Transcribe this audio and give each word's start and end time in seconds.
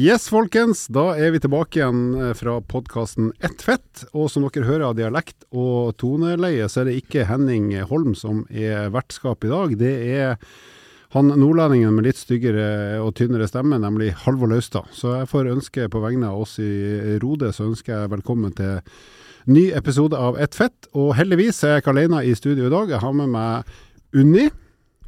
Yes, 0.00 0.30
folkens. 0.32 0.86
Da 0.88 1.10
er 1.20 1.34
vi 1.34 1.40
tilbake 1.44 1.76
igjen 1.76 2.14
eh, 2.16 2.30
fra 2.32 2.54
podkasten 2.64 3.34
Ett 3.44 3.60
fett. 3.60 4.06
Og 4.16 4.30
som 4.32 4.46
dere 4.46 4.64
hører 4.64 4.84
av 4.86 4.94
dialekt 4.96 5.44
og 5.52 5.90
toneleie, 6.00 6.64
så 6.72 6.80
er 6.80 6.88
det 6.88 6.94
ikke 7.02 7.26
Henning 7.28 7.74
Holm 7.90 8.14
som 8.16 8.46
er 8.48 8.88
vertskap 8.94 9.44
i 9.44 9.50
dag. 9.50 9.74
Det 9.76 9.90
er 10.14 10.38
han 11.12 11.28
nordlendingen 11.28 11.92
med 11.92 12.06
litt 12.08 12.20
styggere 12.20 13.02
og 13.02 13.12
tynnere 13.18 13.48
stemme, 13.50 13.76
nemlig 13.82 14.14
Halvor 14.22 14.48
Laustad. 14.48 14.88
Så 14.96 15.18
jeg 15.18 15.28
får 15.34 15.50
ønske 15.52 15.90
på 15.92 16.00
vegne 16.00 16.30
av 16.30 16.46
oss 16.46 16.56
i 16.64 17.18
Rode, 17.20 17.52
så 17.52 17.68
ønsker 17.68 17.98
jeg 17.98 18.14
velkommen 18.14 18.56
til 18.56 18.80
ny 19.52 19.66
episode 19.76 20.16
av 20.16 20.40
Ett 20.40 20.56
fett. 20.56 20.88
Og 20.94 21.12
heldigvis 21.18 21.60
er 21.66 21.76
jeg 21.76 21.84
ikke 21.84 21.96
alene 21.98 22.22
i 22.24 22.32
studio 22.38 22.70
i 22.70 22.72
dag. 22.72 22.96
Jeg 22.96 23.04
har 23.04 23.20
med 23.20 23.34
meg 23.36 23.76
Unni. 24.16 24.48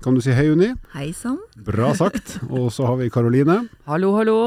Kan 0.04 0.18
du 0.18 0.20
si 0.20 0.36
hei, 0.36 0.50
Unni? 0.52 0.74
Hei 0.92 1.08
sann. 1.16 1.40
Bra 1.56 1.94
sagt. 1.96 2.42
Og 2.50 2.68
så 2.76 2.92
har 2.92 3.00
vi 3.00 3.08
Karoline. 3.14 3.62
Hallo, 3.88 4.12
hallo. 4.20 4.38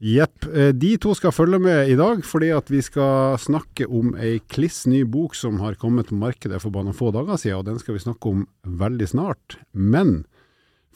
Jepp. 0.00 0.46
De 0.80 0.94
to 0.96 1.12
skal 1.12 1.34
følge 1.36 1.58
med 1.60 1.90
i 1.92 1.96
dag, 1.98 2.22
fordi 2.24 2.48
at 2.56 2.70
vi 2.72 2.80
skal 2.80 3.36
snakke 3.36 3.84
om 3.84 4.14
ei 4.16 4.38
kliss 4.48 4.86
ny 4.88 5.02
bok 5.04 5.36
som 5.36 5.58
har 5.60 5.76
kommet 5.80 6.08
på 6.08 6.16
markedet 6.16 6.62
for 6.62 6.72
bare 6.72 6.88
noen 6.88 6.96
få 6.96 7.10
dager 7.12 7.36
siden, 7.36 7.60
og 7.60 7.66
den 7.68 7.80
skal 7.82 7.98
vi 7.98 8.04
snakke 8.06 8.32
om 8.32 8.46
veldig 8.64 9.10
snart. 9.12 9.58
Men 9.76 10.22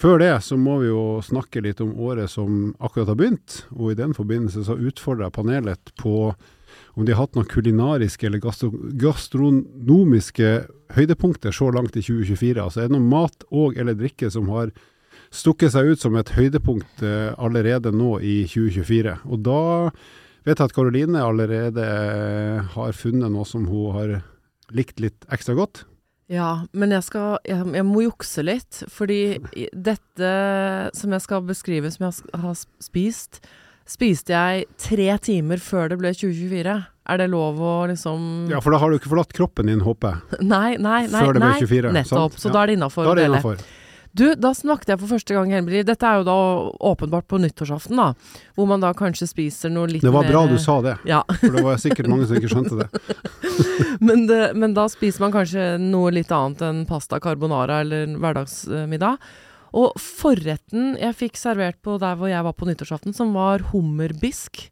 før 0.01 0.23
det 0.25 0.33
så 0.47 0.57
må 0.57 0.79
vi 0.81 0.89
jo 0.89 1.21
snakke 1.21 1.61
litt 1.67 1.85
om 1.85 1.93
året 2.01 2.33
som 2.33 2.73
akkurat 2.81 3.13
har 3.13 3.21
begynt, 3.21 3.61
og 3.77 3.93
i 3.93 3.99
den 4.01 4.17
forbindelse 4.17 4.65
så 4.65 4.79
utfordrer 4.81 5.29
jeg 5.29 5.37
panelet 5.37 5.93
på 6.01 6.33
om 6.95 7.05
de 7.05 7.13
har 7.13 7.27
hatt 7.27 7.37
noen 7.37 7.51
kulinariske 7.51 8.27
eller 8.27 8.41
gastro 8.43 8.71
gastronomiske 8.99 10.51
høydepunkter 10.97 11.55
så 11.55 11.69
langt 11.75 11.97
i 11.99 12.03
2024. 12.03 12.57
Altså 12.63 12.83
er 12.83 12.89
det 12.89 12.97
noe 12.97 13.13
mat 13.13 13.47
og 13.53 13.77
eller 13.77 13.99
drikke 13.99 14.31
som 14.33 14.49
har 14.55 14.73
stukket 15.35 15.73
seg 15.75 15.93
ut 15.95 16.03
som 16.03 16.15
et 16.21 16.31
høydepunkt 16.37 17.03
eh, 17.05 17.33
allerede 17.43 17.91
nå 17.95 18.19
i 18.23 18.45
2024. 18.51 19.17
Og 19.27 19.43
da 19.47 19.61
vet 20.45 20.61
jeg 20.61 20.69
at 20.69 20.77
Karoline 20.77 21.23
allerede 21.25 21.85
eh, 21.89 22.63
har 22.77 22.93
funnet 22.97 23.33
noe 23.35 23.47
som 23.49 23.67
hun 23.71 23.91
har 23.97 24.15
likt 24.75 25.03
litt 25.03 25.27
ekstra 25.35 25.57
godt. 25.59 25.85
Ja, 26.33 26.63
men 26.73 26.95
jeg 26.95 27.05
skal 27.05 27.35
jeg, 27.45 27.61
jeg 27.77 27.85
må 27.85 28.07
jukse 28.07 28.41
litt, 28.47 28.79
fordi 28.89 29.37
dette 29.77 30.31
som 30.97 31.13
jeg 31.13 31.21
skal 31.27 31.45
beskrive 31.45 31.91
som 31.93 32.07
jeg 32.09 32.41
har 32.41 32.57
spist, 32.81 33.43
spiste 33.85 34.33
jeg 34.33 34.65
tre 34.81 35.11
timer 35.21 35.61
før 35.61 35.93
det 35.93 35.99
ble 36.01 36.15
2024. 36.17 36.79
Er 37.05 37.21
det 37.21 37.27
lov 37.29 37.59
å 37.61 37.73
liksom 37.91 38.47
Ja, 38.49 38.63
for 38.65 38.73
da 38.73 38.79
har 38.81 38.89
du 38.89 38.97
ikke 38.97 39.11
forlatt 39.13 39.35
kroppen 39.37 39.69
din, 39.69 39.83
håper 39.85 40.15
jeg. 40.15 40.41
Nei, 40.49 40.77
nei, 40.81 41.03
nei. 41.13 41.21
Før 41.21 41.37
det 41.37 41.43
ble 41.45 41.53
24. 41.61 41.93
Nettopp. 41.93 42.33
sant? 42.39 42.41
Så 42.41 42.49
Ja. 42.49 42.55
da 42.57 42.63
er 42.63 42.67
det 42.73 42.77
innafor. 42.79 43.05
Da 43.05 43.13
er 43.13 43.21
det 43.21 43.27
innenfor. 43.29 43.65
Du, 44.15 44.29
da 44.39 44.53
snakket 44.55 44.93
jeg 44.93 45.01
for 45.03 45.11
første 45.11 45.35
gang, 45.35 45.51
Helmeri. 45.51 45.81
Dette 45.87 46.07
er 46.07 46.21
jo 46.21 46.27
da 46.29 46.35
åpenbart 46.93 47.27
på 47.31 47.41
nyttårsaften, 47.43 47.99
da. 47.99 48.13
Hvor 48.55 48.69
man 48.71 48.83
da 48.85 48.93
kanskje 48.95 49.27
spiser 49.27 49.73
noe 49.75 49.89
litt 49.91 50.05
mer 50.05 50.11
Det 50.11 50.15
var 50.15 50.29
mer 50.29 50.31
bra 50.37 50.43
du 50.53 50.59
sa 50.63 50.77
det, 50.85 50.93
Ja. 51.11 51.25
for 51.41 51.57
det 51.57 51.65
var 51.67 51.81
sikkert 51.83 52.11
mange 52.13 52.29
som 52.31 52.39
ikke 52.39 52.53
skjønte 52.53 52.79
det. 52.85 53.17
men, 54.07 54.29
det, 54.31 54.43
men 54.55 54.77
da 54.77 54.87
spiser 54.93 55.25
man 55.27 55.35
kanskje 55.35 55.67
noe 55.83 56.15
litt 56.15 56.31
annet 56.35 56.63
enn 56.63 56.85
pasta 56.87 57.19
carbonara 57.23 57.81
eller 57.83 58.15
hverdagsmiddag. 58.23 59.19
Og 59.75 59.99
forretten 59.99 60.95
jeg 61.01 61.19
fikk 61.19 61.41
servert 61.41 61.81
på 61.83 61.99
der 61.99 62.15
hvor 62.21 62.31
jeg 62.31 62.47
var 62.47 62.55
på 62.55 62.69
nyttårsaften, 62.71 63.17
som 63.17 63.35
var 63.35 63.67
hummerbisk, 63.73 64.69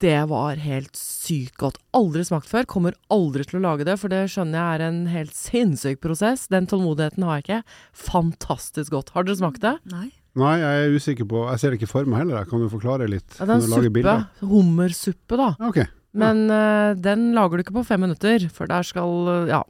det 0.00 0.28
var 0.30 0.56
helt 0.62 0.96
sykt 0.96 1.56
godt. 1.60 1.78
Aldri 1.96 2.24
smakt 2.24 2.48
før. 2.50 2.64
Kommer 2.70 2.96
aldri 3.12 3.44
til 3.48 3.58
å 3.60 3.62
lage 3.66 3.84
det, 3.88 3.98
for 4.00 4.12
det 4.12 4.24
skjønner 4.32 4.58
jeg 4.58 4.78
er 4.78 4.84
en 4.86 5.00
helt 5.12 5.34
sinnssyk 5.36 6.00
prosess. 6.04 6.46
Den 6.52 6.68
tålmodigheten 6.70 7.26
har 7.26 7.40
jeg 7.40 7.44
ikke. 7.46 7.60
Fantastisk 8.06 8.94
godt. 8.94 9.12
Har 9.16 9.26
dere 9.28 9.40
smakt 9.40 9.62
det? 9.64 9.76
Nei. 9.92 10.08
Nei, 10.38 10.54
jeg 10.62 10.84
er 10.86 10.94
usikker 10.96 11.26
på 11.28 11.42
Jeg 11.50 11.60
ser 11.60 11.74
det 11.74 11.82
ikke 11.82 11.90
for 11.90 12.08
meg 12.08 12.22
heller. 12.22 12.46
Kan 12.48 12.62
du 12.64 12.68
forklare 12.72 13.08
litt? 13.10 13.26
Ja, 13.36 13.44
det 13.44 13.58
er 13.58 13.58
en 13.60 13.68
suppe. 13.68 13.92
bilder? 13.98 14.22
Hummersuppe, 14.40 15.36
da. 15.36 15.48
Ja, 15.60 15.86
Men 16.16 16.44
uh, 16.48 16.92
den 16.96 17.32
lager 17.36 17.58
du 17.58 17.66
ikke 17.66 17.76
på 17.76 17.84
fem 17.88 18.00
minutter, 18.06 18.46
for 18.52 18.70
der 18.70 18.86
skal 18.86 19.28
eh, 19.32 19.50
Ja, 19.52 19.62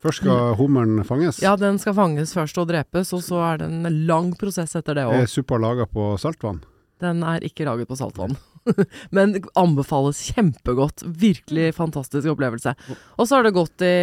Først 0.00 0.22
skal 0.22 0.54
hummeren 0.56 1.02
fanges. 1.04 1.42
ja 1.44 1.52
den 1.60 1.76
skal 1.76 1.92
fanges 1.92 2.32
først 2.32 2.56
og 2.56 2.70
drepes, 2.70 3.10
og 3.12 3.20
så 3.20 3.40
er 3.44 3.58
det 3.60 3.66
en 3.68 4.06
lang 4.08 4.30
prosess 4.40 4.72
etter 4.78 4.96
det 4.96 5.04
òg. 5.04 5.12
Er 5.12 5.28
suppa 5.28 5.58
laga 5.60 5.84
på 5.84 6.14
saltvann? 6.20 6.62
Den 7.04 7.20
er 7.24 7.44
ikke 7.44 7.66
laget 7.68 7.88
på 7.88 7.98
saltvann. 8.00 8.32
Men 9.16 9.38
anbefales 9.58 10.22
kjempegodt. 10.30 11.04
Virkelig 11.06 11.74
fantastisk 11.78 12.28
opplevelse. 12.34 12.74
Og 13.16 13.28
så 13.28 13.38
har 13.38 13.48
det 13.48 13.56
gått 13.56 13.84
i 13.86 13.96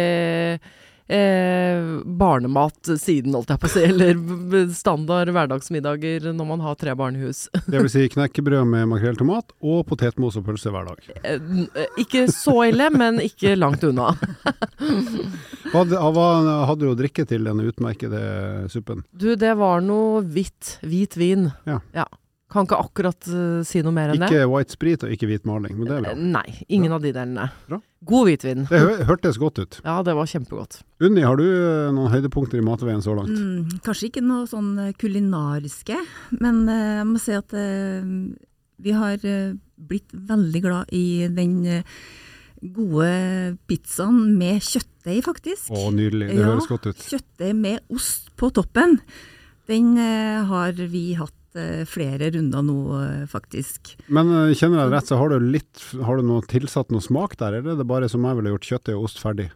eh, 1.08 2.00
barnemat 2.04 2.90
siden, 3.00 3.34
holdt 3.34 3.52
jeg 3.52 3.62
på 3.62 3.68
å 3.68 3.72
si. 3.72 3.84
Eller 3.88 4.68
standard 4.76 5.32
hverdagsmiddager 5.34 6.28
når 6.32 6.48
man 6.52 6.64
har 6.64 6.78
tre 6.80 6.94
barn 6.98 7.16
i 7.18 7.24
hus. 7.24 7.46
Det 7.70 7.80
vil 7.80 7.90
si 7.92 8.06
knekkebrød 8.12 8.68
med 8.68 8.88
makrell 8.92 9.18
tomat 9.18 9.54
og 9.58 9.84
potetmos 9.88 10.38
og 10.40 10.46
pølse 10.48 10.72
hver 10.74 10.88
dag. 10.90 11.10
Eh, 11.22 11.40
eh, 11.72 11.98
Ikke 12.04 12.26
så 12.32 12.60
ille, 12.68 12.90
men 12.94 13.22
ikke 13.24 13.56
langt 13.58 13.84
unna. 13.88 14.12
Hva, 15.72 15.84
hadde 15.84 16.80
du 16.80 16.88
å 16.92 16.96
drikke 16.96 17.26
til 17.28 17.44
denne 17.48 17.66
utmerkede 17.68 18.68
suppen? 18.72 19.04
Du, 19.12 19.34
det 19.36 19.52
var 19.58 19.82
noe 19.84 20.22
hvitt. 20.24 20.78
Hvit 20.86 21.18
vin. 21.20 21.50
Ja. 21.68 22.06
Kan 22.48 22.64
ikke 22.64 22.78
akkurat 22.80 23.26
uh, 23.28 23.60
si 23.68 23.82
noe 23.84 23.92
mer 23.92 24.08
enn 24.14 24.22
det. 24.22 24.28
Ikke 24.32 24.46
white 24.48 24.72
sprit 24.72 25.02
og 25.04 25.10
ikke 25.12 25.26
hvit 25.28 25.44
maling, 25.44 25.74
men 25.76 25.84
det 25.84 25.96
er 25.98 25.98
Eh, 25.98 26.14
bra. 26.14 26.28
Nei, 26.38 26.54
ingen 26.72 26.92
av 26.96 27.02
de 27.04 27.10
delene. 27.12 27.50
Bra. 27.68 27.78
God 28.08 28.24
hvitvin. 28.30 28.62
Det 28.70 28.78
hø 28.80 28.92
hørtes 29.10 29.36
godt 29.42 29.58
ut. 29.60 29.80
Ja, 29.84 29.98
det 30.06 30.14
var 30.16 30.24
kjempegodt. 30.30 30.78
Unni, 31.04 31.20
har 31.26 31.36
du 31.36 31.44
uh, 31.44 31.90
noen 31.92 32.08
høydepunkter 32.14 32.56
i 32.60 32.64
matveien 32.64 33.02
så 33.04 33.12
langt? 33.18 33.36
Mm, 33.36 33.80
kanskje 33.84 34.08
ikke 34.08 34.22
noe 34.24 34.46
sånn 34.48 34.70
eh, 34.86 34.92
kulinariske, 34.96 35.98
men 36.40 36.62
uh, 36.70 37.02
jeg 37.02 37.06
må 37.10 37.20
si 37.20 37.36
at 37.36 37.52
eh, 37.52 38.08
vi 38.80 38.94
har 38.96 39.18
eh, 39.28 39.52
blitt 39.76 40.08
veldig 40.14 40.62
glad 40.64 40.92
i 40.94 41.04
den 41.28 41.58
eh, 41.66 41.82
gode 42.62 43.56
pizzaen 43.70 44.36
med 44.38 44.62
kjøttdeig, 44.64 45.20
faktisk. 45.26 45.68
Å, 45.70 45.88
nydelig. 45.94 46.30
Det 46.32 46.38
Ja. 46.40 46.46
høres 46.52 46.66
godt 46.70 46.86
ut. 46.90 46.96
Kjøttdeig 47.12 47.54
med 47.54 47.80
ost 47.92 48.30
på 48.40 48.50
toppen. 48.56 48.98
Den 49.68 49.96
eh, 50.00 50.44
har 50.48 50.72
vi 50.72 51.12
hatt 51.14 51.30
eh, 51.30 51.37
flere 51.88 52.30
runder 52.34 52.64
nå, 52.66 52.76
eh, 53.02 53.24
faktisk. 53.30 53.94
Men 54.08 54.30
eh, 54.32 54.54
kjenner 54.58 54.84
jeg 54.84 54.92
rett, 54.96 55.10
så 55.10 55.18
har 55.20 55.32
du 55.34 55.38
litt 55.52 55.84
Har 56.04 56.18
du 56.20 56.26
noe 56.28 56.44
tilsatt 56.48 56.90
noe 56.94 57.04
smak 57.04 57.36
der, 57.40 57.58
eller 57.60 57.74
er 57.76 57.80
det 57.82 57.88
bare 57.88 58.08
som 58.12 58.24
jeg 58.28 58.38
ville 58.40 58.54
gjort 58.56 58.68
kjøttet 58.72 58.94
og 58.96 59.08
ost 59.08 59.22
ferdig? 59.22 59.48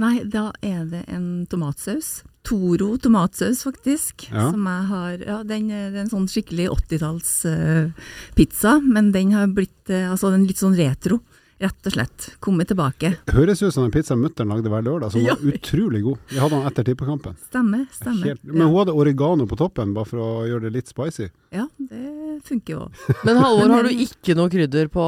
Nei, 0.00 0.22
da 0.24 0.46
er 0.64 0.86
det 0.88 1.02
en 1.12 1.44
tomatsaus. 1.52 2.22
Toro 2.48 2.94
tomatsaus, 2.98 3.60
faktisk. 3.66 4.24
Ja. 4.32 4.48
Som 4.50 4.64
jeg 4.66 4.86
har 4.88 5.18
Ja, 5.28 5.42
den, 5.46 5.68
er- 5.70 5.94
en 6.00 6.08
sånn 6.10 6.24
skikkelig 6.32 6.70
80-talls 6.72 7.32
uh, 7.46 8.08
pizza, 8.34 8.78
men 8.80 9.12
den 9.12 9.34
har 9.36 9.46
blitt 9.52 9.92
uh, 9.92 10.08
Altså, 10.14 10.32
den 10.32 10.46
er 10.46 10.50
litt 10.54 10.62
sånn 10.64 10.74
retro, 10.80 11.20
rett 11.62 11.88
og 11.88 11.94
slett. 11.94 12.28
Kommet 12.42 12.68
tilbake. 12.72 13.14
Høres 13.32 13.62
ut 13.62 13.72
som 13.74 13.86
en 13.86 13.92
pizza 13.94 14.16
mutter'n 14.18 14.50
lagde 14.50 14.70
hver 14.72 14.82
lørdag, 14.86 15.12
som 15.14 15.22
Ja. 15.26 15.36
var 15.38 15.54
utrolig 15.56 16.02
god. 16.04 16.18
Vi 16.32 16.40
hadde 16.42 16.58
den 16.58 16.66
etter 16.72 16.86
tippekampen. 16.90 17.36
Stemmer, 17.48 17.86
stemmer. 17.94 18.32
Helt, 18.32 18.42
men 18.44 18.66
hun 18.66 18.76
hadde 18.80 18.96
oregano 18.98 19.46
på 19.50 19.58
toppen, 19.60 19.94
bare 19.96 20.08
for 20.10 20.22
å 20.22 20.30
gjøre 20.50 20.66
det 20.68 20.74
litt 20.80 20.90
spicy. 20.90 21.30
Ja, 21.52 21.66
det 21.78 22.00
funker 22.48 22.72
jo 22.74 22.78
òg. 22.86 23.00
Men 23.28 23.36
Halvor, 23.38 23.68
har 23.70 23.84
du 23.86 23.90
ikke 24.02 24.34
noe 24.34 24.48
krydder 24.50 24.88
på 24.90 25.02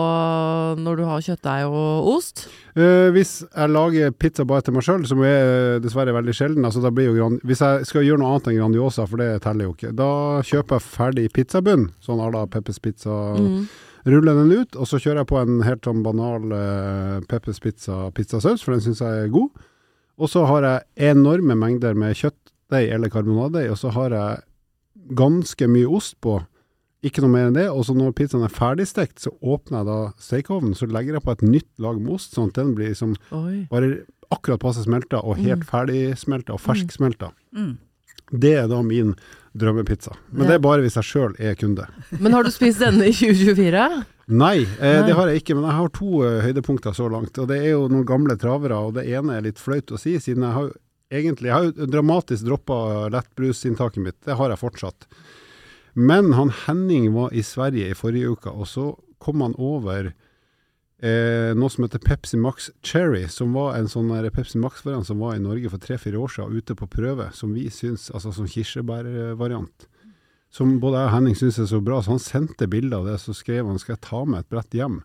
når 0.78 0.98
du 1.00 1.04
har 1.08 1.22
kjøttdeig 1.24 1.64
og 1.66 2.10
ost? 2.12 2.44
Uh, 2.76 3.08
hvis 3.14 3.38
jeg 3.46 3.70
lager 3.72 4.12
pizza 4.12 4.44
bare 4.46 4.62
til 4.66 4.76
meg 4.76 4.84
sjøl, 4.86 5.06
som 5.08 5.22
er 5.24 5.38
eh, 5.38 5.78
dessverre 5.82 6.12
veldig 6.14 6.34
sjelden 6.36 6.66
altså 6.68 6.82
da 6.84 6.90
blir 6.94 7.06
jo 7.08 7.14
gran 7.16 7.36
Hvis 7.46 7.62
jeg 7.62 7.86
skal 7.88 8.04
gjøre 8.06 8.20
noe 8.20 8.32
annet 8.34 8.50
enn 8.50 8.58
Grandiosa, 8.60 9.06
for 9.08 9.22
det 9.22 9.30
teller 9.46 9.68
jo 9.70 9.74
ikke, 9.74 9.92
da 9.96 10.10
kjøper 10.46 10.78
jeg 10.78 10.86
ferdig 10.90 11.26
pizzabunn, 11.34 11.88
sånn 12.04 12.22
à 12.22 12.28
la 12.34 12.44
Peppers 12.50 12.78
Pizza. 12.84 13.16
Mm. 13.40 13.64
Ruller 14.04 14.36
den 14.36 14.52
ut, 14.52 14.76
og 14.76 14.88
så 14.88 15.00
kjører 15.00 15.22
jeg 15.22 15.30
på 15.30 15.38
en 15.40 15.62
helt 15.64 15.86
sånn 15.86 16.02
banal 16.04 16.50
uh, 16.52 17.20
Peppers 17.28 17.60
Pizza 17.64 18.10
pizzasaus, 18.12 18.64
for 18.64 18.74
den 18.74 18.82
syns 18.84 19.00
jeg 19.00 19.22
er 19.22 19.30
god. 19.32 19.62
Og 20.20 20.30
så 20.30 20.44
har 20.46 20.66
jeg 20.66 21.12
enorme 21.14 21.56
mengder 21.58 21.96
med 21.98 22.16
kjøttdeig 22.18 22.90
eller 22.94 23.12
karbonadeig, 23.12 23.70
og 23.72 23.78
så 23.80 23.94
har 23.96 24.14
jeg 24.14 24.42
ganske 25.16 25.68
mye 25.70 25.88
ost 25.88 26.18
på. 26.24 26.38
Ikke 27.04 27.24
noe 27.24 27.32
mer 27.32 27.48
enn 27.50 27.56
det. 27.56 27.66
Og 27.72 27.84
så 27.88 27.96
når 27.96 28.14
pizzaen 28.16 28.44
er 28.46 28.52
ferdigstekt, 28.52 29.24
så 29.24 29.32
åpner 29.40 29.80
jeg 29.80 29.88
da 29.88 29.98
stekeovnen, 30.28 30.76
så 30.76 30.88
legger 30.88 31.18
jeg 31.18 31.24
på 31.24 31.34
et 31.34 31.46
nytt 31.48 31.70
lag 31.84 31.98
med 32.00 32.14
ost, 32.16 32.36
sånn 32.36 32.52
at 32.52 32.60
den 32.60 32.72
blir 32.76 32.92
liksom 32.92 33.16
Oi. 33.36 33.64
bare 33.72 34.04
akkurat 34.32 34.62
passe 34.62 34.84
smelta, 34.86 35.20
og 35.20 35.40
helt 35.40 35.66
ferdigsmelta 35.68 36.56
og 36.56 36.62
fersksmelta. 36.64 37.32
Mm. 37.56 37.74
Det 38.30 38.54
er 38.62 38.68
da 38.70 38.80
min 38.82 39.14
drømmepizza. 39.54 40.14
Men 40.30 40.48
det 40.48 40.56
er 40.56 40.64
bare 40.64 40.82
hvis 40.82 40.96
jeg 40.98 41.06
sjøl 41.06 41.36
er 41.38 41.54
kunde. 41.58 41.86
Men 42.18 42.34
har 42.34 42.46
du 42.46 42.50
spist 42.54 42.82
denne 42.82 43.06
i 43.06 43.14
2024? 43.14 43.84
Nei, 44.34 44.64
eh, 44.64 45.02
det 45.04 45.14
har 45.14 45.28
jeg 45.28 45.42
ikke, 45.42 45.54
men 45.58 45.68
jeg 45.68 45.78
har 45.78 45.92
to 45.94 46.22
uh, 46.24 46.40
høydepunkter 46.42 46.96
så 46.96 47.10
langt. 47.12 47.36
Og 47.38 47.48
det 47.50 47.60
er 47.60 47.74
jo 47.74 47.86
noen 47.92 48.06
gamle 48.08 48.36
travere, 48.40 48.78
og 48.80 48.96
det 48.96 49.04
ene 49.12 49.36
er 49.36 49.46
litt 49.46 49.60
flaut 49.60 49.92
å 49.92 50.00
si, 50.00 50.16
siden 50.22 50.46
jeg 50.48 50.58
har 50.58 50.72
egentlig 51.14 51.50
Jeg 51.50 51.54
har 51.54 51.66
jo 51.68 51.86
dramatisk 51.86 52.46
droppa 52.48 52.76
lettbrusinntaket 53.12 54.02
mitt, 54.02 54.16
det 54.26 54.34
har 54.34 54.50
jeg 54.50 54.58
fortsatt. 54.58 55.04
Men 55.94 56.32
han 56.34 56.50
Henning 56.64 57.12
var 57.14 57.30
i 57.30 57.44
Sverige 57.44 57.92
i 57.92 57.94
forrige 57.94 58.32
uke, 58.34 58.50
og 58.50 58.66
så 58.66 58.86
kom 59.22 59.44
han 59.44 59.54
over 59.60 60.10
eh, 61.04 61.52
noe 61.56 61.72
som 61.72 61.84
heter 61.84 62.02
Pepsi 62.02 62.38
Max 62.40 62.70
Cherry, 62.84 63.26
som 63.28 63.52
var 63.56 63.76
en 63.78 63.90
sånn 63.90 64.12
Pepsi 64.34 64.60
Max-variant 64.62 65.06
som 65.08 65.20
var 65.22 65.36
i 65.36 65.42
Norge 65.42 65.70
for 65.72 65.82
tre-fire 65.82 66.20
år 66.20 66.32
siden, 66.32 66.56
ute 66.56 66.76
på 66.78 66.88
prøve, 66.90 67.30
som 67.36 67.52
vi 67.56 67.68
syns 67.72 68.10
Altså 68.14 68.32
som 68.32 68.48
kirsebærvariant. 68.48 69.88
Som 70.54 70.78
både 70.82 71.02
jeg 71.02 71.10
og 71.10 71.14
Henning 71.16 71.36
syns 71.38 71.58
er 71.58 71.68
så 71.70 71.80
bra, 71.82 72.00
så 72.00 72.14
han 72.14 72.22
sendte 72.22 72.70
bilde 72.70 72.96
av 72.96 73.08
det, 73.08 73.18
så 73.20 73.34
skrev 73.34 73.66
han 73.66 73.80
skal 73.82 73.96
jeg 73.96 74.06
ta 74.06 74.24
med 74.24 74.44
et 74.44 74.50
brett 74.54 74.76
hjem 74.76 75.00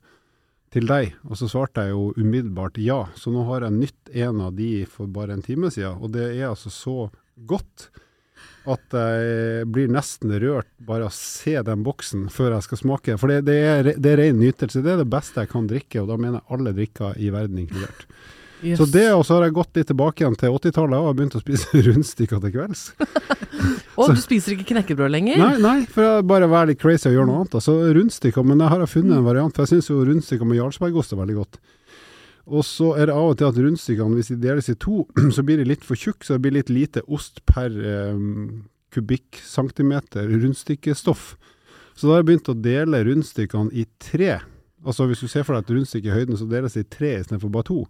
til 0.69 0.85
deg, 0.85 1.15
og 1.25 1.39
så 1.39 1.47
svarte 1.49 1.87
jeg 1.87 1.95
jo 1.95 2.11
umiddelbart 2.19 2.77
ja. 2.83 2.99
Så 3.17 3.33
nå 3.33 3.47
har 3.47 3.65
jeg 3.65 3.79
nytt 3.79 4.11
en 4.25 4.43
av 4.45 4.53
de 4.57 4.85
for 4.89 5.09
bare 5.09 5.33
en 5.33 5.45
time 5.45 5.71
siden, 5.73 5.97
og 5.97 6.13
det 6.13 6.27
er 6.35 6.51
altså 6.51 6.69
så 6.73 6.97
godt 7.49 7.89
at 8.69 8.95
jeg 8.95 9.67
blir 9.71 9.91
nesten 9.91 10.33
rørt 10.41 10.67
bare 10.85 11.07
av 11.07 11.13
å 11.13 11.15
se 11.15 11.55
den 11.65 11.85
boksen 11.85 12.27
før 12.33 12.57
jeg 12.57 12.67
skal 12.67 12.81
smake. 12.81 13.15
For 13.21 13.31
det, 13.31 13.45
det, 13.47 13.59
er, 13.69 13.93
det 13.95 14.11
er 14.11 14.21
ren 14.23 14.41
nytelse. 14.41 14.83
Det 14.85 14.93
er 14.93 14.99
det 15.03 15.07
beste 15.11 15.45
jeg 15.45 15.51
kan 15.53 15.69
drikke, 15.69 16.03
og 16.03 16.11
da 16.11 16.19
mener 16.19 16.41
jeg 16.41 16.57
alle 16.57 16.75
drikker 16.75 17.17
i 17.21 17.31
verden 17.33 17.63
inkludert. 17.63 18.05
Yes. 18.59 18.77
Så 18.77 18.85
det, 18.91 19.05
og 19.15 19.23
så 19.23 19.37
har 19.37 19.45
jeg 19.47 19.55
gått 19.55 19.77
litt 19.79 19.87
tilbake 19.87 20.23
igjen 20.23 20.35
til 20.35 20.51
80-tallet 20.51 20.99
og 20.99 21.05
har 21.07 21.15
begynt 21.15 21.37
å 21.39 21.41
spise 21.43 21.79
rundstykker 21.87 22.41
til 22.43 22.55
kvelds. 22.57 22.89
Og 23.99 24.13
du 24.15 24.19
spiser 24.21 24.53
ikke 24.53 24.69
knekkebrød 24.69 25.11
lenger? 25.11 25.39
Nei, 25.41 25.55
nei, 25.59 25.79
for 25.91 26.05
jeg 26.05 26.27
bare 26.29 26.47
være 26.47 26.69
litt 26.71 26.79
crazy 26.79 27.09
og 27.09 27.17
gjøre 27.17 27.27
noe 27.27 27.41
annet. 27.41 27.55
Altså 27.59 27.73
rundstykker, 27.97 28.45
men 28.47 28.61
jeg 28.63 28.71
har 28.71 28.83
funnet 28.87 29.17
en 29.17 29.25
variant, 29.25 29.51
for 29.55 29.65
jeg 29.65 29.73
syns 29.73 29.89
jo 29.91 29.97
rundstykker 30.07 30.47
med 30.47 30.59
jarlsbergost 30.61 31.11
er 31.11 31.19
veldig 31.19 31.35
godt. 31.41 31.59
Og 32.49 32.65
så 32.65 32.93
er 32.97 33.09
det 33.09 33.15
av 33.15 33.31
og 33.31 33.37
til 33.39 33.49
at 33.49 33.59
rundstykkene, 33.61 34.17
hvis 34.17 34.31
de 34.33 34.39
deles 34.41 34.69
i 34.71 34.77
to, 34.81 35.03
så 35.35 35.45
blir 35.45 35.61
de 35.61 35.69
litt 35.69 35.85
for 35.85 35.99
tjukke, 35.99 36.25
så 36.25 36.35
det 36.35 36.45
blir 36.45 36.57
litt 36.57 36.73
lite 36.73 37.05
ost 37.07 37.43
per 37.49 37.69
eh, 37.69 38.21
kubikkcentimeter 38.95 40.29
rundstykkestoff. 40.33 41.33
Så 41.93 42.07
da 42.07 42.15
har 42.15 42.23
jeg 42.23 42.29
begynt 42.29 42.53
å 42.53 42.57
dele 42.57 43.03
rundstykkene 43.05 43.75
i 43.75 43.85
tre. 44.01 44.39
Altså 44.85 45.09
hvis 45.09 45.21
du 45.21 45.27
ser 45.27 45.43
for 45.45 45.57
deg 45.57 45.67
et 45.67 45.75
rundstykke 45.75 46.09
i 46.09 46.15
høyden, 46.15 46.39
så 46.39 46.47
deles 46.49 46.77
det 46.77 46.85
i 46.85 46.93
tre 46.95 47.17
istedenfor 47.19 47.51
bare 47.53 47.69
to. 47.69 47.83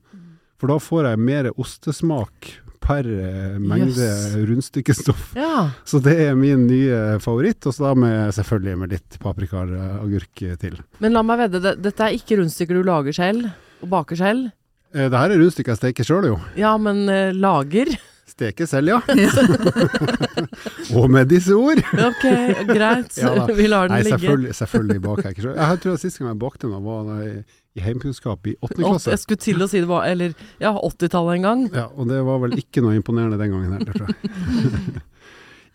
For 0.60 0.72
da 0.72 0.80
får 0.82 1.12
jeg 1.12 1.22
mer 1.24 1.52
ostesmak 1.56 2.50
per 2.84 3.06
eh, 3.06 3.56
mengde 3.62 4.02
yes. 4.02 4.34
rundstykkestoff. 4.50 5.32
Ja. 5.38 5.70
Så 5.88 6.02
det 6.04 6.16
er 6.26 6.36
min 6.36 6.66
nye 6.68 7.20
favoritt, 7.24 7.62
og 7.70 7.76
så 7.76 7.90
da 7.90 7.94
med, 8.02 8.34
selvfølgelig 8.36 8.82
med 8.82 8.96
litt 8.96 9.20
paprika 9.22 9.62
og 9.62 9.74
agurk 10.08 10.44
til. 10.60 10.80
Men 11.04 11.16
la 11.16 11.24
meg 11.24 11.46
vedde, 11.46 11.76
dette 11.80 12.08
er 12.08 12.18
ikke 12.18 12.42
rundstykker 12.42 12.80
du 12.80 12.88
lager 12.88 13.16
selv 13.16 13.52
og 13.82 13.90
baker 13.90 14.20
selv? 14.20 14.52
Eh, 14.94 15.08
det 15.10 15.18
her 15.20 15.32
er 15.36 15.38
rundstykker 15.42 15.76
jeg 15.76 15.82
steker 15.84 16.08
sjøl, 16.08 16.30
jo. 16.34 16.38
Ja, 16.58 16.76
men 16.82 17.04
eh, 17.10 17.32
lager? 17.36 17.92
Steker 18.30 18.68
selv, 18.70 18.94
ja. 18.94 19.00
og 20.98 21.08
med 21.12 21.28
disse 21.32 21.54
ord. 21.58 21.82
Ok, 21.94 22.26
greit. 22.70 23.16
Ja. 23.20 23.46
Vi 23.50 23.68
lar 23.68 23.90
den 23.90 23.98
Nei, 23.98 24.04
ligge. 24.06 24.18
selvfølgelig, 24.20 24.54
selvfølgelig 24.60 25.02
baker 25.06 25.24
jeg 25.28 25.36
ikke 25.36 25.46
sjøl. 25.48 25.58
Jeg 25.60 25.82
tror 25.84 25.98
sist 26.02 26.20
gang 26.22 26.30
jeg 26.32 26.40
bakte 26.46 26.70
noe, 26.70 26.82
var 26.86 27.02
da 27.10 27.18
jeg- 27.26 27.44
i 27.78 27.84
heimkunnskap 27.86 28.48
i 28.50 28.56
åttende 28.66 28.90
klasse. 28.90 29.12
Jeg 29.14 29.22
skulle 29.22 29.40
til 29.44 29.62
å 29.62 29.68
si 29.70 29.80
det 29.80 29.88
var 29.88 30.08
Eller 30.10 30.34
ja, 30.60 30.72
80-tallet 30.74 31.36
en 31.38 31.46
gang. 31.46 31.62
Ja, 31.72 31.86
og 31.94 32.10
det 32.10 32.18
var 32.26 32.40
vel 32.42 32.58
ikke 32.58 32.82
noe 32.84 32.98
imponerende 32.98 33.38
den 33.40 33.54
gangen 33.54 33.76
heller, 33.78 33.94
tror 33.94 34.10
jeg. 34.10 35.04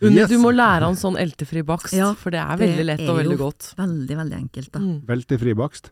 Unni, 0.04 0.18
Yes. 0.18 0.28
du 0.28 0.36
må 0.42 0.50
lære 0.52 0.84
han 0.84 0.98
sånn 1.00 1.14
eltefri 1.16 1.62
bakst, 1.64 1.94
Ja, 1.96 2.10
for 2.18 2.34
det 2.34 2.40
er 2.42 2.58
det 2.58 2.66
veldig 2.66 2.84
lett 2.90 3.04
er 3.06 3.12
og 3.14 3.20
veldig 3.22 3.38
godt. 3.40 3.70
Veldig, 3.78 4.16
veldig 4.20 4.36
enkelt, 4.40 4.70
da. 4.74 4.82
Mm. 4.82 4.96
Veltefri 5.08 5.54
bakst. 5.56 5.88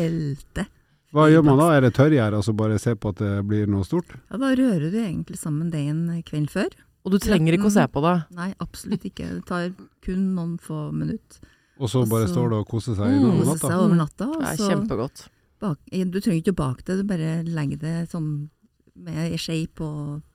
Elte. 0.00 0.64
Hva 1.10 1.26
gjør 1.30 1.42
man 1.44 1.58
da? 1.58 1.68
Er 1.74 1.80
det 1.86 1.94
tørrgjær, 1.96 2.36
altså 2.38 2.52
så 2.52 2.56
bare 2.60 2.78
se 2.78 2.94
på 2.94 3.10
at 3.10 3.18
det 3.18 3.32
blir 3.48 3.66
noe 3.70 3.82
stort? 3.86 4.12
Ja, 4.30 4.38
da 4.38 4.52
rører 4.54 4.90
du 4.92 4.98
egentlig 5.00 5.38
sammen 5.40 5.70
deigen 5.72 6.04
kvelden 6.22 6.48
før. 6.52 6.68
Og 7.04 7.14
du 7.14 7.18
trenger 7.18 7.56
ikke 7.56 7.66
å 7.70 7.72
se 7.74 7.86
på 7.90 8.02
det. 8.04 8.14
Nei, 8.36 8.50
absolutt 8.60 9.06
ikke. 9.08 9.26
Det 9.40 9.44
tar 9.48 9.70
kun 10.04 10.34
noen 10.36 10.54
få 10.60 10.90
minutter. 10.92 11.40
Og 11.80 11.88
så 11.88 12.02
bare 12.06 12.26
altså, 12.28 12.36
står 12.36 12.50
det 12.52 12.58
og 12.60 12.68
koser 12.68 12.94
seg 12.98 13.06
Mm. 13.08 13.14
gjennom 13.16 13.44
Kose 13.48 13.58
seg 13.58 13.76
over 13.80 13.96
natta. 13.96 14.26
og 14.28 14.40
Det 14.40 14.48
er 14.50 14.68
kjempegodt. 14.68 15.28
bak, 15.60 15.78
du 15.90 16.20
trenger 16.20 16.40
ikke 16.42 16.52
å 16.52 16.60
bake 16.60 16.84
det, 16.84 16.96
du 17.00 17.04
bare 17.04 17.42
legger 17.44 17.78
det 17.80 18.08
sånn 18.10 18.50
med 19.00 19.36
skje 19.40 19.66
på, 19.76 19.88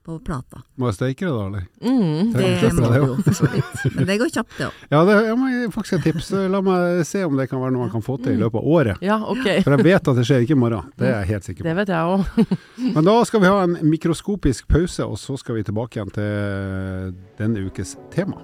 på 0.04 0.16
plata. 0.26 0.62
Må 0.76 0.90
jeg 0.90 0.96
steike 0.98 1.26
det 1.26 1.32
da, 1.32 1.44
eller? 1.46 1.66
Mm. 1.80 2.32
Det 2.32 2.50
Det 2.60 2.70
må 2.74 2.88
du 2.90 2.96
jo 2.98 3.16
for 3.22 3.38
så 3.38 3.50
vidt. 3.52 3.84
Men 3.94 4.08
det 4.08 4.16
går 4.20 4.32
kjapt, 4.34 4.56
det 4.58 4.66
òg. 4.68 4.80
Ja, 4.92 5.02
det 5.08 5.16
er 5.20 5.38
må 5.38 5.50
faktisk 5.74 5.98
et 5.98 6.06
tips. 6.08 6.30
La 6.52 6.62
meg 6.64 7.04
se 7.08 7.22
om 7.26 7.38
det 7.38 7.48
kan 7.50 7.62
være 7.62 7.76
noe 7.76 7.86
man 7.86 7.94
kan 7.94 8.04
få 8.04 8.18
til 8.22 8.36
i 8.36 8.40
løpet 8.40 8.60
av 8.60 8.72
året. 8.78 9.04
Ja, 9.04 9.20
ok. 9.22 9.46
For 9.66 9.76
jeg 9.76 9.86
vet 9.86 10.10
at 10.12 10.20
det 10.20 10.26
skjer 10.28 10.46
ikke 10.46 10.56
i 10.56 10.60
morgen. 10.64 10.90
Det 10.98 11.08
er 11.10 11.20
jeg 11.20 11.30
helt 11.34 11.48
sikker 11.50 11.62
på. 11.62 11.68
Det 11.68 11.76
vet 11.80 11.94
jeg 11.94 12.16
òg. 12.16 12.58
Men 12.96 13.08
da 13.12 13.16
skal 13.30 13.44
vi 13.44 13.52
ha 13.54 13.62
en 13.68 13.78
mikroskopisk 13.86 14.68
pause, 14.72 15.06
og 15.06 15.20
så 15.20 15.38
skal 15.40 15.60
vi 15.60 15.66
tilbake 15.66 16.00
igjen 16.00 16.12
til 16.16 17.16
denne 17.40 17.66
ukes 17.68 17.96
tema. 18.14 18.42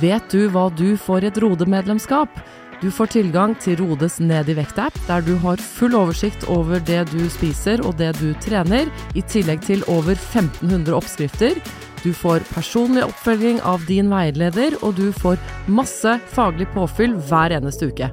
Vet 0.00 0.32
du 0.34 0.48
hva 0.50 0.66
du 0.74 0.96
får 0.98 1.24
i 1.24 1.28
et 1.30 1.36
Rode-medlemskap? 1.42 2.40
Du 2.82 2.90
får 2.92 3.08
tilgang 3.14 3.54
til 3.56 3.78
Rodes 3.80 4.18
Ned 4.20 4.50
i 4.52 4.54
vekt-app, 4.58 4.96
der 5.08 5.22
du 5.24 5.32
har 5.40 5.56
full 5.56 5.94
oversikt 5.96 6.42
over 6.52 6.82
det 6.84 7.06
du 7.08 7.22
spiser 7.32 7.80
og 7.80 7.94
det 7.96 8.10
du 8.18 8.34
trener, 8.44 8.90
i 9.16 9.22
tillegg 9.24 9.62
til 9.64 9.80
over 9.88 10.12
1500 10.12 10.92
oppskrifter. 10.92 11.56
Du 12.04 12.10
får 12.12 12.44
personlig 12.50 13.06
oppfølging 13.06 13.62
av 13.64 13.86
din 13.88 14.12
veileder, 14.12 14.76
og 14.84 14.92
du 15.00 15.08
får 15.16 15.40
masse 15.72 16.18
faglig 16.34 16.68
påfyll 16.74 17.16
hver 17.30 17.56
eneste 17.56 17.88
uke. 17.88 18.10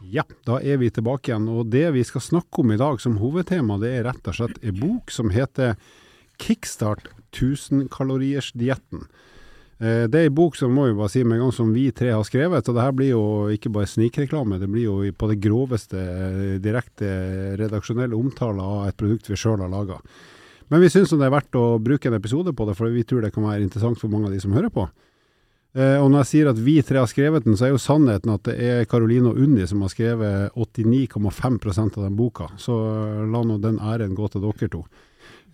Ja, 0.00 0.24
da 0.48 0.56
er 0.64 0.80
vi 0.80 0.88
tilbake 0.88 1.28
igjen. 1.28 1.50
Og 1.52 1.68
det 1.76 1.90
vi 1.98 2.06
skal 2.08 2.24
snakke 2.24 2.64
om 2.64 2.72
i 2.72 2.80
dag 2.80 3.04
som 3.04 3.20
hovedtema, 3.20 3.76
det 3.84 3.92
er 3.98 4.08
rett 4.08 4.32
og 4.32 4.40
slett 4.40 4.64
en 4.64 4.80
bok 4.80 5.12
som 5.12 5.28
heter 5.34 5.76
Kickstart 6.40 7.12
1000-kaloriersdietten. 7.36 9.04
Eh, 9.04 9.33
Det 9.78 10.20
er 10.20 10.28
en 10.28 10.34
bok 10.36 10.54
som 10.54 10.70
må 10.70 10.84
vi 10.86 10.94
bare 10.96 11.10
si 11.10 11.24
med 11.26 11.38
en 11.38 11.46
gang 11.46 11.54
som 11.56 11.72
vi 11.74 11.88
tre 11.90 12.12
har 12.14 12.22
skrevet, 12.24 12.68
og 12.68 12.76
det 12.76 12.84
her 12.84 12.92
blir 12.94 13.10
jo 13.10 13.24
ikke 13.52 13.72
bare 13.74 13.90
snikreklame, 13.90 14.60
det 14.62 14.68
blir 14.70 14.86
jo 14.86 14.98
på 15.18 15.28
det 15.32 15.40
groveste 15.42 15.98
eh, 15.98 16.52
direkte 16.62 17.08
redaksjonelle 17.58 18.14
omtale 18.14 18.62
av 18.62 18.86
et 18.88 18.98
produkt 19.00 19.32
vi 19.32 19.38
sjøl 19.40 19.64
har 19.64 19.72
laga. 19.72 19.98
Men 20.70 20.80
vi 20.80 20.92
syns 20.92 21.12
det 21.12 21.26
er 21.26 21.34
verdt 21.34 21.58
å 21.58 21.80
bruke 21.82 22.08
en 22.08 22.16
episode 22.16 22.54
på 22.56 22.68
det, 22.68 22.76
for 22.78 22.94
vi 22.94 23.02
tror 23.04 23.24
det 23.24 23.34
kan 23.34 23.44
være 23.46 23.64
interessant 23.66 23.98
for 24.00 24.12
mange 24.12 24.30
av 24.30 24.36
de 24.36 24.40
som 24.44 24.54
hører 24.54 24.72
på. 24.72 24.86
Eh, 25.74 25.98
og 25.98 26.06
når 26.06 26.22
jeg 26.22 26.30
sier 26.30 26.48
at 26.52 26.60
vi 26.62 26.76
tre 26.86 27.00
har 27.02 27.10
skrevet 27.10 27.46
den, 27.46 27.56
så 27.58 27.66
er 27.66 27.74
jo 27.74 27.82
sannheten 27.82 28.30
at 28.30 28.44
det 28.46 28.54
er 28.62 28.84
Karoline 28.86 29.32
og 29.32 29.40
Unni 29.42 29.66
som 29.66 29.82
har 29.82 29.90
skrevet 29.90 30.54
89,5% 30.54 31.98
av 31.98 32.06
den 32.06 32.18
boka. 32.18 32.52
Så 32.62 32.78
eh, 32.92 33.24
la 33.26 33.42
nå 33.42 33.58
den 33.62 33.80
æren 33.82 34.14
gå 34.14 34.30
til 34.30 34.44
dere 34.44 34.70
to, 34.70 34.84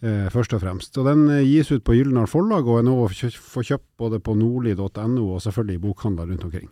eh, 0.03 0.29
først 0.33 0.55
og 0.57 0.63
fremst. 0.65 0.97
Og 1.01 1.09
den 1.09 1.27
eh, 1.31 1.47
gis 1.47 1.71
ut 1.73 1.85
på 1.87 1.97
Gyldendal 1.97 2.29
Forlag 2.31 2.69
og 2.69 2.81
er 2.81 2.87
nå 2.89 2.97
å 3.05 3.09
få 3.11 3.65
kjøpt 3.67 3.89
både 4.01 4.21
på 4.25 4.37
nordli.no 4.39 5.27
og 5.27 5.43
selvfølgelig 5.45 5.79
i 5.79 5.83
bokhandler 5.87 6.31
rundt 6.31 6.47
omkring. 6.49 6.71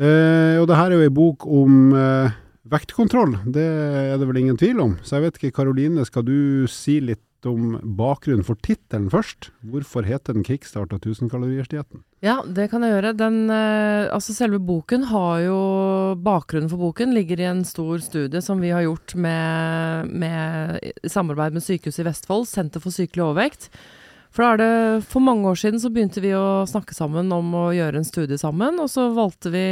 Eh, 0.00 0.56
og 0.60 0.68
det 0.70 0.78
her 0.78 0.90
er 0.90 0.96
jo 0.96 1.08
ei 1.08 1.12
bok 1.12 1.44
om 1.44 1.96
eh, 1.96 2.38
vektkontroll, 2.70 3.34
det 3.52 3.64
er 3.64 4.20
det 4.20 4.28
vel 4.28 4.40
ingen 4.42 4.60
tvil 4.60 4.80
om. 4.80 4.94
Så 5.04 5.18
jeg 5.18 5.26
vet 5.26 5.40
ikke, 5.40 5.56
Karoline, 5.60 6.06
skal 6.08 6.24
du 6.24 6.66
si 6.70 7.00
litt 7.04 7.24
om 7.48 7.78
bakgrunnen 7.96 8.44
for 8.46 8.58
tittelen 8.64 9.08
først? 9.12 9.50
Hvorfor 9.66 10.06
heter 10.08 10.36
den 10.36 10.44
Kickstart 10.46 10.92
og 10.92 11.04
1000-kaloriersdietten? 11.04 12.02
Ja, 12.24 12.40
det 12.44 12.68
kan 12.72 12.84
jeg 12.84 12.92
gjøre. 12.92 13.14
Den, 13.16 13.38
eh, 13.52 14.10
altså 14.12 14.34
selve 14.36 14.60
boken 14.60 15.06
har 15.08 15.40
jo 15.46 15.60
Bakgrunnen 16.20 16.68
for 16.68 16.82
boken 16.82 17.14
ligger 17.16 17.40
i 17.40 17.48
en 17.48 17.64
stor 17.64 18.02
studie 18.04 18.42
som 18.44 18.60
vi 18.60 18.74
har 18.74 18.84
gjort 18.84 19.14
med, 19.14 20.10
med, 20.10 20.92
samarbeid 21.08 21.56
med 21.56 21.64
Sykehuset 21.64 22.04
i 22.04 22.08
Vestfold, 22.10 22.48
Senter 22.50 22.82
for 22.82 22.92
sykelig 22.92 23.24
overvekt. 23.24 23.70
For, 24.30 24.56
det, 24.60 25.06
for 25.10 25.24
mange 25.24 25.48
år 25.48 25.58
siden 25.58 25.80
så 25.82 25.90
begynte 25.90 26.22
vi 26.22 26.34
å 26.36 26.66
snakke 26.68 26.94
sammen 26.94 27.32
om 27.34 27.54
å 27.56 27.70
gjøre 27.74 27.98
en 27.98 28.06
studie 28.06 28.38
sammen, 28.38 28.78
og 28.78 28.90
så 28.92 29.10
valgte 29.16 29.54
vi 29.54 29.66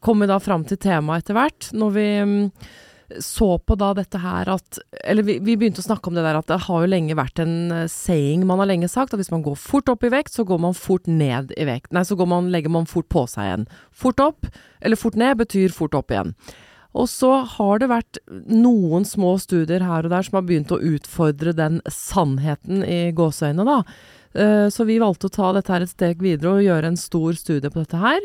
Kom 0.00 0.22
vi 0.22 0.30
da 0.30 0.38
fram 0.40 0.62
til 0.64 0.78
temaet 0.80 1.26
etter 1.26 1.36
hvert, 1.36 1.66
når 1.76 1.90
vi 1.92 2.04
så 3.18 3.58
på 3.58 3.76
da 3.80 3.90
dette 3.98 4.20
her 4.22 4.48
at 4.52 4.78
Eller 5.04 5.24
vi, 5.26 5.38
vi 5.42 5.56
begynte 5.58 5.82
å 5.82 5.86
snakke 5.86 6.10
om 6.10 6.14
det 6.14 6.22
der 6.22 6.38
at 6.38 6.46
det 6.50 6.60
har 6.66 6.84
jo 6.84 6.90
lenge 6.92 7.16
vært 7.18 7.42
en 7.42 7.72
eh, 7.74 7.88
saying 7.90 8.46
man 8.46 8.62
har 8.62 8.70
lenge 8.70 8.88
sagt, 8.92 9.12
at 9.14 9.20
hvis 9.20 9.32
man 9.34 9.42
går 9.42 9.58
fort 9.58 9.90
opp 9.90 10.04
i 10.06 10.12
vekt, 10.12 10.34
så 10.36 10.44
går 10.46 10.60
man 10.62 10.76
fort 10.78 11.06
ned 11.10 11.54
i 11.58 11.66
vekt. 11.68 11.90
Nei, 11.96 12.04
så 12.06 12.16
går 12.18 12.30
man, 12.30 12.50
legger 12.54 12.70
man 12.70 12.86
fort 12.90 13.08
på 13.10 13.26
seg 13.30 13.48
igjen. 13.48 13.68
Fort 13.90 14.20
opp, 14.22 14.46
eller 14.80 15.00
fort 15.00 15.18
ned, 15.18 15.38
betyr 15.42 15.74
fort 15.74 15.96
opp 15.98 16.14
igjen. 16.14 16.34
Og 16.98 17.06
så 17.06 17.32
har 17.46 17.78
det 17.78 17.90
vært 17.90 18.18
noen 18.50 19.04
små 19.06 19.36
studier 19.38 19.84
her 19.86 20.06
og 20.06 20.10
der 20.10 20.26
som 20.26 20.40
har 20.40 20.46
begynt 20.48 20.72
å 20.74 20.80
utfordre 20.82 21.54
den 21.54 21.78
sannheten 21.86 22.82
i 22.82 23.12
gåseøynene, 23.14 23.66
da. 23.66 23.82
Eh, 24.34 24.66
Så 24.70 24.86
vi 24.86 24.98
valgte 25.02 25.26
å 25.30 25.34
ta 25.34 25.52
dette 25.54 25.70
her 25.72 25.82
et 25.86 25.92
steg 25.92 26.22
videre 26.22 26.56
og 26.56 26.64
gjøre 26.66 26.90
en 26.90 26.98
stor 26.98 27.38
studie 27.38 27.70
på 27.70 27.82
dette 27.84 27.98
her. 27.98 28.20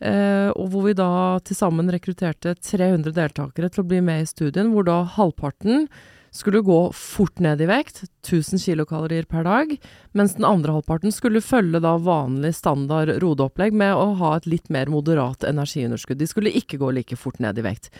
Eh, 0.00 0.48
og 0.56 0.70
hvor 0.72 0.86
vi 0.88 0.96
da 0.96 1.10
til 1.44 1.58
sammen 1.58 1.90
rekrutterte 1.92 2.54
300 2.56 3.12
deltakere 3.16 3.68
til 3.68 3.84
å 3.84 3.90
bli 3.90 4.00
med 4.04 4.24
i 4.24 4.30
studien, 4.30 4.72
hvor 4.72 4.86
da 4.88 5.02
halvparten 5.16 5.86
skulle 6.30 6.62
gå 6.62 6.78
fort 6.94 7.40
ned 7.42 7.60
i 7.60 7.66
vekt, 7.66 8.04
1000 8.22 8.62
kilokalorier 8.62 9.26
per 9.28 9.44
dag, 9.44 9.74
mens 10.16 10.36
den 10.38 10.46
andre 10.46 10.76
halvparten 10.76 11.12
skulle 11.12 11.42
følge 11.42 11.82
da 11.82 11.96
vanlig 12.00 12.54
standard 12.56 13.10
rodeopplegg 13.22 13.74
med 13.76 13.98
å 13.98 14.14
ha 14.22 14.36
et 14.38 14.48
litt 14.48 14.70
mer 14.70 14.92
moderat 14.92 15.44
energiunderskudd. 15.46 16.20
De 16.22 16.30
skulle 16.30 16.54
ikke 16.54 16.78
gå 16.80 16.92
like 16.94 17.18
fort 17.18 17.42
ned 17.42 17.58
i 17.58 17.66
vekt. 17.66 17.90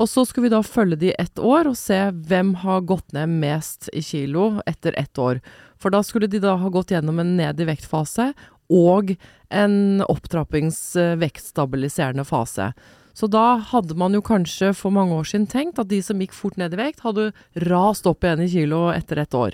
Og 0.00 0.08
så 0.08 0.24
skulle 0.24 0.46
vi 0.46 0.54
da 0.54 0.62
følge 0.64 0.96
de 1.02 1.10
ett 1.20 1.38
år 1.38 1.68
og 1.68 1.76
se 1.76 1.98
hvem 2.28 2.54
har 2.62 2.86
gått 2.88 3.12
ned 3.12 3.34
mest 3.42 3.90
i 3.92 4.00
kilo 4.04 4.62
etter 4.64 4.96
ett 4.96 5.18
år. 5.20 5.42
For 5.76 5.92
da 5.92 6.00
skulle 6.06 6.30
de 6.30 6.40
da 6.40 6.54
ha 6.56 6.70
gått 6.72 6.94
gjennom 6.94 7.18
en 7.20 7.34
ned 7.36 7.60
i 7.60 7.66
vektfase 7.68 8.30
og 8.72 9.12
en 9.52 10.00
opptrappings-vektstabiliserende 10.08 12.24
fase. 12.24 12.72
Så 13.12 13.28
da 13.28 13.60
hadde 13.68 13.92
man 14.00 14.14
jo 14.16 14.22
kanskje 14.24 14.72
for 14.76 14.90
mange 14.94 15.14
år 15.18 15.24
siden 15.28 15.46
tenkt 15.50 15.78
at 15.80 15.88
de 15.90 16.02
som 16.04 16.20
gikk 16.22 16.32
fort 16.36 16.56
ned 16.60 16.72
i 16.72 16.80
vekt, 16.80 17.00
hadde 17.04 17.32
rast 17.68 18.06
opp 18.08 18.24
igjen 18.24 18.44
i 18.46 18.52
kilo 18.52 18.90
etter 18.92 19.18
et 19.20 19.34
år. 19.36 19.52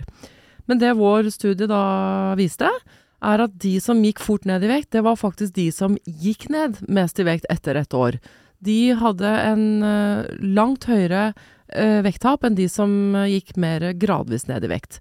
Men 0.71 0.79
det 0.79 0.99
vår 0.99 1.31
studie 1.35 1.67
da 1.67 2.35
viste, 2.39 2.69
er 3.19 3.39
at 3.43 3.51
de 3.59 3.81
som 3.83 4.05
gikk 4.05 4.21
fort 4.23 4.45
ned 4.47 4.63
i 4.63 4.71
vekt, 4.71 4.93
det 4.95 5.03
var 5.03 5.17
faktisk 5.19 5.55
de 5.57 5.73
som 5.75 5.99
gikk 6.07 6.49
ned 6.55 6.79
mest 6.87 7.19
i 7.19 7.27
vekt 7.27 7.47
etter 7.51 7.75
et 7.81 7.95
år. 7.97 8.21
De 8.63 8.95
hadde 8.99 9.27
en 9.27 9.83
uh, 9.83 10.23
langt 10.43 10.85
høyere 10.87 11.33
uh, 11.33 12.01
vekttap 12.07 12.45
enn 12.47 12.55
de 12.59 12.69
som 12.71 12.91
gikk 13.27 13.57
mer 13.59 13.93
gradvis 13.99 14.47
ned 14.51 14.65
i 14.67 14.71
vekt. 14.71 15.01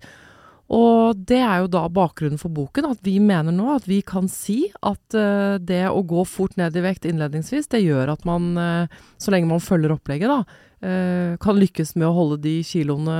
Og 0.68 1.20
det 1.30 1.40
er 1.40 1.62
jo 1.64 1.70
da 1.72 1.86
bakgrunnen 1.88 2.40
for 2.42 2.52
boken, 2.52 2.90
at 2.92 3.00
vi 3.06 3.16
mener 3.24 3.56
nå 3.56 3.70
at 3.78 3.86
vi 3.88 4.02
kan 4.04 4.28
si 4.32 4.66
at 4.84 5.16
uh, 5.16 5.56
det 5.64 5.86
å 5.88 6.04
gå 6.04 6.26
fort 6.28 6.58
ned 6.60 6.76
i 6.76 6.84
vekt 6.84 7.08
innledningsvis, 7.08 7.70
det 7.72 7.86
gjør 7.86 8.12
at 8.18 8.26
man, 8.28 8.50
uh, 8.60 9.04
så 9.16 9.32
lenge 9.32 9.48
man 9.48 9.64
følger 9.64 9.96
opplegget, 9.96 10.28
da, 10.28 10.64
uh, 10.84 11.38
kan 11.40 11.60
lykkes 11.62 11.96
med 11.96 12.10
å 12.10 12.16
holde 12.18 12.42
de 12.44 12.58
kiloene 12.68 13.20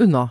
unna. 0.00 0.30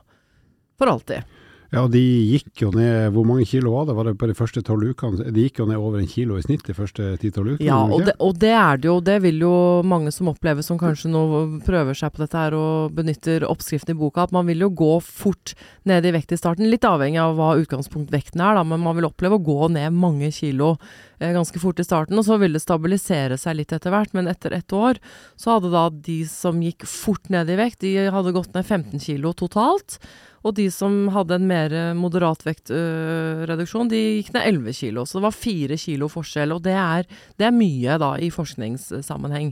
For 0.82 0.90
alltid. 0.90 1.39
Ja, 1.70 1.84
de 1.92 2.02
gikk 2.02 2.64
jo 2.64 2.72
ned 2.74 3.12
Hvor 3.14 3.26
mange 3.30 3.46
kilo 3.46 3.76
var 3.76 3.86
det? 3.86 3.96
Var 3.98 4.08
det 4.08 4.16
på 4.18 4.30
de 4.30 4.36
første 4.38 4.64
tolv 4.66 4.90
ukene? 4.90 5.30
De 5.30 5.46
gikk 5.46 5.62
jo 5.62 5.68
ned 5.70 5.78
over 5.78 6.02
en 6.02 6.10
kilo 6.10 6.40
i 6.40 6.46
snitt 6.46 6.66
de 6.66 6.74
første 6.74 7.12
ti-tolv 7.22 7.56
ukene? 7.56 7.68
Ja, 7.68 7.84
og 7.86 8.08
det, 8.08 8.16
og 8.18 8.40
det, 8.42 8.54
er 8.58 8.82
det 8.82 8.90
jo. 8.90 8.96
Det 9.06 9.20
vil 9.26 9.44
jo 9.46 9.54
mange 9.86 10.14
som 10.16 10.32
opplever, 10.32 10.66
som 10.66 10.80
kanskje 10.82 11.12
nå 11.14 11.24
prøver 11.68 11.98
seg 11.98 12.16
på 12.16 12.24
dette 12.24 12.42
her 12.42 12.58
og 12.58 12.96
benytter 12.98 13.46
oppskriften 13.48 13.94
i 13.94 14.00
boka, 14.00 14.26
at 14.26 14.34
man 14.36 14.50
vil 14.50 14.66
jo 14.66 14.72
gå 14.82 14.96
fort 15.06 15.54
ned 15.90 16.08
i 16.10 16.16
vekt 16.16 16.34
i 16.34 16.40
starten. 16.42 16.70
Litt 16.72 16.88
avhengig 16.90 17.22
av 17.22 17.38
hva 17.38 17.54
utgangspunktvekten 17.62 18.42
er, 18.42 18.58
da, 18.58 18.66
men 18.66 18.82
man 18.82 18.98
vil 18.98 19.10
oppleve 19.12 19.38
å 19.38 19.46
gå 19.46 19.70
ned 19.76 19.94
mange 19.94 20.34
kilo 20.34 20.76
ganske 21.20 21.60
fort 21.62 21.80
i 21.80 21.86
starten. 21.86 22.18
Og 22.20 22.26
så 22.26 22.38
ville 22.40 22.58
det 22.58 22.64
stabilisere 22.64 23.38
seg 23.40 23.60
litt 23.60 23.74
etter 23.76 23.94
hvert, 23.94 24.14
men 24.18 24.30
etter 24.32 24.56
ett 24.56 24.74
år 24.76 25.00
så 25.40 25.58
hadde 25.58 25.74
da 25.74 25.86
de 25.94 26.22
som 26.30 26.62
gikk 26.64 26.88
fort 26.90 27.30
ned 27.34 27.52
i 27.52 27.60
vekt, 27.60 27.82
de 27.84 28.10
hadde 28.10 28.36
gått 28.36 28.54
ned 28.56 28.66
15 28.66 29.04
kilo 29.04 29.34
totalt. 29.38 30.00
Og 30.48 30.56
de 30.56 30.70
som 30.72 31.10
hadde 31.12 31.36
en 31.36 31.48
mer 31.50 31.74
moderat 32.00 32.46
vektreduksjon, 32.48 33.92
de 33.92 34.00
gikk 34.20 34.32
ned 34.36 34.48
11 34.54 34.78
kilo. 34.78 35.04
Så 35.04 35.20
det 35.20 35.26
var 35.28 35.36
4 35.36 35.80
kilo 35.82 36.08
forskjell, 36.12 36.56
og 36.56 36.64
det 36.64 36.78
er, 36.80 37.10
det 37.36 37.50
er 37.50 37.56
mye 37.56 38.00
da 38.00 38.14
i 38.20 38.32
forskningssammenheng. 38.32 39.52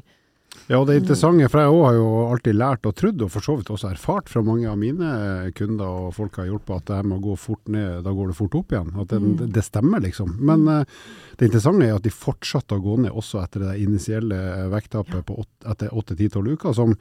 Ja, 0.68 0.82
og 0.82 0.88
det 0.90 0.98
interessante, 1.00 1.48
for 1.48 1.64
jeg 1.64 1.76
har 1.86 1.94
jo 1.96 2.08
alltid 2.28 2.58
lært 2.58 2.88
og 2.90 2.96
trodd, 3.00 3.22
og 3.24 3.32
for 3.32 3.46
så 3.46 3.56
vidt 3.60 3.70
også 3.72 3.92
erfart 3.94 4.32
fra 4.32 4.44
mange 4.44 4.68
av 4.68 4.76
mine 4.82 5.12
kunder 5.56 5.86
og 6.08 6.18
folk 6.18 6.42
har 6.42 6.50
hjulpet, 6.50 6.82
at 6.82 6.90
det 6.90 6.98
her 6.98 7.08
med 7.08 7.20
å 7.20 7.26
gå 7.30 7.38
fort 7.40 7.72
ned, 7.72 8.02
da 8.04 8.14
går 8.18 8.34
det 8.34 8.38
fort 8.42 8.58
opp 8.60 8.76
igjen. 8.76 8.92
At 9.00 9.14
det, 9.14 9.22
mm. 9.24 9.48
det 9.56 9.64
stemmer, 9.64 10.04
liksom. 10.04 10.36
Men 10.50 10.68
uh, 10.68 11.08
det 11.40 11.48
interessante 11.48 11.88
er 11.88 11.96
at 11.96 12.06
de 12.08 12.12
fortsatte 12.12 12.76
å 12.76 12.84
gå 12.84 13.00
ned 13.06 13.16
også 13.16 13.40
etter 13.46 13.64
det 13.70 13.80
initielle 13.86 14.38
vekttapet 14.74 15.34
ja. 15.34 15.50
etter 15.72 15.94
8-10-12 15.94 16.54
uker. 16.58 16.76
som 16.76 16.96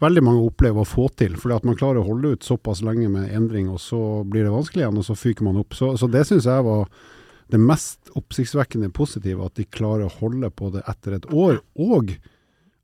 veldig 0.00 0.22
mange 0.24 0.44
opplever 0.48 0.82
å 0.82 0.88
få 0.88 1.08
til. 1.18 1.36
Fordi 1.40 1.58
at 1.58 1.66
man 1.68 1.78
klarer 1.78 2.00
å 2.00 2.08
holde 2.08 2.34
ut 2.34 2.46
såpass 2.46 2.82
lenge 2.86 3.10
med 3.12 3.32
endring, 3.36 3.68
og 3.72 3.80
så 3.82 4.22
blir 4.24 4.46
det 4.46 4.54
vanskelig 4.54 4.86
igjen, 4.86 5.00
og 5.00 5.06
så 5.06 5.16
fyker 5.18 5.46
man 5.46 5.60
opp. 5.60 5.76
Så, 5.76 5.92
så 6.00 6.08
det 6.10 6.24
syns 6.28 6.48
jeg 6.48 6.66
var 6.66 6.88
det 7.50 7.60
mest 7.60 8.12
oppsiktsvekkende 8.18 8.92
positive, 8.94 9.44
at 9.46 9.58
de 9.58 9.66
klarer 9.66 10.06
å 10.06 10.18
holde 10.20 10.52
på 10.54 10.70
det 10.74 10.84
etter 10.90 11.18
et 11.18 11.26
år. 11.34 11.60
Og 11.82 12.14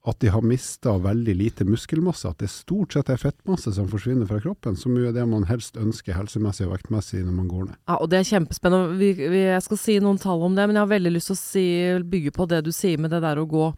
at 0.07 0.21
de 0.23 0.29
har 0.31 0.43
mista 0.43 0.93
veldig 1.03 1.35
lite 1.35 1.65
muskelmasse. 1.67 2.29
At 2.31 2.39
det 2.39 2.51
stort 2.53 2.95
sett 2.95 3.09
er 3.11 3.19
fettmasse 3.19 3.73
som 3.75 3.89
forsvinner 3.91 4.29
fra 4.31 4.39
kroppen, 4.43 4.77
som 4.79 4.95
jo 4.95 5.09
er 5.09 5.15
det 5.17 5.25
man 5.27 5.49
helst 5.49 5.79
ønsker 5.81 6.15
helsemessig 6.15 6.69
og 6.69 6.77
vektmessig 6.77 7.25
når 7.25 7.35
man 7.35 7.49
går 7.51 7.65
ned. 7.71 7.81
Ja, 7.91 7.97
og 7.99 8.13
det 8.13 8.21
er 8.21 8.29
kjempespennende. 8.29 8.95
Vi, 9.01 9.11
vi, 9.19 9.43
jeg 9.49 9.65
skal 9.67 9.81
si 9.83 9.97
noen 10.03 10.21
tall 10.23 10.45
om 10.47 10.55
det, 10.55 10.69
men 10.69 10.79
jeg 10.79 10.85
har 10.85 10.93
veldig 10.95 11.13
lyst 11.17 11.33
til 11.33 11.37
å 11.37 11.41
si, 11.41 11.67
bygge 12.15 12.35
på 12.37 12.47
det 12.53 12.63
du 12.69 12.71
sier 12.75 13.03
med 13.03 13.11
det 13.15 13.23
der 13.25 13.43
å 13.43 13.49
gå 13.51 13.73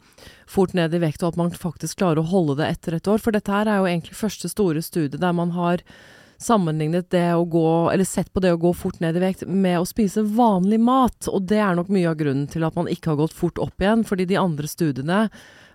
fort 0.48 0.76
ned 0.76 0.92
i 0.92 1.00
vekt, 1.00 1.24
og 1.24 1.32
at 1.32 1.40
man 1.40 1.56
faktisk 1.56 2.02
klarer 2.02 2.20
å 2.20 2.28
holde 2.28 2.58
det 2.60 2.68
etter 2.74 2.98
et 2.98 3.08
år. 3.08 3.24
For 3.24 3.32
dette 3.32 3.54
her 3.54 3.70
er 3.70 3.80
jo 3.80 3.88
egentlig 3.88 4.20
første 4.20 4.52
store 4.52 4.84
studie 4.84 5.20
der 5.20 5.36
man 5.36 5.56
har 5.56 5.84
sammenlignet 6.38 7.08
det 7.10 7.32
å 7.34 7.46
gå, 7.48 7.68
eller 7.90 8.06
sett 8.06 8.28
på 8.32 8.42
det 8.44 8.52
å 8.54 8.60
gå 8.60 8.70
fort 8.76 9.00
ned 9.02 9.16
i 9.18 9.22
vekt 9.22 9.46
med 9.48 9.80
å 9.80 9.88
spise 9.88 10.22
vanlig 10.22 10.78
mat. 10.80 11.26
Og 11.32 11.48
det 11.50 11.58
er 11.64 11.78
nok 11.78 11.88
mye 11.92 12.12
av 12.12 12.20
grunnen 12.20 12.46
til 12.50 12.68
at 12.68 12.76
man 12.78 12.90
ikke 12.90 13.14
har 13.14 13.22
gått 13.24 13.34
fort 13.36 13.58
opp 13.64 13.82
igjen, 13.82 14.04
fordi 14.06 14.28
de 14.28 14.38
andre 14.38 14.70
studiene 14.70 15.24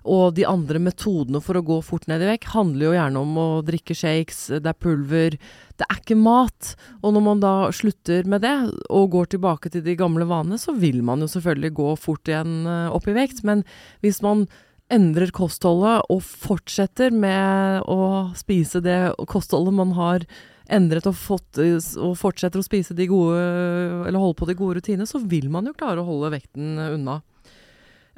og 0.03 0.33
de 0.35 0.43
andre 0.47 0.81
metodene 0.83 1.39
for 1.43 1.57
å 1.57 1.63
gå 1.65 1.77
fort 1.85 2.09
ned 2.11 2.23
i 2.23 2.27
vekk 2.33 2.49
handler 2.53 2.89
jo 2.89 2.95
gjerne 2.97 3.21
om 3.23 3.37
å 3.39 3.47
drikke 3.65 3.95
shakes, 3.95 4.45
det 4.51 4.67
er 4.67 4.75
pulver. 4.75 5.37
Det 5.79 5.87
er 5.87 6.01
ikke 6.01 6.19
mat. 6.19 6.73
Og 7.01 7.15
når 7.15 7.25
man 7.29 7.43
da 7.43 7.53
slutter 7.75 8.27
med 8.29 8.43
det, 8.43 8.53
og 8.91 9.13
går 9.15 9.31
tilbake 9.33 9.71
til 9.71 9.85
de 9.85 9.95
gamle 9.99 10.27
vanene, 10.29 10.59
så 10.59 10.75
vil 10.75 10.99
man 11.05 11.23
jo 11.23 11.31
selvfølgelig 11.31 11.73
gå 11.79 11.89
fort 12.03 12.29
igjen 12.29 12.67
eh, 12.67 12.91
opp 12.91 13.07
i 13.07 13.15
vekt. 13.15 13.43
Men 13.47 13.63
hvis 14.03 14.19
man 14.25 14.45
endrer 14.93 15.31
kostholdet 15.33 16.03
og 16.11 16.23
fortsetter 16.23 17.13
med 17.15 17.87
å 17.89 18.33
spise 18.37 18.83
det 18.83 19.15
kostholdet 19.31 19.73
man 19.79 19.95
har 19.97 20.27
endret 20.71 21.07
og, 21.09 21.15
fått, 21.17 21.59
og 21.59 22.15
fortsetter 22.19 22.59
å 22.59 22.65
spise 22.65 22.95
de 22.97 23.07
gode, 23.09 23.39
eller 24.07 24.19
holde 24.19 24.39
på 24.39 24.47
de 24.49 24.55
gode 24.57 24.79
rutinene, 24.79 25.07
så 25.07 25.19
vil 25.19 25.49
man 25.51 25.67
jo 25.67 25.75
klare 25.77 26.03
å 26.03 26.07
holde 26.07 26.31
vekten 26.35 26.75
unna. 26.91 27.21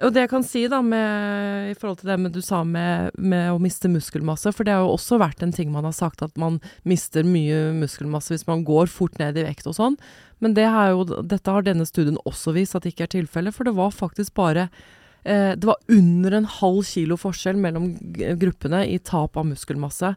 Og 0.03 0.11
det 0.11 0.25
jeg 0.25 0.31
kan 0.33 0.43
si 0.43 0.65
da, 0.67 0.81
med, 0.83 1.69
i 1.71 1.75
forhold 1.79 2.01
til 2.01 2.09
det 2.11 2.17
med, 2.19 2.33
du 2.35 2.41
sa 2.43 2.65
med, 2.67 3.15
med, 3.15 3.47
å 3.53 3.61
miste 3.63 3.87
muskelmasse, 3.91 4.51
for 4.51 4.67
det 4.67 4.73
har 4.75 4.83
jo 4.83 4.95
også 4.97 5.19
vært 5.21 5.43
en 5.45 5.53
ting 5.55 5.71
man 5.71 5.87
har 5.87 5.95
sagt, 5.95 6.23
at 6.25 6.35
man 6.39 6.59
mister 6.83 7.23
mye 7.23 7.69
muskelmasse 7.77 8.33
hvis 8.33 8.47
man 8.49 8.65
går 8.67 8.91
fort 8.91 9.15
ned 9.21 9.39
i 9.39 9.45
vekt 9.47 9.69
og 9.71 9.77
sånn. 9.77 9.95
Men 10.43 10.57
det 10.57 10.67
jo, 10.67 11.05
dette 11.23 11.51
har 11.51 11.63
denne 11.63 11.87
studien 11.87 12.19
også 12.27 12.51
vist 12.57 12.75
at 12.75 12.83
det 12.83 12.91
ikke 12.91 13.07
er 13.07 13.13
tilfellet, 13.21 13.55
for 13.55 13.67
det 13.67 13.77
var 13.77 13.95
faktisk 13.95 14.35
bare 14.35 14.67
eh, 15.23 15.55
Det 15.55 15.63
var 15.63 15.79
under 15.87 16.35
en 16.41 16.49
halv 16.57 16.83
kilo 16.83 17.15
forskjell 17.15 17.55
mellom 17.55 17.93
gruppene 18.41 18.83
i 18.91 18.99
tap 18.99 19.39
av 19.39 19.47
muskelmasse. 19.47 20.11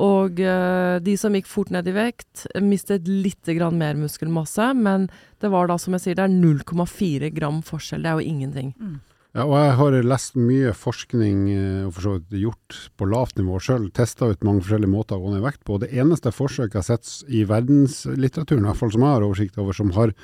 Og 0.00 0.42
eh, 0.42 0.96
de 1.06 1.14
som 1.18 1.34
gikk 1.38 1.46
fort 1.50 1.70
ned 1.70 1.86
i 1.86 1.94
vekt, 1.94 2.48
mistet 2.62 3.06
litt 3.06 3.46
mer 3.70 3.94
muskelmasse, 3.94 4.72
men 4.74 5.06
det 5.38 5.52
var 5.54 5.70
da, 5.70 5.78
som 5.78 5.94
jeg 5.94 6.02
sier, 6.02 6.18
det 6.18 6.26
er 6.26 6.34
0,4 6.34 7.30
gram 7.36 7.62
forskjell. 7.62 8.02
Det 8.02 8.10
er 8.10 8.18
jo 8.18 8.34
ingenting. 8.34 8.74
Mm. 8.74 8.98
Ja, 9.30 9.44
og 9.44 9.52
jeg 9.54 9.74
har 9.78 9.94
lest 10.10 10.34
mye 10.34 10.72
forskning, 10.74 11.42
eh, 11.54 11.82
og 11.86 11.92
for 11.94 12.02
så 12.02 12.12
vidt 12.16 12.40
gjort 12.42 12.78
på 12.98 13.06
lavt 13.06 13.36
nivå 13.38 13.60
sjøl, 13.62 13.84
testa 13.94 14.26
ut 14.26 14.42
mange 14.42 14.64
forskjellige 14.64 14.90
måter 14.90 15.14
å 15.14 15.22
gå 15.22 15.34
ned 15.36 15.44
vekt 15.44 15.62
på. 15.68 15.76
Det 15.78 15.92
eneste 15.94 16.32
forsøket 16.34 16.74
jeg 16.74 16.82
har 16.82 16.88
sett 16.88 17.30
i 17.30 17.44
verdenslitteraturen, 17.46 18.64
i 18.64 18.70
hvert 18.72 18.80
fall 18.80 18.90
som 18.90 19.04
jeg 19.06 19.14
har 19.14 19.26
oversikt 19.28 19.60
over, 19.62 19.76
som 19.78 19.92
har 19.94 20.14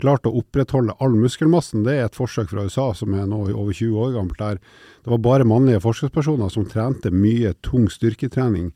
klart 0.00 0.28
å 0.28 0.34
opprettholde 0.42 0.92
all 1.00 1.16
muskelmassen, 1.16 1.86
det 1.88 1.94
er 1.96 2.10
et 2.10 2.20
forsøk 2.20 2.52
fra 2.52 2.66
USA 2.68 2.90
som 2.96 3.16
er 3.16 3.24
nå 3.28 3.46
over 3.48 3.72
20 3.72 3.96
år 3.96 4.12
gammelt, 4.18 4.44
der 4.44 4.60
det 4.60 5.14
var 5.14 5.24
bare 5.24 5.48
mannlige 5.48 5.80
forsøkspersoner 5.80 6.52
som 6.52 6.68
trente 6.68 7.08
mye 7.08 7.54
tung 7.64 7.88
styrketrening 7.88 8.74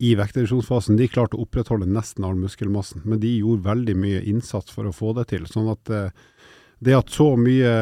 i 0.00 0.14
vektreduksjonsfasen. 0.18 0.98
De 0.98 1.06
klarte 1.12 1.38
å 1.38 1.44
opprettholde 1.44 1.86
nesten 1.86 2.26
all 2.26 2.38
muskelmassen, 2.40 3.04
men 3.04 3.22
de 3.22 3.36
gjorde 3.36 3.68
veldig 3.68 3.96
mye 4.00 4.26
innsats 4.26 4.74
for 4.74 4.88
å 4.88 4.94
få 4.96 5.14
det 5.18 5.28
til. 5.34 5.46
sånn 5.46 5.70
at 5.70 5.92
eh, 5.92 6.14
det 6.80 6.96
at 6.96 7.10
så 7.12 7.34
mye 7.36 7.72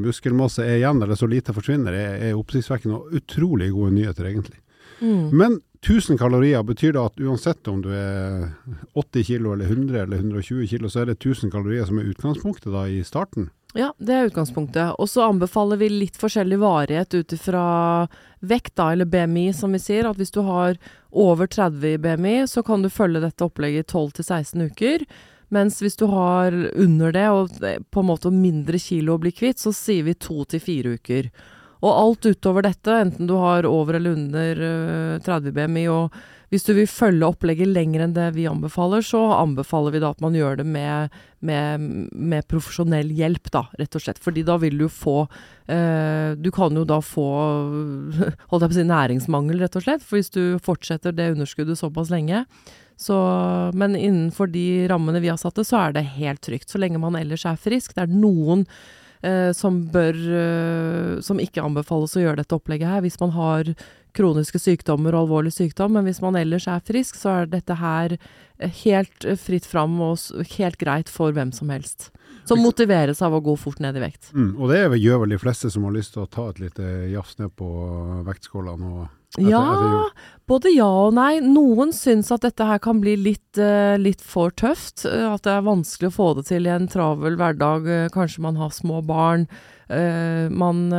muskelmasse 0.00 0.64
er 0.64 0.78
igjen, 0.80 1.02
eller 1.04 1.18
så 1.18 1.28
lite 1.28 1.52
forsvinner, 1.56 1.92
er, 1.92 2.14
er 2.30 2.38
oppsiktsvekkende 2.38 2.96
og 2.96 3.18
utrolig 3.20 3.68
gode 3.74 3.92
nyheter, 3.98 4.30
egentlig. 4.30 4.62
Mm. 5.00 5.28
Men 5.36 5.58
1000 5.84 6.18
kalorier, 6.18 6.62
betyr 6.64 6.96
det 6.96 7.02
at 7.02 7.20
uansett 7.20 7.68
om 7.68 7.82
du 7.84 7.90
er 7.92 8.48
80 8.96 9.26
kilo 9.28 9.52
eller 9.52 9.68
100 9.68 10.00
eller 10.02 10.16
120 10.24 10.66
kilo, 10.72 10.88
så 10.88 11.02
er 11.02 11.12
det 11.12 11.18
1000 11.20 11.52
kalorier 11.52 11.84
som 11.86 12.00
er 12.00 12.08
utgangspunktet 12.10 12.72
da 12.72 12.86
i 12.88 13.02
starten? 13.04 13.50
Ja, 13.76 13.90
det 14.00 14.14
er 14.14 14.30
utgangspunktet. 14.30 14.96
Og 14.96 15.08
så 15.12 15.26
anbefaler 15.26 15.76
vi 15.76 15.90
litt 15.92 16.16
forskjellig 16.16 16.58
varighet 16.62 17.12
ut 17.14 17.36
ifra 17.36 17.66
vekt, 18.40 18.72
da, 18.80 18.88
eller 18.94 19.04
BMI, 19.04 19.50
som 19.52 19.76
vi 19.76 19.82
sier. 19.82 20.08
At 20.08 20.16
hvis 20.16 20.32
du 20.32 20.40
har 20.46 20.78
over 21.12 21.46
30 21.46 21.84
i 21.92 21.98
BMI, 22.00 22.36
så 22.48 22.64
kan 22.64 22.82
du 22.82 22.88
følge 22.92 23.20
dette 23.20 23.44
opplegget 23.44 23.84
i 23.84 23.98
12-16 23.98 24.70
uker. 24.70 25.04
Mens 25.54 25.78
hvis 25.82 25.98
du 25.98 26.06
har 26.10 26.54
under 26.74 27.12
det, 27.14 27.26
og 27.30 27.58
på 27.90 28.02
en 28.02 28.08
måte 28.08 28.32
mindre 28.34 28.80
kilo 28.82 29.14
å 29.14 29.22
bli 29.22 29.34
kvitt, 29.34 29.62
så 29.62 29.74
sier 29.74 30.06
vi 30.08 30.16
to 30.18 30.42
til 30.50 30.62
fire 30.62 30.96
uker. 30.98 31.28
Og 31.84 31.92
alt 31.92 32.26
utover 32.26 32.66
dette, 32.66 32.90
enten 33.04 33.28
du 33.28 33.36
har 33.38 33.68
over 33.68 33.98
eller 33.98 34.16
under 34.16 34.62
30 35.22 35.54
BMI, 35.54 35.84
og 35.92 36.16
hvis 36.52 36.62
du 36.62 36.76
vil 36.76 36.86
følge 36.86 37.26
opplegget 37.26 37.66
lenger 37.68 38.04
enn 38.04 38.14
det 38.14 38.28
vi 38.36 38.46
anbefaler, 38.46 39.02
så 39.02 39.18
anbefaler 39.34 39.96
vi 39.96 40.00
da 40.02 40.12
at 40.14 40.22
man 40.22 40.36
gjør 40.36 40.60
det 40.60 40.66
med, 40.70 41.14
med, 41.42 41.86
med 42.14 42.46
profesjonell 42.46 43.10
hjelp, 43.18 43.50
da, 43.54 43.64
rett 43.80 43.98
og 43.98 44.04
slett. 44.04 44.20
Fordi 44.22 44.44
da 44.46 44.54
vil 44.62 44.78
du 44.78 44.86
få 44.86 45.24
eh, 45.66 46.38
Du 46.38 46.52
kan 46.54 46.74
jo 46.78 46.86
da 46.86 47.00
få 47.02 47.26
holdt 48.52 48.62
jeg 48.62 48.70
på 48.70 48.74
å 48.76 48.78
si 48.78 48.86
næringsmangel, 48.86 49.58
rett 49.64 49.78
og 49.78 49.86
slett. 49.88 50.06
For 50.06 50.20
hvis 50.20 50.30
du 50.34 50.60
fortsetter 50.62 51.16
det 51.16 51.32
underskuddet 51.34 51.82
såpass 51.82 52.14
lenge, 52.14 52.44
så, 52.96 53.16
men 53.74 53.96
innenfor 53.96 54.46
de 54.46 54.88
rammene 54.88 55.20
vi 55.20 55.28
har 55.28 55.36
satt 55.40 55.58
det, 55.58 55.66
så 55.68 55.80
er 55.84 55.96
det 55.96 56.06
helt 56.16 56.40
trygt. 56.40 56.70
Så 56.72 56.80
lenge 56.80 57.00
man 57.00 57.18
ellers 57.18 57.44
er 57.48 57.60
frisk. 57.60 57.92
Det 57.94 58.06
er 58.06 58.14
noen 58.14 58.64
eh, 59.20 59.52
som 59.56 59.82
bør 59.92 60.16
eh, 60.16 61.20
Som 61.24 61.40
ikke 61.42 61.64
anbefales 61.64 62.16
å 62.16 62.24
gjøre 62.24 62.40
dette 62.40 62.56
opplegget 62.56 62.96
her. 62.96 63.04
Hvis 63.04 63.20
man 63.20 63.34
har 63.36 63.74
kroniske 64.16 64.56
sykdommer 64.62 65.12
og 65.12 65.26
alvorlig 65.26 65.52
sykdom, 65.52 65.92
men 65.92 66.06
hvis 66.08 66.22
man 66.24 66.38
ellers 66.40 66.64
er 66.72 66.80
frisk, 66.84 67.18
så 67.20 67.42
er 67.42 67.50
dette 67.52 67.76
her 67.76 68.16
eh, 68.16 68.72
helt 68.84 69.28
fritt 69.42 69.68
fram 69.68 70.00
og 70.00 70.48
helt 70.56 70.80
greit 70.80 71.12
for 71.12 71.36
hvem 71.36 71.52
som 71.52 71.72
helst. 71.74 72.10
Som 72.48 72.62
motiveres 72.62 73.20
av 73.26 73.34
å 73.34 73.42
gå 73.44 73.56
fort 73.58 73.80
ned 73.82 73.98
i 73.98 74.02
vekt. 74.06 74.30
Mm, 74.32 74.54
og 74.56 74.70
det 74.70 74.80
gjør 75.02 75.24
vel 75.24 75.34
de 75.34 75.42
fleste 75.42 75.68
som 75.74 75.84
har 75.84 75.96
lyst 75.98 76.14
til 76.14 76.24
å 76.24 76.30
ta 76.30 76.48
et 76.52 76.62
lite 76.62 76.88
jafs 77.10 77.36
ned 77.42 77.52
på 77.58 77.68
vektskåla 78.24 78.76
nå 78.80 78.92
etter, 79.02 79.15
Ja, 79.38 80.06
både 80.48 80.70
ja 80.72 80.86
og 80.86 81.14
nei. 81.16 81.40
Noen 81.44 81.92
syns 81.92 82.30
at 82.32 82.46
dette 82.46 82.66
her 82.66 82.80
kan 82.82 83.00
bli 83.02 83.16
litt, 83.20 83.58
eh, 83.58 83.96
litt 84.00 84.22
for 84.24 84.50
tøft. 84.50 85.04
eh, 85.04 85.26
At 85.32 85.42
det 85.42 85.52
er 85.52 85.66
vanskelig 85.66 86.08
å 86.08 86.16
få 86.16 86.28
det 86.36 86.46
til 86.46 86.66
i 86.66 86.70
en 86.72 86.88
travel 86.88 87.36
hverdag. 87.36 87.86
eh, 87.88 88.08
Kanskje 88.08 88.40
man 88.40 88.56
har 88.56 88.70
små 88.70 89.04
barn. 89.04 89.48
man, 89.88 90.90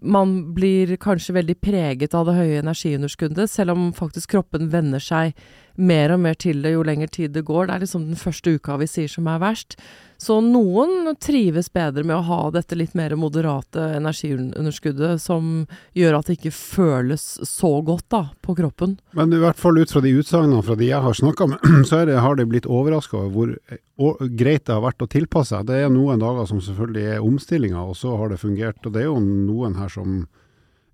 man 0.00 0.54
blir 0.54 0.96
kanskje 0.96 1.34
veldig 1.34 1.60
preget 1.60 2.14
av 2.14 2.24
det 2.24 2.34
høye 2.34 2.62
energiunderskuddet, 2.62 3.50
selv 3.50 3.72
om 3.72 3.92
faktisk 3.92 4.30
kroppen 4.30 4.70
venner 4.70 4.98
seg 4.98 5.34
mer 5.76 6.12
og 6.14 6.20
mer 6.20 6.34
til 6.34 6.62
det 6.62 6.72
jo 6.72 6.82
lenger 6.82 7.08
tid 7.12 7.34
det 7.34 7.44
går. 7.44 7.66
Det 7.66 7.74
er 7.74 7.84
liksom 7.84 8.06
den 8.08 8.16
første 8.16 8.56
uka 8.56 8.78
vi 8.78 8.86
sier 8.86 9.08
som 9.08 9.28
er 9.28 9.38
verst. 9.38 9.76
Så 10.18 10.38
noen 10.40 11.12
trives 11.20 11.68
bedre 11.72 12.04
med 12.06 12.16
å 12.16 12.24
ha 12.26 12.38
dette 12.54 12.76
litt 12.78 12.94
mer 12.96 13.14
moderate 13.20 13.82
energiunderskuddet, 13.98 15.20
som 15.22 15.66
gjør 15.96 16.18
at 16.18 16.30
det 16.30 16.38
ikke 16.38 16.54
føles 16.56 17.24
så 17.46 17.72
godt 17.84 18.06
da, 18.12 18.22
på 18.40 18.56
kroppen. 18.58 18.96
Men 19.16 19.34
i 19.34 19.40
hvert 19.42 19.60
fall 19.60 19.78
ut 19.78 19.92
fra 19.92 20.02
de 20.04 20.14
utsagnene 20.16 20.64
fra 20.64 20.78
de 20.78 20.88
jeg 20.88 21.04
har 21.04 21.18
snakka 21.20 21.48
med, 21.52 21.84
så 21.88 22.04
det, 22.08 22.16
har 22.24 22.38
de 22.38 22.48
blitt 22.48 22.68
overraska 22.70 23.20
over 23.20 23.56
hvor 23.96 24.16
greit 24.36 24.66
det 24.66 24.74
har 24.74 24.84
vært 24.84 25.04
å 25.04 25.10
tilpasse 25.10 25.54
seg. 25.54 25.68
Det 25.68 25.82
er 25.84 25.92
noen 25.92 26.20
dager 26.20 26.48
som 26.48 26.62
selvfølgelig 26.64 27.04
er 27.16 27.24
omstillinger, 27.24 27.92
og 27.92 27.96
så 27.98 28.16
har 28.18 28.32
det 28.32 28.40
fungert. 28.42 28.80
Og 28.84 28.96
det 28.96 29.04
er 29.04 29.10
jo 29.10 29.20
noen 29.20 29.76
her 29.78 29.92
som 29.92 30.24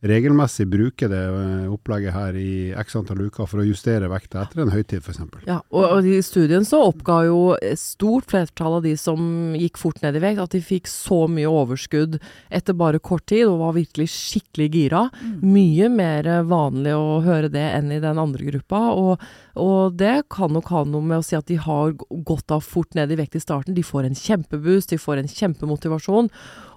regelmessig 0.02 0.66
bruker 0.71 1.11
det 1.12 1.23
eh, 1.23 1.66
opplegget 1.73 2.14
her 2.14 2.37
i 2.38 2.73
x 2.78 2.97
antall 2.99 3.25
uker 3.28 3.49
for 3.49 3.62
å 3.62 3.66
justere 3.66 4.11
vekta 4.11 4.42
etter 4.42 4.64
en 4.64 4.73
høytid 4.73 5.02
f.eks. 5.02 5.21
Ja, 5.47 5.61
og, 5.71 5.85
og 5.87 6.09
i 6.09 6.18
studien 6.25 6.66
så 6.66 6.82
oppga 6.88 7.21
jo 7.28 7.40
stort 7.78 8.30
flertall 8.32 8.80
av 8.80 8.87
de 8.87 8.97
som 8.99 9.54
gikk 9.59 9.78
fort 9.80 10.02
ned 10.02 10.18
i 10.18 10.25
vekt, 10.25 10.42
at 10.42 10.56
de 10.56 10.62
fikk 10.64 10.90
så 10.90 11.25
mye 11.30 11.50
overskudd 11.50 12.18
etter 12.50 12.78
bare 12.78 13.02
kort 13.02 13.28
tid, 13.30 13.47
og 13.47 13.61
var 13.62 13.78
virkelig 13.78 14.09
skikkelig 14.12 14.68
gira. 14.75 15.04
Mye 15.42 15.90
mer 15.92 16.28
vanlig 16.50 16.97
å 16.99 17.21
høre 17.25 17.52
det 17.52 17.64
enn 17.76 17.92
i 17.94 18.02
den 18.02 18.21
andre 18.21 18.50
gruppa, 18.50 18.82
og, 18.99 19.23
og 19.61 19.99
det 20.00 20.28
kan 20.32 20.52
nok 20.54 20.71
ha 20.73 20.82
noe 20.88 21.04
med 21.04 21.21
å 21.21 21.26
si 21.26 21.37
at 21.37 21.49
de 21.50 21.59
har 21.61 21.92
gått 22.25 22.54
av 22.54 22.64
fort 22.64 22.97
ned 22.97 23.12
i 23.12 23.18
vekt 23.21 23.37
i 23.37 23.42
starten. 23.42 23.76
De 23.76 23.85
får 23.85 24.09
en 24.09 24.16
kjempeboost, 24.16 24.94
de 24.94 25.00
får 25.00 25.21
en 25.21 25.28
kjempemotivasjon, 25.28 26.30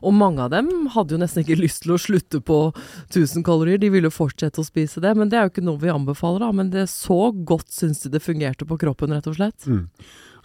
og 0.06 0.14
mange 0.14 0.44
av 0.44 0.52
dem 0.52 0.90
hadde 0.94 1.16
jo 1.16 1.22
nesten 1.22 1.46
ikke 1.46 1.60
lyst 1.66 1.86
til 1.86 1.96
å 1.96 2.02
slutte 2.02 2.42
på 2.44 2.60
1000 3.08 3.46
kalorier, 3.48 3.80
de 3.82 3.94
ville 3.94 4.12
fortsette 4.14 4.62
å 4.62 4.68
spise 4.68 5.04
det, 5.04 5.16
men 5.16 5.32
det 5.32 5.40
er 5.40 5.48
jo 5.48 5.56
ikke 5.56 5.66
noe 5.66 5.82
vi 5.82 5.94
anbefaler 5.94 6.44
da, 6.44 6.52
men 6.56 6.72
det 6.74 6.88
så 6.92 7.30
godt 7.32 7.72
syns 7.74 8.04
de 8.04 8.14
det 8.18 8.24
fungerte 8.24 8.68
på 8.68 8.80
kroppen, 8.82 9.16
rett 9.16 9.32
og 9.32 9.40
slett. 9.40 9.68
Mm. 9.70 9.88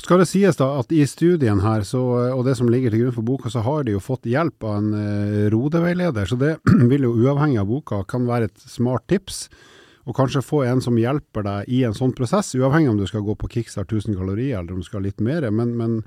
Skal 0.01 0.23
det 0.23 0.31
sies 0.31 0.57
da 0.57 0.71
at 0.81 0.93
i 0.97 1.03
studien 1.09 1.61
her, 1.61 1.83
så, 1.85 2.01
og 2.33 2.47
det 2.47 2.55
som 2.57 2.71
ligger 2.73 2.93
til 2.93 3.03
grunn 3.05 3.17
for 3.19 3.27
boka, 3.27 3.51
så 3.53 3.61
har 3.67 3.85
de 3.85 3.99
jo 3.99 4.01
fått 4.01 4.31
hjelp 4.31 4.65
av 4.65 4.79
en 4.79 4.95
eh, 4.97 5.51
rodeveileder, 5.53 6.31
så 6.31 6.39
det 6.41 6.55
vil 6.93 7.05
jo 7.05 7.13
uavhengig 7.21 7.61
av 7.61 7.69
boka 7.69 8.01
kan 8.09 8.25
være 8.29 8.49
et 8.49 8.65
smart 8.71 9.05
tips. 9.13 9.49
Og 10.09 10.16
kanskje 10.16 10.42
få 10.45 10.62
en 10.64 10.80
som 10.80 10.97
hjelper 10.99 11.45
deg 11.45 11.69
i 11.69 11.83
en 11.85 11.97
sånn 11.97 12.14
prosess, 12.16 12.54
uavhengig 12.57 12.90
om 12.92 13.00
du 13.00 13.07
skal 13.09 13.25
gå 13.26 13.35
på 13.37 13.50
Kickstart 13.52 13.92
1000 13.92 14.16
kalorier 14.16 14.59
eller 14.59 14.73
om 14.73 14.80
du 14.80 14.87
skal 14.87 15.02
ha 15.02 15.09
litt 15.09 15.21
mer, 15.21 15.45
men, 15.52 15.75
men 15.76 16.00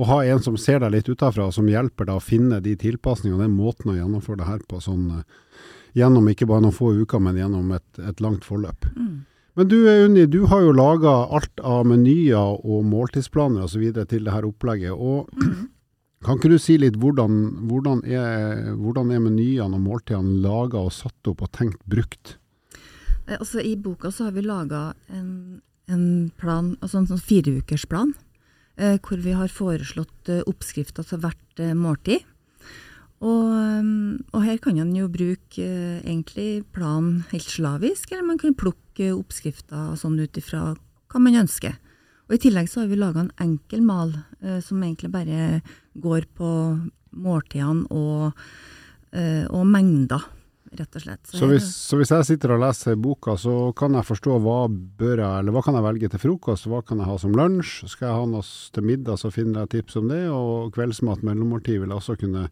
å 0.00 0.08
ha 0.08 0.22
en 0.24 0.40
som 0.42 0.56
ser 0.58 0.80
deg 0.82 0.94
litt 0.94 1.10
utafra, 1.12 1.50
som 1.52 1.68
hjelper 1.68 2.08
deg 2.08 2.18
å 2.18 2.24
finne 2.24 2.62
de 2.64 2.74
tilpasningene, 2.80 3.44
den 3.44 3.58
måten 3.58 3.92
å 3.92 3.98
gjennomføre 3.98 4.40
det 4.40 4.48
her 4.48 4.64
på, 4.68 4.80
sånn 4.82 5.04
eh, 5.20 5.60
gjennom 6.00 6.26
ikke 6.32 6.48
bare 6.50 6.64
noen 6.64 6.74
få 6.74 6.90
uker, 7.04 7.22
men 7.22 7.38
gjennom 7.38 7.70
et, 7.76 7.86
et 8.00 8.24
langt 8.24 8.48
forløp. 8.48 8.88
Men 9.54 9.68
du 9.70 9.76
Unni, 9.86 10.24
du 10.26 10.40
har 10.50 10.64
jo 10.64 10.72
laga 10.74 11.12
alt 11.30 11.60
av 11.62 11.84
menyer 11.86 12.56
og 12.58 12.82
måltidsplaner 12.90 13.68
osv. 13.68 13.84
til 14.10 14.24
det 14.26 14.34
her 14.34 14.48
opplegget. 14.48 14.90
og 14.90 15.30
Kan 16.24 16.40
ikke 16.40 16.50
du 16.50 16.58
si 16.58 16.74
litt 16.80 16.96
hvordan, 16.98 17.68
hvordan, 17.68 18.00
er, 18.02 18.72
hvordan 18.74 19.12
er 19.12 19.22
menyene 19.22 19.76
og 19.76 19.84
måltidene 19.84 20.40
laga 20.42 20.82
og 20.82 20.94
satt 20.96 21.30
opp 21.30 21.44
og 21.46 21.52
tenkt 21.54 21.84
brukt? 21.86 22.38
Eh, 23.28 23.38
Altså, 23.38 23.60
I 23.60 23.76
boka 23.76 24.10
så 24.12 24.28
har 24.28 24.36
vi 24.36 24.44
laga 24.44 24.94
en, 25.08 25.60
en 25.88 26.30
plan, 26.36 26.76
altså 26.80 27.00
en 27.00 27.10
sånn 27.12 27.24
fireukersplan, 27.24 28.14
eh, 28.76 28.98
hvor 29.00 29.20
vi 29.24 29.32
har 29.36 29.48
foreslått 29.48 30.28
eh, 30.28 30.44
oppskrifter 30.46 31.06
til 31.06 31.22
hvert 31.24 31.60
eh, 31.62 31.74
måltid. 31.74 32.24
Og, 33.24 33.46
um, 33.80 34.20
og 34.34 34.42
her 34.44 34.58
kan 34.60 34.76
man 34.76 34.92
jo 34.96 35.06
bruke 35.08 35.62
eh, 35.62 36.02
egentlig 36.02 36.64
planen 36.76 37.22
helt 37.30 37.48
slavisk, 37.48 38.12
eller 38.12 38.26
man 38.26 38.40
kan 38.40 38.56
plukke 38.58 39.14
oppskrifter 39.14 39.94
sånn 39.96 40.18
ut 40.20 40.36
ifra 40.40 40.74
hva 40.74 41.22
man 41.22 41.38
ønsker. 41.44 41.78
Og 42.28 42.36
I 42.36 42.42
tillegg 42.42 42.68
så 42.68 42.82
har 42.82 42.90
vi 42.90 42.98
laga 43.00 43.22
en 43.24 43.32
enkel 43.40 43.84
mal 43.84 44.12
eh, 44.42 44.60
som 44.64 44.82
egentlig 44.82 45.12
bare 45.14 45.62
går 45.94 46.28
på 46.36 46.50
måltidene 47.14 47.86
og, 47.94 48.44
eh, 49.16 49.44
og 49.48 49.64
mengder, 49.72 50.24
rett 50.78 50.98
og 50.98 51.04
slett. 51.04 51.22
Så 51.30 51.38
så, 51.40 51.48
hvis, 51.50 51.66
så 51.88 51.98
hvis 52.00 52.12
jeg 52.14 52.28
sitter 52.28 52.54
og 52.54 52.62
leser 52.64 52.98
boka, 53.00 53.36
så 53.40 53.54
kan 53.76 53.96
jeg 53.98 54.08
forstå 54.08 54.38
hva 54.44 54.58
bør 54.70 55.22
jeg, 55.22 55.32
eller 55.40 55.56
hva 55.56 55.64
kan 55.64 55.78
jeg 55.78 55.86
velge 55.86 56.12
til 56.12 56.22
frokost, 56.22 56.68
hva 56.70 56.82
kan 56.86 57.02
jeg 57.02 57.10
ha 57.10 57.16
som 57.22 57.34
lunsj, 57.36 57.88
skal 57.90 58.10
jeg 58.10 58.20
ha 58.20 58.28
noe 58.30 58.46
til 58.76 58.88
middag, 58.90 59.20
så 59.20 59.32
finner 59.34 59.64
jeg 59.64 59.74
tips 59.76 59.98
om 60.00 60.08
det, 60.12 60.22
og 60.32 60.72
kveldsmat, 60.76 61.24
mellommåltid 61.26 61.82
vil 61.82 61.90
jeg 61.92 62.00
også 62.02 62.18
kunne 62.20 62.48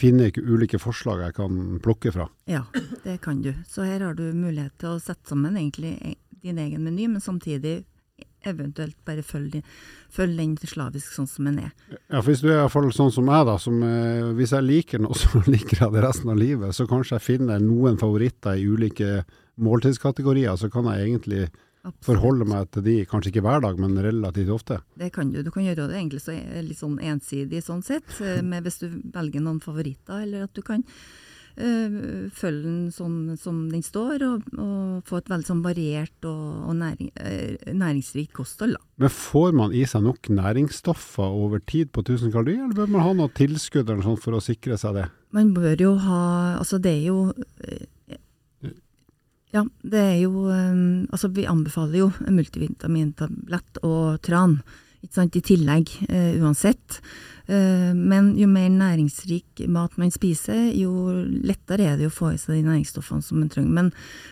finne 0.00 0.30
ulike 0.38 0.80
forslag 0.80 1.26
jeg 1.26 1.36
kan 1.36 1.60
plukke 1.84 2.12
fra. 2.14 2.26
Ja, 2.48 2.64
det 3.04 3.20
kan 3.24 3.42
du. 3.44 3.52
Så 3.68 3.84
her 3.84 4.00
har 4.06 4.16
du 4.16 4.30
mulighet 4.32 4.76
til 4.80 4.94
å 4.94 5.02
sette 5.02 5.28
sammen 5.28 5.58
egentlig 5.60 5.96
e- 6.00 6.16
din 6.40 6.58
egen 6.58 6.84
meny, 6.84 7.04
men 7.12 7.20
samtidig 7.20 7.82
eventuelt 8.46 8.96
bare 9.06 9.22
følge, 9.26 9.62
følge 10.12 10.36
den 10.40 10.56
slavisk 10.56 11.12
sånn 11.16 11.28
som 11.30 11.48
den 11.50 11.58
er. 11.66 11.72
Ja, 12.08 12.20
for 12.20 12.30
hvis 12.30 12.42
du 12.44 12.50
er 12.52 12.64
i 12.64 12.72
fall 12.72 12.90
sånn 12.94 13.12
som 13.14 13.28
jeg 13.30 13.48
da, 13.48 13.56
som 13.60 13.80
eh, 13.86 14.30
hvis 14.38 14.54
jeg 14.56 14.66
liker 14.66 15.02
noe, 15.02 15.16
så 15.22 15.42
liker 15.46 15.84
jeg 15.84 15.94
det 15.96 16.04
resten 16.04 16.32
av 16.32 16.40
livet, 16.40 16.76
så 16.76 16.88
kanskje 16.90 17.18
jeg 17.18 17.26
finner 17.26 17.62
noen 17.62 17.98
favoritter 18.00 18.58
i 18.60 18.68
ulike 18.68 19.22
måltidskategorier, 19.60 20.56
så 20.56 20.70
kan 20.72 20.88
jeg 20.90 21.08
egentlig 21.10 21.42
Absolutt. 21.80 22.04
forholde 22.04 22.44
meg 22.48 22.68
til 22.74 22.84
de, 22.84 22.96
kanskje 23.08 23.32
ikke 23.32 23.44
hver 23.46 23.62
dag, 23.64 23.78
men 23.80 23.96
relativt 24.04 24.52
ofte. 24.52 24.80
Det 25.00 25.12
kan 25.14 25.30
du. 25.32 25.40
Du 25.44 25.50
kan 25.54 25.64
gjøre 25.64 25.88
det 25.88 25.96
egentlig 25.96 26.20
så 26.24 26.34
e- 26.36 26.64
litt 26.64 26.80
sånn 26.80 26.98
ensidig 27.00 27.62
sånn 27.64 27.82
sett, 27.84 28.08
eh, 28.20 28.42
med 28.44 28.66
hvis 28.66 28.80
du 28.82 28.88
velger 29.14 29.44
noen 29.44 29.62
favoritter, 29.64 30.24
eller 30.26 30.44
at 30.48 30.52
du 30.56 30.60
kan 30.66 30.84
eh, 30.84 30.90
følge 32.36 32.62
den 32.64 32.90
sånn 32.94 33.36
som 33.40 33.62
den 33.70 33.82
står, 33.84 34.22
og, 34.26 34.48
og 34.60 35.06
få 35.08 35.20
et 35.20 35.30
veldig 35.30 35.48
sånn 35.48 35.62
variert 35.64 36.28
og, 36.28 36.42
og 36.70 36.76
næring, 36.78 37.10
eh, 37.20 37.72
næringsrikt 37.72 38.34
kosthold. 38.36 38.76
Da. 38.78 38.82
Men 39.04 39.14
får 39.14 39.56
man 39.56 39.74
i 39.76 39.84
seg 39.88 40.04
nok 40.06 40.30
næringsstoffer 40.32 41.38
over 41.44 41.62
tid 41.64 41.92
på 41.94 42.04
1000 42.04 42.34
kalorier, 42.34 42.64
eller 42.64 42.76
bør 42.78 42.92
man 42.94 43.06
ha 43.06 43.14
noe 43.16 43.32
tilskudd 43.36 43.88
eller 43.88 44.04
sånt 44.06 44.22
for 44.24 44.36
å 44.36 44.42
sikre 44.44 44.78
seg 44.80 44.98
det? 44.98 45.06
Man 45.36 45.52
bør 45.54 45.78
jo 45.78 45.94
ha 46.02 46.20
Altså, 46.58 46.80
det 46.82 46.90
er 46.90 47.04
jo 47.06 47.18
eh, 47.62 47.86
Ja, 49.54 49.62
det 49.82 50.00
er 50.00 50.16
jo 50.24 50.46
eh, 50.50 50.80
Altså, 51.10 51.30
vi 51.34 51.46
anbefaler 51.50 52.00
jo 52.02 52.08
multivitamintablett 52.26 53.82
og 53.86 54.18
tran, 54.26 54.60
sant, 55.08 55.36
i 55.36 55.42
tillegg, 55.44 55.90
eh, 56.08 56.36
uansett. 56.42 57.00
Eh, 57.46 57.94
men 57.94 58.34
jo 58.38 58.46
mer 58.46 58.68
næringsrik 58.68 59.64
mat 59.68 59.96
man 59.98 60.12
spiser, 60.12 60.70
jo 60.76 60.92
lettere 61.46 61.88
er 61.88 61.96
det 61.98 62.10
å 62.10 62.14
få 62.14 62.34
i 62.34 62.38
seg 62.38 62.60
de 62.60 62.68
næringsstoffene 62.68 63.24
som 63.24 63.40
man 63.40 63.48
trenger. 63.48 63.72
Men 63.72 63.90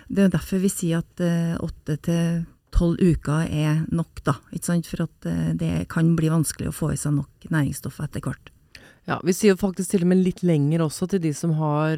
det 0.09 0.27
er 0.27 0.37
derfor 0.37 0.63
vi 0.63 0.73
sier 0.73 1.03
at 1.03 1.25
eh, 1.25 1.57
åtte 1.57 1.99
til 2.05 2.45
tolv 2.75 3.01
uker 3.01 3.49
er 3.49 3.83
nok, 3.91 4.23
da. 4.25 4.37
For 4.53 5.03
at 5.03 5.27
det 5.59 5.89
kan 5.89 6.15
bli 6.15 6.29
vanskelig 6.29 6.69
å 6.69 6.77
få 6.77 6.93
i 6.93 7.01
seg 7.01 7.17
nok 7.17 7.49
næringsstoffer 7.51 8.05
etter 8.05 8.23
hvert. 8.23 8.53
Ja, 9.09 9.17
vi 9.25 9.33
sier 9.33 9.57
faktisk 9.57 9.95
til 9.95 10.05
og 10.05 10.11
med 10.11 10.21
litt 10.21 10.43
lenger 10.45 10.85
også 10.85 11.09
til 11.09 11.23
de 11.25 11.33
som 11.33 11.55
har 11.57 11.97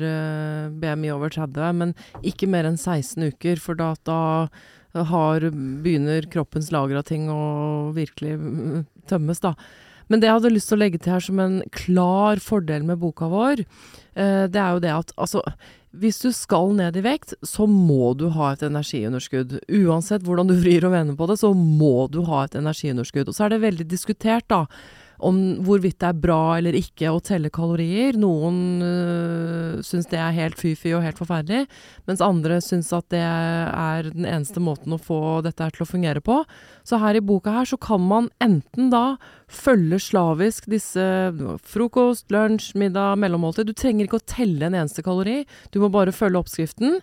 BMI 0.70 1.10
over 1.10 1.28
30, 1.28 1.74
men 1.74 1.94
ikke 2.22 2.46
mer 2.46 2.70
enn 2.70 2.78
16 2.78 3.34
uker, 3.34 3.58
for 3.58 3.74
da, 3.74 3.96
da 4.06 4.46
har, 4.94 5.46
begynner 5.84 6.26
kroppens 6.32 6.70
lager 6.74 7.00
av 7.00 7.06
ting 7.08 7.28
å 7.30 7.92
virkelig 7.96 8.36
mm, 8.38 8.84
tømmes, 9.10 9.42
da. 9.44 9.54
Men 10.10 10.18
det 10.18 10.26
jeg 10.26 10.38
hadde 10.40 10.54
lyst 10.54 10.70
til 10.72 10.78
å 10.78 10.82
legge 10.82 10.98
til 10.98 11.14
her 11.14 11.22
som 11.22 11.42
en 11.42 11.60
klar 11.70 12.40
fordel 12.42 12.82
med 12.86 12.98
boka 12.98 13.28
vår, 13.30 13.62
eh, 14.18 14.46
det 14.50 14.58
er 14.58 14.74
jo 14.74 14.82
det 14.82 14.94
at 14.96 15.12
altså 15.14 15.44
hvis 15.90 16.20
du 16.22 16.30
skal 16.34 16.70
ned 16.78 16.98
i 16.98 17.02
vekt, 17.02 17.34
så 17.42 17.66
må 17.66 18.12
du 18.14 18.28
ha 18.34 18.52
et 18.52 18.62
energiunderskudd. 18.62 19.56
Uansett 19.66 20.22
hvordan 20.26 20.50
du 20.50 20.54
vrir 20.58 20.86
og 20.86 20.94
vender 20.94 21.18
på 21.18 21.26
det, 21.26 21.40
så 21.40 21.50
må 21.54 22.06
du 22.14 22.22
ha 22.28 22.44
et 22.44 22.54
energiunderskudd. 22.58 23.30
Og 23.30 23.34
så 23.34 23.46
er 23.46 23.54
det 23.54 23.64
veldig 23.64 23.86
diskutert, 23.90 24.46
da, 24.50 24.64
om 25.26 25.38
hvorvidt 25.66 25.98
det 26.02 26.08
er 26.10 26.20
bra 26.22 26.40
eller 26.58 26.76
ikke 26.78 27.12
å 27.12 27.20
telle 27.24 27.50
kalorier. 27.52 28.16
Noen 28.20 28.80
øh, 28.84 29.80
syns 29.86 30.08
det 30.10 30.20
er 30.20 30.36
helt 30.36 30.58
fy-fy 30.60 30.94
og 30.96 31.04
helt 31.04 31.20
forferdelig, 31.20 31.66
mens 32.08 32.24
andre 32.24 32.60
syns 32.64 32.92
at 32.96 33.08
det 33.12 33.22
er 33.22 34.10
den 34.10 34.28
eneste 34.28 34.62
måten 34.64 34.96
å 34.96 35.00
få 35.00 35.40
dette 35.46 35.64
her 35.64 35.74
til 35.76 35.86
å 35.86 35.90
fungere 35.90 36.24
på. 36.24 36.40
Så 36.86 37.00
her 37.02 37.18
i 37.18 37.24
boka 37.24 37.54
her 37.54 37.68
så 37.68 37.78
kan 37.80 38.02
man 38.04 38.30
enten 38.42 38.90
da 38.92 39.16
følge 39.50 39.98
slavisk 40.02 40.68
disse 40.70 41.04
frokost, 41.66 42.28
lunsj, 42.32 42.72
middag, 42.78 43.18
mellommåltid. 43.20 43.70
Du 43.70 43.76
trenger 43.76 44.06
ikke 44.06 44.20
å 44.20 44.30
telle 44.30 44.68
en 44.68 44.78
eneste 44.78 45.04
kalori, 45.06 45.42
du 45.74 45.80
må 45.82 45.90
bare 45.92 46.14
følge 46.14 46.44
oppskriften. 46.44 47.00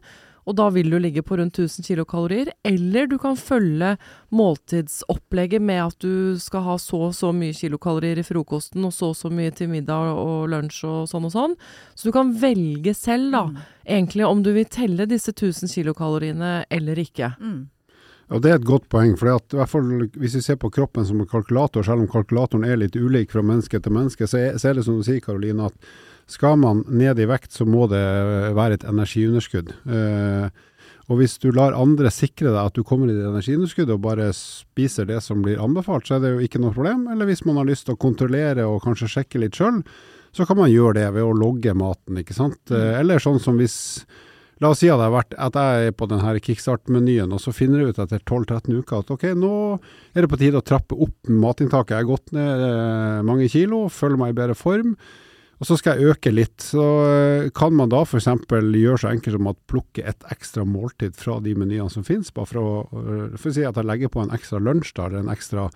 Og 0.48 0.56
da 0.56 0.70
vil 0.72 0.90
du 0.90 0.98
ligge 1.04 1.22
på 1.28 1.36
rundt 1.38 1.58
1000 1.60 1.84
kilokalorier. 1.84 2.54
Eller 2.64 3.06
du 3.12 3.18
kan 3.20 3.36
følge 3.36 3.98
måltidsopplegget 4.32 5.62
med 5.62 5.82
at 5.84 5.98
du 6.04 6.38
skal 6.40 6.64
ha 6.66 6.78
så 6.82 7.00
og 7.10 7.16
så 7.16 7.32
mye 7.36 7.56
kilokalorier 7.56 8.22
i 8.22 8.26
frokosten, 8.26 8.86
og 8.88 8.94
så 8.96 9.12
og 9.12 9.18
så 9.20 9.32
mye 9.34 9.52
til 9.56 9.70
middag 9.72 10.14
og 10.18 10.48
lunsj 10.52 10.84
og 10.88 11.08
sånn 11.12 11.28
og 11.28 11.34
sånn. 11.36 11.56
Så 11.96 12.10
du 12.10 12.14
kan 12.16 12.34
velge 12.42 12.94
selv, 12.96 13.32
da, 13.32 13.44
Mm. 13.48 13.58
egentlig 13.88 14.26
om 14.28 14.44
du 14.44 14.54
vil 14.54 14.66
telle 14.66 15.06
disse 15.06 15.32
1000 15.32 15.68
kilokaloriene 15.70 16.66
eller 16.72 16.96
ikke. 16.96 17.36
Mm. 17.40 17.68
Ja, 18.30 18.40
Det 18.40 18.52
er 18.52 18.56
et 18.56 18.66
godt 18.66 18.90
poeng. 18.90 19.18
for 19.18 19.36
at, 19.36 19.48
hvert 19.50 19.70
fall 19.70 19.84
Hvis 20.18 20.36
vi 20.36 20.42
ser 20.42 20.56
på 20.58 20.70
kroppen 20.72 21.06
som 21.06 21.20
en 21.22 21.26
kalkulator, 21.28 21.84
selv 21.84 22.02
om 22.02 22.08
kalkulatoren 22.08 22.66
er 22.66 22.76
litt 22.76 22.96
ulik 22.96 23.32
fra 23.32 23.42
menneske 23.42 23.82
til 23.82 23.92
menneske, 23.92 24.28
så 24.28 24.38
er, 24.38 24.58
så 24.58 24.70
er 24.70 24.74
det 24.74 24.84
som 24.86 24.98
du 24.98 25.04
sier, 25.04 25.22
Karoline, 25.22 25.66
at 25.66 25.74
skal 26.28 26.58
man 26.60 26.84
ned 26.92 27.20
i 27.20 27.28
vekt, 27.30 27.54
så 27.56 27.68
må 27.68 27.88
det 27.92 28.04
være 28.58 28.80
et 28.80 28.88
energiunderskudd. 28.88 29.72
Eh, 29.88 30.50
og 31.08 31.22
hvis 31.22 31.38
du 31.40 31.54
lar 31.56 31.78
andre 31.78 32.12
sikre 32.12 32.52
deg 32.52 32.60
at 32.60 32.76
du 32.76 32.84
kommer 32.84 33.08
i 33.08 33.16
det 33.16 33.24
energiunderskuddet 33.30 33.96
og 33.96 34.04
bare 34.04 34.28
spiser 34.36 35.08
det 35.08 35.22
som 35.24 35.40
blir 35.46 35.62
anbefalt, 35.64 36.08
så 36.08 36.18
er 36.18 36.26
det 36.26 36.34
jo 36.34 36.44
ikke 36.44 36.60
noe 36.60 36.76
problem. 36.76 37.06
Eller 37.14 37.30
hvis 37.30 37.46
man 37.48 37.62
har 37.62 37.70
lyst 37.70 37.88
til 37.88 37.96
å 37.96 38.02
kontrollere 38.02 38.68
og 38.68 38.84
kanskje 38.84 39.12
sjekke 39.16 39.40
litt 39.40 39.56
sjøl, 39.56 39.80
så 40.36 40.46
kan 40.46 40.60
man 40.60 40.72
gjøre 40.72 41.00
det 41.00 41.08
ved 41.16 41.24
å 41.24 41.36
logge 41.36 41.72
maten, 41.78 42.20
ikke 42.20 42.36
sant. 42.36 42.60
Eh, 42.76 42.98
eller 43.00 43.24
sånn 43.24 43.40
som 43.44 43.60
hvis 43.60 43.78
La 44.58 44.72
oss 44.74 44.80
si 44.82 44.88
at 44.90 44.96
jeg, 44.96 45.04
har 45.04 45.14
vært, 45.14 45.36
at 45.38 45.54
jeg 45.54 45.90
er 45.92 45.94
på 45.94 46.08
denne 46.10 46.32
kickstart-menyen, 46.42 47.30
og 47.30 47.42
så 47.44 47.52
finner 47.54 47.84
jeg 47.84 47.94
ut 47.94 48.00
etter 48.02 48.24
12-13 48.24 48.80
uker 48.80 49.04
at 49.04 49.12
ok, 49.14 49.26
nå 49.38 49.52
er 49.78 50.26
det 50.26 50.30
på 50.32 50.40
tide 50.42 50.58
å 50.58 50.66
trappe 50.66 50.98
opp 50.98 51.30
matinntaket. 51.30 51.94
Jeg 51.94 52.02
har 52.02 52.10
gått 52.10 52.34
ned 52.34 52.64
eh, 52.66 53.20
mange 53.28 53.52
kilo, 53.54 53.84
føler 53.94 54.18
meg 54.18 54.34
i 54.34 54.38
bedre 54.40 54.58
form, 54.58 54.96
og 55.58 55.66
så 55.66 55.78
skal 55.80 55.98
jeg 55.98 56.14
øke 56.14 56.32
litt. 56.34 56.62
Så 56.62 56.86
eh, 57.10 57.50
kan 57.58 57.74
man 57.74 57.90
da 57.90 58.04
f.eks. 58.06 58.30
gjøre 58.30 59.02
så 59.02 59.10
enkelt 59.10 59.40
som 59.40 59.50
at 59.50 59.62
plukke 59.70 60.04
et 60.06 60.28
ekstra 60.34 60.66
måltid 60.68 61.18
fra 61.18 61.40
de 61.42 61.56
menyene 61.58 61.90
som 61.94 62.06
finnes, 62.06 62.30
bare 62.34 62.52
for 62.52 62.62
å, 62.62 62.74
eh, 63.02 63.38
for 63.38 63.50
å 63.50 63.56
si 63.56 63.66
at 63.66 63.80
jeg 63.80 63.90
legger 63.90 64.14
på 64.14 64.22
en 64.22 64.36
ekstra 64.38 64.62
lunsj 64.62 64.94
da, 64.94 65.08
eller 65.08 65.26
en 65.26 65.34
ekstra 65.34 65.70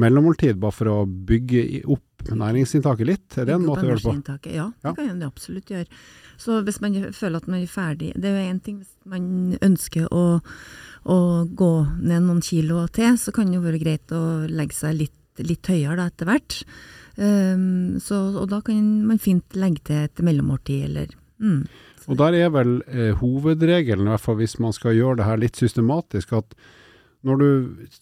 mellommåltid, 0.00 0.56
bare 0.62 0.72
for 0.72 0.88
å 0.88 0.98
bygge 1.04 1.82
opp 1.90 2.30
næringsinntaket 2.30 3.08
litt. 3.08 3.26
Er 3.36 3.48
det 3.48 3.56
en 3.56 3.66
måte 3.66 3.84
å 3.84 3.90
gjøre 3.90 4.00
det 4.00 4.36
på? 4.44 4.52
Ja. 4.54 4.68
det 4.84 4.94
kan 4.96 5.10
man 5.10 5.26
absolutt 5.26 5.72
gjøre. 5.72 6.00
Så 6.40 6.60
hvis 6.64 6.80
man 6.80 6.96
føler 7.16 7.42
at 7.42 7.48
man 7.50 7.60
er 7.60 7.68
ferdig 7.68 8.14
Det 8.16 8.30
er 8.30 8.38
jo 8.38 8.44
én 8.48 8.60
ting 8.64 8.78
hvis 8.80 8.94
man 9.04 9.58
ønsker 9.60 10.06
å, 10.08 10.40
å 11.04 11.18
gå 11.44 11.72
ned 12.00 12.24
noen 12.24 12.40
kilo 12.44 12.86
til, 12.88 13.18
så 13.20 13.34
kan 13.36 13.50
det 13.50 13.58
jo 13.58 13.66
være 13.66 13.82
greit 13.82 14.16
å 14.16 14.22
legge 14.48 14.78
seg 14.78 14.96
litt, 15.02 15.18
litt 15.44 15.68
høyere 15.68 15.98
da 16.00 16.08
etter 16.08 16.30
hvert. 16.30 16.62
Um, 17.20 17.98
så, 18.00 18.16
og 18.40 18.46
da 18.48 18.62
kan 18.64 18.80
man 19.04 19.18
fint 19.20 19.56
legge 19.60 19.82
til 19.90 20.06
et 20.06 20.22
mellommåltid 20.24 20.84
eller 20.86 21.10
mm. 21.36 21.62
Og 22.08 22.16
der 22.16 22.34
er 22.38 22.48
vel 22.50 22.78
eh, 22.88 23.10
hovedregelen, 23.20 24.08
i 24.08 24.10
hvert 24.14 24.24
fall 24.24 24.38
hvis 24.38 24.56
man 24.62 24.72
skal 24.74 24.96
gjøre 24.96 25.20
det 25.20 25.26
her 25.28 25.42
litt 25.42 25.58
systematisk, 25.60 26.32
at 26.38 26.56
når 27.28 27.42
du 27.42 27.50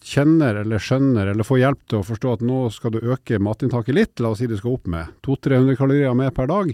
kjenner 0.07 0.61
eller 0.61 0.81
skjønner 0.81 1.33
eller 1.33 1.45
får 1.45 1.59
hjelp 1.59 1.81
til 1.91 1.99
å 1.99 2.07
forstå 2.07 2.31
at 2.37 2.45
nå 2.47 2.61
skal 2.71 2.95
du 2.95 3.01
øke 3.03 3.41
matinntaket 3.43 3.97
litt, 3.97 4.23
la 4.23 4.31
oss 4.31 4.39
si 4.39 4.47
du 4.47 4.55
skal 4.57 4.77
opp 4.77 4.87
med 4.89 5.11
200-300 5.27 5.79
kalorier 5.81 6.15
mer 6.17 6.31
per 6.35 6.47
dag, 6.49 6.71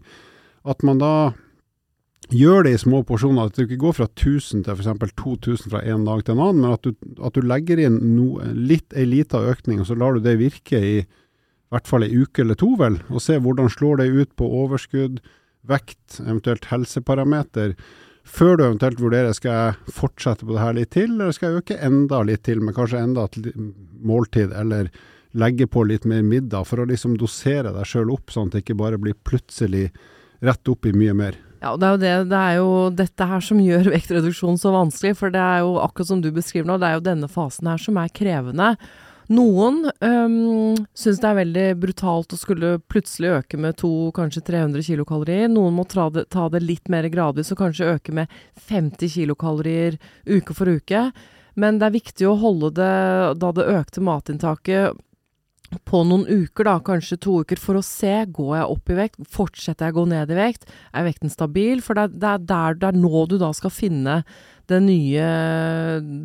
at 0.70 0.86
man 0.86 1.02
da 1.02 1.16
gjør 2.34 2.66
det 2.66 2.76
i 2.76 2.82
små 2.82 3.02
porsjoner, 3.06 3.50
at 3.50 3.58
du 3.58 3.66
ikke 3.66 3.82
går 3.82 3.98
fra 4.00 4.08
1000 4.08 4.66
til 4.66 4.78
f.eks. 4.78 5.18
2000 5.18 5.74
fra 5.74 5.82
en 5.82 6.06
dag 6.08 6.24
til 6.26 6.38
en 6.38 6.46
annen, 6.46 6.62
men 6.64 6.78
at 6.78 6.86
du, 6.86 6.94
at 7.26 7.36
du 7.36 7.46
legger 7.46 7.82
inn 7.82 8.00
no, 8.16 8.30
litt, 8.54 8.94
ei 8.94 9.06
lita 9.10 9.42
økning, 9.46 9.82
og 9.82 9.90
så 9.90 9.98
lar 9.98 10.16
du 10.16 10.26
det 10.26 10.38
virke 10.42 10.82
i 10.82 10.96
i 11.66 11.76
hvert 11.76 11.90
fall 11.90 12.06
ei 12.06 12.14
uke 12.14 12.44
eller 12.44 12.58
to, 12.60 12.72
vel, 12.80 13.00
og 13.10 13.24
se 13.24 13.40
hvordan 13.42 13.72
slår 13.74 14.02
det 14.02 14.12
ut 14.14 14.34
på 14.38 14.50
overskudd, 14.64 15.22
vekt, 15.66 16.20
eventuelt 16.22 16.68
helseparameter, 16.70 17.74
før 18.26 18.58
du 18.58 18.64
eventuelt 18.66 19.02
vurderer 19.02 19.34
skal 19.38 19.58
jeg 19.58 19.96
fortsette 19.98 20.46
på 20.46 20.54
det 20.54 20.62
her 20.62 20.78
litt 20.78 20.92
til, 20.94 21.18
eller 21.18 21.34
skal 21.36 21.52
jeg 21.52 21.64
øke 21.64 21.80
enda 21.86 22.22
litt 22.26 22.46
til 22.46 22.62
med 22.62 22.78
kanskje 22.78 23.02
enda 23.02 23.26
et 23.30 23.50
måltid, 24.06 24.54
eller 24.54 24.90
legge 25.36 25.68
på 25.68 25.84
litt 25.90 26.06
mer 26.10 26.24
middag, 26.26 26.68
for 26.70 26.82
å 26.82 26.88
liksom 26.90 27.18
dosere 27.20 27.74
deg 27.76 27.90
sjøl 27.90 28.14
opp, 28.14 28.32
sånn 28.34 28.50
at 28.50 28.56
det 28.56 28.64
ikke 28.64 28.78
bare 28.80 29.02
blir 29.02 29.18
plutselig 29.28 29.90
rett 30.46 30.72
opp 30.72 30.88
i 30.88 30.94
mye 30.96 31.16
mer. 31.18 31.42
Ja, 31.64 31.74
og 31.74 31.82
det 31.82 31.88
er 31.88 31.96
jo, 31.96 32.00
det, 32.02 32.14
det 32.30 32.40
er 32.40 32.56
jo 32.60 32.72
dette 32.94 33.28
her 33.30 33.44
som 33.44 33.62
gjør 33.64 33.90
vektreduksjon 33.96 34.60
så 34.62 34.74
vanskelig, 34.76 35.16
for 35.18 35.34
det 35.34 35.42
er 35.42 35.64
jo 35.66 35.76
akkurat 35.82 36.12
som 36.12 36.22
du 36.22 36.30
beskriver 36.36 36.70
nå, 36.70 36.78
det 36.82 36.92
er 36.92 37.00
jo 37.00 37.06
denne 37.08 37.30
fasen 37.32 37.70
her 37.72 37.82
som 37.82 37.98
er 37.98 38.12
krevende. 38.14 38.76
Noen 39.34 39.88
øhm, 40.06 40.76
syns 40.94 41.22
det 41.22 41.30
er 41.30 41.38
veldig 41.40 41.66
brutalt 41.82 42.36
å 42.36 42.38
skulle 42.38 42.76
plutselig 42.92 43.32
øke 43.40 43.58
med 43.58 43.80
to, 43.82 43.90
kanskje 44.14 44.44
300 44.46 44.86
kilokalorier. 44.86 45.48
Noen 45.50 45.74
må 45.80 45.88
ta 45.90 46.12
det, 46.14 46.28
ta 46.34 46.46
det 46.54 46.62
litt 46.62 46.92
mer 46.94 47.08
gradvis 47.10 47.50
og 47.56 47.64
kanskje 47.64 47.96
øke 47.96 48.14
med 48.14 48.36
50 48.70 49.16
kilokalorier 49.16 49.98
uke 50.30 50.54
for 50.58 50.70
uke. 50.70 51.08
Men 51.58 51.80
det 51.80 51.88
er 51.88 51.98
viktig 51.98 52.30
å 52.30 52.38
holde 52.38 52.76
det, 52.78 52.94
da 53.42 53.52
det 53.56 53.68
økte 53.80 54.04
matinntaket 54.04 55.02
på 55.90 56.02
noen 56.08 56.26
uker, 56.30 56.68
da, 56.68 56.76
kanskje 56.84 57.18
to 57.22 57.40
uker, 57.42 57.60
for 57.60 57.80
å 57.80 57.84
se 57.86 58.14
går 58.32 58.52
jeg 58.60 58.74
opp 58.76 58.92
i 58.92 58.98
vekt, 59.00 59.24
fortsetter 59.32 59.88
jeg 59.88 59.96
å 59.96 59.98
gå 59.98 60.06
ned 60.12 60.32
i 60.32 60.38
vekt, 60.38 60.68
er 60.94 61.08
vekten 61.08 61.34
stabil? 61.34 61.82
For 61.84 61.98
det 61.98 62.20
det 62.22 62.30
er 62.30 62.46
der 62.46 62.78
det 62.80 62.92
er 62.92 63.00
nå 63.00 63.26
du 63.32 63.40
da 63.42 63.50
skal 63.58 63.74
finne 63.74 64.22
det 64.68 64.80
nye, 64.82 65.26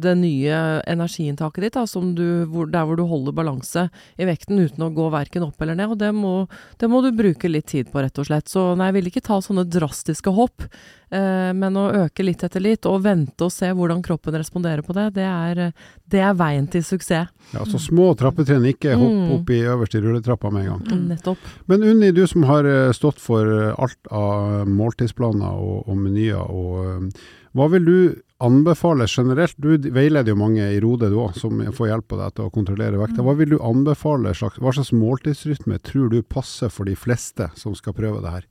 det 0.01 0.15
nye 0.19 0.61
energiinntaket 0.89 1.67
ditt, 1.67 1.75
da, 1.77 1.87
som 1.89 2.13
du, 2.17 2.45
hvor, 2.51 2.69
der 2.71 2.87
hvor 2.89 2.97
du 2.99 3.05
holder 3.09 3.35
balanse 3.37 3.87
i 4.21 4.29
vekten 4.29 4.61
uten 4.61 4.87
å 4.87 4.93
gå 4.95 5.09
verken 5.13 5.45
opp 5.47 5.61
eller 5.63 5.77
ned. 5.79 5.93
og 5.95 5.99
Det 6.01 6.13
må, 6.17 6.35
det 6.81 6.89
må 6.91 7.03
du 7.05 7.11
bruke 7.17 7.51
litt 7.51 7.69
tid 7.73 7.91
på, 7.93 8.01
rett 8.05 8.19
og 8.23 8.29
slett. 8.31 8.49
Så 8.51 8.71
nei, 8.79 8.91
jeg 8.91 8.99
vil 9.01 9.11
ikke 9.13 9.25
ta 9.29 9.41
sånne 9.45 9.67
drastiske 9.71 10.33
hopp, 10.37 10.65
eh, 11.13 11.51
men 11.57 11.77
å 11.81 11.89
øke 12.07 12.25
litt 12.27 12.45
etter 12.47 12.65
litt, 12.65 12.89
og 12.89 13.03
vente 13.05 13.47
og 13.49 13.53
se 13.55 13.71
hvordan 13.77 14.03
kroppen 14.07 14.39
responderer 14.41 14.85
på 14.87 14.97
det, 14.97 15.09
det 15.19 15.27
er, 15.29 15.63
det 16.11 16.25
er 16.25 16.39
veien 16.39 16.69
til 16.71 16.85
suksess. 16.87 17.29
Ja, 17.51 17.65
så 17.67 17.81
små 17.83 18.13
trappetrinn, 18.19 18.65
ikke 18.71 18.95
hopp 18.95 19.09
Mm. 19.11 19.31
opp 19.35 19.51
i 19.51 19.57
øverste 19.67 19.99
rulletrappa 20.01 20.51
med 20.55 20.67
en 20.67 20.69
gang. 20.71 20.83
Mm. 20.87 21.09
Nettopp. 21.11 21.39
Men 21.67 21.83
Unni, 21.83 22.13
du 22.15 22.23
som 22.31 22.45
har 22.47 22.65
eh, 22.65 22.93
stått 22.95 23.19
for 23.19 23.43
eh, 23.51 23.75
alt 23.77 23.99
av 24.15 24.69
måltidsplaner 24.71 25.59
og, 25.59 25.89
og 25.91 25.99
menyer, 25.99 26.39
og, 26.39 26.77
eh, 26.87 27.27
hva 27.57 27.67
vil 27.73 27.85
du 27.85 27.97
anbefale 28.39 29.07
generelt? 29.11 29.57
Du 29.59 29.75
veileder 29.91 30.31
jo 30.33 30.39
mange 30.39 30.63
i 30.71 30.79
Rode 30.83 31.11
du 31.11 31.17
òg, 31.19 31.35
som 31.39 31.59
får 31.75 31.89
hjelp 31.91 32.15
av 32.15 32.23
deg 32.23 32.37
til 32.37 32.47
å 32.47 32.53
kontrollere 32.55 33.01
vekta. 33.01 33.25
Hva 33.27 33.35
vil 33.41 33.57
du 33.57 33.59
anbefale? 33.59 34.35
Slags, 34.39 34.61
hva 34.63 34.73
slags 34.77 34.93
måltidsrytme 34.95 35.81
tror 35.83 36.13
du 36.13 36.21
passer 36.23 36.71
for 36.71 36.87
de 36.87 36.95
fleste 36.95 37.51
som 37.59 37.75
skal 37.75 37.97
prøve 37.97 38.23
det 38.23 38.35
her? 38.37 38.47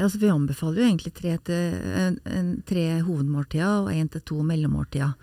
Altså, 0.00 0.18
vi 0.18 0.32
anbefaler 0.32 0.80
jo 0.80 0.88
egentlig 0.88 1.12
tre, 1.14 1.36
til, 1.46 1.76
en, 2.00 2.18
en, 2.24 2.50
tre 2.66 2.86
hovedmåltider 3.04 3.84
og 3.84 3.92
én 3.92 4.10
til 4.10 4.24
to 4.26 4.40
mellommåltider. 4.48 5.14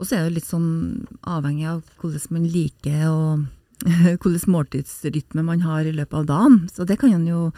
Og 0.00 0.08
så 0.08 0.16
er 0.16 0.26
det 0.26 0.40
litt 0.40 0.48
sånn 0.48 1.06
avhengig 1.28 1.68
av 1.70 1.80
hvordan 2.00 2.36
man 2.36 2.46
liker 2.52 3.02
og 3.08 3.46
hvilken 4.20 4.52
måltidsrytme 4.52 5.44
man 5.46 5.64
har 5.64 5.88
i 5.88 5.96
løpet 5.96 6.20
av 6.20 6.28
dagen. 6.28 6.60
Så 6.68 6.84
det 6.84 6.98
kan 7.00 7.24
jo 7.24 7.48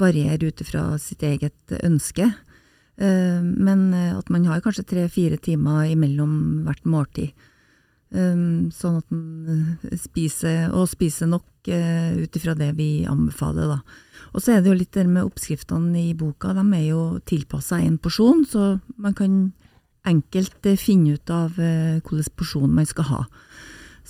variere 0.00 0.50
ut 0.50 0.64
ifra 0.64 0.88
sitt 1.02 1.22
eget 1.22 1.78
ønske. 1.84 2.32
Eh, 2.98 3.42
Men 3.42 3.92
eh, 3.94 4.16
at 4.18 4.30
man 4.30 4.46
har 4.46 4.62
kanskje 4.64 4.86
tre-fire 4.86 5.38
timer 5.38 5.86
imellom 5.92 6.64
hvert 6.66 6.84
måltid. 6.84 7.30
Eh, 8.10 8.40
Sånn 8.74 8.98
at 8.98 9.10
man 9.14 9.78
spiser, 9.94 10.72
og 10.74 10.90
spiser 10.90 11.30
nok 11.30 11.46
ut 11.68 12.36
ifra 12.38 12.54
det 12.56 12.70
vi 12.78 13.04
anbefaler, 13.04 13.68
da. 13.68 13.82
Og 14.32 14.40
så 14.40 14.54
er 14.54 14.62
det 14.62 14.70
jo 14.70 14.76
litt 14.78 14.94
det 14.96 15.04
med 15.04 15.26
oppskriftene 15.26 16.00
i 16.00 16.14
boka, 16.16 16.54
de 16.56 16.64
er 16.72 16.86
jo 16.86 17.02
tilpassa 17.28 17.76
én 17.84 17.98
porsjon, 18.00 18.46
så 18.48 18.78
man 18.96 19.12
kan 19.12 19.34
enkelt 20.08 20.64
finne 20.80 21.18
ut 21.18 21.28
av 21.28 21.58
hvilken 21.58 22.32
porsjon 22.40 22.72
man 22.72 22.88
skal 22.88 23.04
ha. 23.10 23.20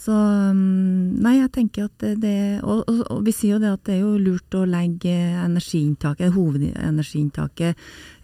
Så 0.08 0.16
mm, 0.16 1.18
nei, 1.20 1.34
jeg 1.36 1.50
tenker 1.52 1.88
at 1.90 2.04
det, 2.22 2.62
og, 2.64 2.86
og, 2.88 3.00
og 3.12 3.18
vi 3.26 3.34
sier 3.36 3.58
jo 3.58 3.60
det 3.60 3.74
at 3.74 3.82
det 3.84 3.98
er 3.98 4.06
jo 4.06 4.14
lurt 4.16 4.54
å 4.56 4.62
legge 4.64 5.12
energiinntaket, 5.42 6.32
hovedenergiinntaket, 6.32 7.82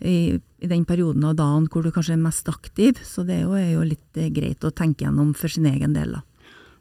i, 0.09 0.17
i 0.65 0.71
den 0.71 0.87
perioden 0.89 1.27
av 1.29 1.37
dagen 1.37 1.67
hvor 1.69 1.85
du 1.85 1.91
kanskje 1.93 2.17
er 2.17 2.23
mest 2.25 2.49
aktiv. 2.49 3.03
Så 3.05 3.27
det 3.29 3.37
er 3.37 3.45
jo, 3.45 3.53
er 3.61 3.75
jo 3.75 3.85
litt 3.85 4.17
eh, 4.17 4.33
greit 4.33 4.65
å 4.65 4.73
tenke 4.73 5.05
gjennom 5.05 5.35
for 5.37 5.53
sin 5.53 5.69
egen 5.69 5.93
del, 5.93 6.17
da. 6.17 6.25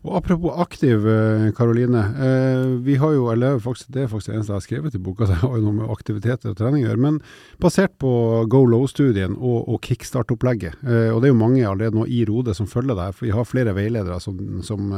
Og 0.03 0.17
Apropos 0.17 0.51
aktiv, 0.59 1.05
eh, 1.07 1.51
Karoline. 1.55 1.99
Eh, 2.19 2.65
vi 2.83 2.95
har 2.95 3.13
jo, 3.13 3.29
eller 3.31 3.59
faktisk, 3.59 3.87
Det 3.87 4.03
er 4.03 4.07
faktisk 4.07 4.27
det 4.27 4.35
eneste 4.35 4.51
jeg 4.51 4.55
har 4.55 4.67
skrevet 4.67 4.95
i 4.95 4.99
boka, 4.99 5.23
så 5.27 5.31
jeg 5.31 5.39
har 5.39 5.55
jo 5.55 5.63
noe 5.63 5.77
med 5.79 5.91
aktivitet 5.91 6.45
og 6.45 6.57
trening 6.57 6.83
å 6.83 6.89
gjøre. 6.89 6.99
Men 6.99 7.21
basert 7.57 7.95
på 7.97 8.11
Go 8.51 8.65
Low-studien 8.65 9.37
og, 9.37 9.69
og 9.69 9.79
kickstart-opplegget, 9.81 10.75
eh, 10.83 11.09
og 11.13 11.21
det 11.21 11.29
er 11.29 11.33
jo 11.33 11.39
mange 11.39 11.63
allerede 11.63 11.95
nå 11.95 12.03
i 12.11 12.25
Rode 12.27 12.53
som 12.53 12.67
følger 12.67 12.97
det 12.97 13.05
her, 13.07 13.15
for 13.15 13.25
vi 13.29 13.31
har 13.31 13.47
flere 13.47 13.75
veiledere 13.77 14.19
som, 14.19 14.61
som 14.61 14.91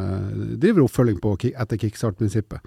driver 0.58 0.88
oppfølging 0.88 1.22
på, 1.22 1.36
etter 1.54 1.78
kickstart-prinsippet. 1.78 2.66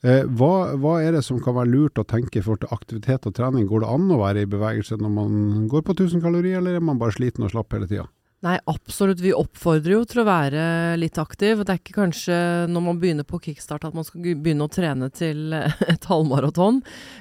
Hva, 0.00 0.52
hva 0.80 0.94
er 1.04 1.12
det 1.12 1.20
som 1.26 1.42
kan 1.44 1.58
være 1.58 1.68
lurt 1.68 2.00
å 2.00 2.06
tenke 2.08 2.40
i 2.40 2.42
forhold 2.42 2.62
til 2.62 2.72
aktivitet 2.72 3.26
og 3.28 3.34
trening? 3.36 3.66
Går 3.68 3.84
det 3.84 3.90
an 3.92 4.08
å 4.08 4.22
være 4.22 4.46
i 4.46 4.48
bevegelse 4.48 4.96
når 4.96 5.12
man 5.12 5.66
går 5.68 5.84
på 5.84 5.92
1000 5.92 6.24
kalorier, 6.24 6.56
eller 6.62 6.78
er 6.78 6.86
man 6.88 6.96
bare 6.96 7.12
sliten 7.12 7.44
og 7.44 7.52
slapp 7.52 7.76
hele 7.76 7.90
tida? 7.90 8.08
Nei, 8.40 8.54
absolutt. 8.72 9.20
Vi 9.20 9.34
oppfordrer 9.36 9.98
jo 9.98 10.04
til 10.08 10.22
å 10.22 10.24
være 10.24 10.62
litt 10.96 11.18
aktiv. 11.20 11.60
Det 11.60 11.74
er 11.74 11.80
ikke 11.82 11.98
kanskje 11.98 12.36
når 12.72 12.84
man 12.86 13.00
begynner 13.02 13.26
på 13.28 13.36
kickstart 13.44 13.84
at 13.84 13.96
man 13.96 14.06
skal 14.06 14.22
begynne 14.24 14.64
å 14.64 14.72
trene 14.72 15.10
til 15.12 15.52
et 15.92 16.08
halvmaraton. 16.08 16.78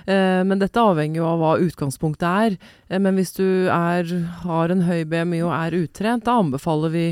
Eh, 0.08 0.40
men 0.48 0.64
dette 0.64 0.80
avhenger 0.80 1.20
jo 1.20 1.28
av 1.28 1.42
hva 1.42 1.52
utgangspunktet 1.66 2.30
er. 2.30 2.56
Eh, 2.88 3.04
men 3.04 3.20
hvis 3.20 3.36
du 3.36 3.68
er, 3.68 4.08
har 4.46 4.72
en 4.72 4.86
høy 4.88 5.04
BMI 5.12 5.42
og 5.44 5.52
er 5.58 5.78
utrent, 5.82 6.24
da 6.24 6.38
anbefaler 6.40 6.96
vi 6.96 7.06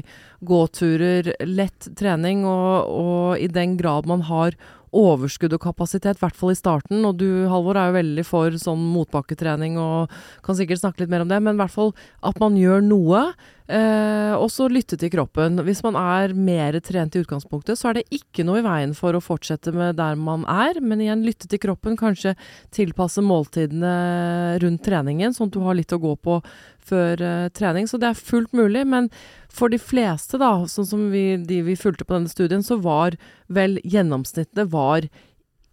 gåturer, 0.47 1.33
lett 1.43 1.91
trening, 1.99 2.47
og, 2.47 2.87
og 2.87 3.43
i 3.43 3.51
den 3.51 3.75
grad 3.75 4.07
man 4.07 4.23
har 4.31 4.55
overskudd 4.95 5.51
og 5.55 5.61
kapasitet, 5.63 6.17
i 6.17 6.23
hvert 6.23 6.37
fall 6.37 6.53
i 6.53 6.57
starten. 6.57 7.03
Og 7.03 7.19
du, 7.19 7.27
Halvor, 7.51 7.75
er 7.75 7.91
jo 7.91 7.97
veldig 7.97 8.25
for 8.27 8.55
sånn 8.61 8.87
motbakketrening 8.93 9.77
og 9.81 10.13
kan 10.45 10.57
sikkert 10.57 10.81
snakke 10.81 11.03
litt 11.03 11.11
mer 11.11 11.25
om 11.25 11.31
det, 11.31 11.41
men 11.43 11.57
i 11.57 11.61
hvert 11.61 11.75
fall 11.75 11.93
at 12.25 12.39
man 12.39 12.57
gjør 12.59 12.83
noe. 12.85 13.27
Eh, 13.67 14.33
og 14.39 14.47
så 14.53 14.69
lytte 14.71 14.95
til 14.99 15.11
kroppen. 15.11 15.59
Hvis 15.67 15.81
man 15.83 15.97
er 15.99 16.31
mer 16.31 16.77
trent 16.79 17.17
i 17.17 17.23
utgangspunktet, 17.23 17.75
så 17.75 17.89
er 17.89 17.99
det 17.99 18.05
ikke 18.15 18.45
noe 18.47 18.61
i 18.61 18.65
veien 18.65 18.93
for 18.95 19.17
å 19.17 19.23
fortsette 19.23 19.73
med 19.75 19.97
der 19.99 20.15
man 20.15 20.45
er, 20.47 20.79
men 20.79 21.03
igjen 21.03 21.25
lytte 21.27 21.49
til 21.51 21.59
kroppen. 21.65 21.97
Kanskje 21.99 22.37
tilpasse 22.75 23.23
måltidene 23.25 24.55
rundt 24.63 24.85
treningen, 24.87 25.35
sånn 25.35 25.51
at 25.51 25.57
du 25.57 25.65
har 25.65 25.75
litt 25.75 25.95
å 25.95 25.99
gå 25.99 26.15
på 26.15 26.39
før 26.87 27.19
eh, 27.19 27.47
trening. 27.51 27.91
Så 27.91 27.99
det 27.99 28.13
er 28.13 28.25
fullt 28.31 28.55
mulig. 28.55 28.85
Men 28.87 29.11
for 29.51 29.73
de 29.73 29.81
fleste, 29.81 30.39
da, 30.39 30.53
sånn 30.71 30.87
som 30.87 31.07
vi, 31.11 31.29
de 31.43 31.63
vi 31.67 31.75
fulgte 31.79 32.07
på 32.07 32.15
denne 32.15 32.31
studien, 32.31 32.63
så 32.63 32.79
var 32.79 33.19
vel 33.51 33.81
gjennomsnittet 33.83 34.71
var 34.71 35.09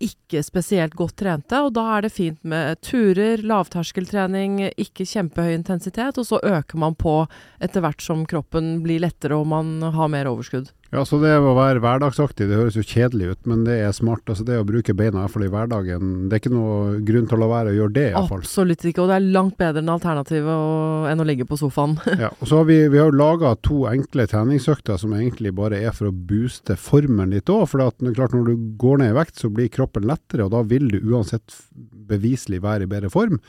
ikke 0.03 0.43
spesielt 0.43 0.95
godt 0.99 1.17
trente, 1.21 1.61
og 1.63 1.75
da 1.77 1.85
er 1.97 2.07
det 2.07 2.13
fint 2.15 2.41
med 2.43 2.81
turer, 2.85 3.43
lavterskeltrening, 3.47 4.61
ikke 4.81 5.07
kjempehøy 5.07 5.55
intensitet, 5.55 6.19
og 6.19 6.27
så 6.27 6.41
øker 6.43 6.81
man 6.81 6.97
på 6.99 7.21
etter 7.63 7.85
hvert 7.85 8.03
som 8.03 8.25
kroppen 8.29 8.81
blir 8.85 9.03
lettere 9.05 9.39
og 9.39 9.47
man 9.51 9.77
har 9.95 10.11
mer 10.11 10.31
overskudd. 10.31 10.73
Ja, 10.95 11.03
så 11.03 11.19
det 11.19 11.33
å 11.43 11.57
være 11.57 11.81
hverdagsaktig, 11.83 12.47
det 12.47 12.55
høres 12.55 12.77
jo 12.79 12.85
kjedelig 12.87 13.33
ut, 13.33 13.39
men 13.51 13.65
det 13.67 13.81
er 13.83 13.95
smart. 13.97 14.23
Altså 14.31 14.45
det 14.47 14.61
å 14.61 14.67
bruke 14.67 14.95
beina 14.95 15.25
fall 15.33 15.43
i 15.43 15.51
hverdagen, 15.51 16.29
det 16.31 16.37
er 16.37 16.43
ikke 16.43 16.53
noe 16.55 17.01
grunn 17.03 17.27
til 17.27 17.35
å 17.35 17.41
la 17.43 17.49
være 17.51 17.73
å 17.73 17.75
gjøre 17.81 17.95
det, 17.97 18.05
I 18.13 18.23
fall. 18.31 18.45
Absolutt 18.45 18.85
ikke, 18.87 19.03
og 19.03 19.11
det 19.11 19.17
er 19.17 19.27
langt 19.35 19.57
bedre 19.59 19.83
enn 19.83 19.91
alternativet 19.91 21.09
enn 21.11 21.25
å 21.25 21.27
ligge 21.27 21.49
på 21.51 21.59
sofaen. 21.59 21.97
ja, 22.23 22.31
og 22.39 22.47
så 22.47 22.61
har 22.61 22.69
vi, 22.69 22.77
vi 22.93 23.01
har 23.03 23.11
laga 23.11 23.57
to 23.67 23.81
enkle 23.91 24.29
treningsøkter 24.31 25.01
som 25.03 25.17
egentlig 25.19 25.51
bare 25.59 25.83
er 25.83 25.97
for 25.99 26.13
å 26.13 26.15
booste 26.15 26.79
formen 26.79 27.35
litt 27.35 27.51
òg. 27.51 27.67
For 27.73 27.83
at, 27.83 27.99
klart, 28.15 28.39
når 28.39 28.53
du 28.53 28.71
går 28.79 29.03
ned 29.03 29.17
i 29.17 29.19
vekt, 29.19 29.43
så 29.43 29.51
blir 29.51 29.73
kroppen 29.75 30.07
lettere, 30.07 30.47
og 30.47 30.55
da 30.55 30.63
vil 30.63 30.87
du 30.95 31.01
uansett 31.11 31.59
beviselig 32.07 32.63
være 32.63 32.87
i 32.87 32.93
bedre 32.95 33.11
form. 33.11 33.43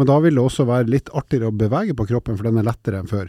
Men 0.00 0.08
da 0.08 0.16
vil 0.24 0.40
det 0.40 0.48
også 0.48 0.64
være 0.68 0.88
litt 0.96 1.12
artigere 1.12 1.52
å 1.52 1.60
bevege 1.60 1.92
på 1.96 2.08
kroppen, 2.08 2.40
for 2.40 2.48
den 2.48 2.64
er 2.64 2.70
lettere 2.72 3.04
enn 3.04 3.12
før. 3.12 3.28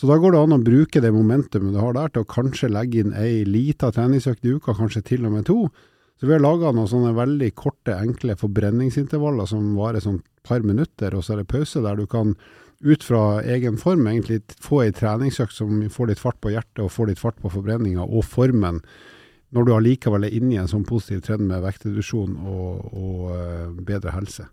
Så 0.00 0.08
da 0.08 0.16
går 0.16 0.32
det 0.32 0.38
an 0.40 0.56
å 0.56 0.64
bruke 0.64 1.00
det 1.04 1.10
momentumet 1.12 1.74
du 1.74 1.78
har 1.82 1.92
der 1.92 2.08
til 2.08 2.22
å 2.24 2.28
kanskje 2.32 2.70
legge 2.72 3.02
inn 3.02 3.10
ei 3.12 3.42
lita 3.44 3.90
treningsøkt 3.92 4.46
i 4.48 4.54
uka, 4.56 4.72
kanskje 4.78 5.02
til 5.10 5.26
og 5.28 5.34
med 5.34 5.44
to. 5.44 5.58
Så 6.16 6.24
vi 6.24 6.32
har 6.32 6.40
laga 6.40 6.70
noen 6.72 6.88
sånne 6.88 7.10
veldig 7.18 7.50
korte, 7.52 7.98
enkle 7.98 8.38
forbrenningsintervaller 8.40 9.50
som 9.50 9.74
varer 9.76 10.00
sånn 10.00 10.22
par 10.48 10.64
minutter, 10.64 11.12
og 11.12 11.26
så 11.26 11.34
er 11.34 11.42
det 11.42 11.50
pause 11.52 11.82
der 11.84 12.00
du 12.00 12.06
kan 12.08 12.32
ut 12.80 13.04
fra 13.04 13.42
egen 13.44 13.76
form 13.76 14.08
egentlig 14.08 14.40
få 14.64 14.86
ei 14.86 14.94
treningsøkt 14.96 15.52
som 15.52 15.82
får 15.92 16.14
litt 16.14 16.22
fart 16.22 16.40
på 16.40 16.54
hjertet 16.54 16.80
og 16.80 16.92
får 16.94 17.10
litt 17.10 17.20
fart 17.20 17.36
på 17.42 17.52
forbrenninga 17.52 18.06
og 18.08 18.24
formen, 18.24 18.80
når 19.52 19.68
du 19.68 19.74
allikevel 19.74 20.24
er 20.24 20.38
inne 20.38 20.54
i 20.54 20.62
en 20.62 20.70
sånn 20.70 20.88
positiv 20.88 21.26
trend 21.28 21.44
med 21.44 21.60
vektreduksjon 21.66 22.40
og, 22.40 22.88
og 22.88 23.28
uh, 23.36 23.84
bedre 23.84 24.16
helse. 24.16 24.48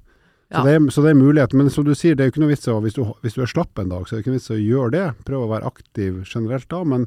Så, 0.47 0.63
det 0.63 0.75
er, 0.77 0.83
så, 0.95 1.01
det 1.03 1.09
er, 1.11 1.17
mulighet. 1.19 1.55
Men 1.59 1.71
som 1.73 1.83
du 1.83 1.91
sier, 1.95 2.15
det 2.15 2.23
er 2.23 2.29
jo 2.29 2.37
ikke 2.37 2.43
noe 2.45 2.53
vits 2.53 2.69
å 2.71 2.77
hvis, 2.83 2.99
hvis, 3.23 3.35
du 3.35 3.41
er 3.43 3.49
slapp 3.51 3.81
en 3.81 3.89
dag, 3.91 4.05
så 4.07 4.15
er 4.15 4.19
det 4.19 4.23
ikke 4.23 4.35
noe 4.35 4.39
vits 4.39 4.53
å 4.53 4.59
gjøre 4.61 4.93
det. 4.93 5.07
Prøve 5.27 5.47
å 5.47 5.51
være 5.51 5.73
aktiv 5.73 6.21
generelt 6.23 6.69
da. 6.71 6.83
Men 6.87 7.03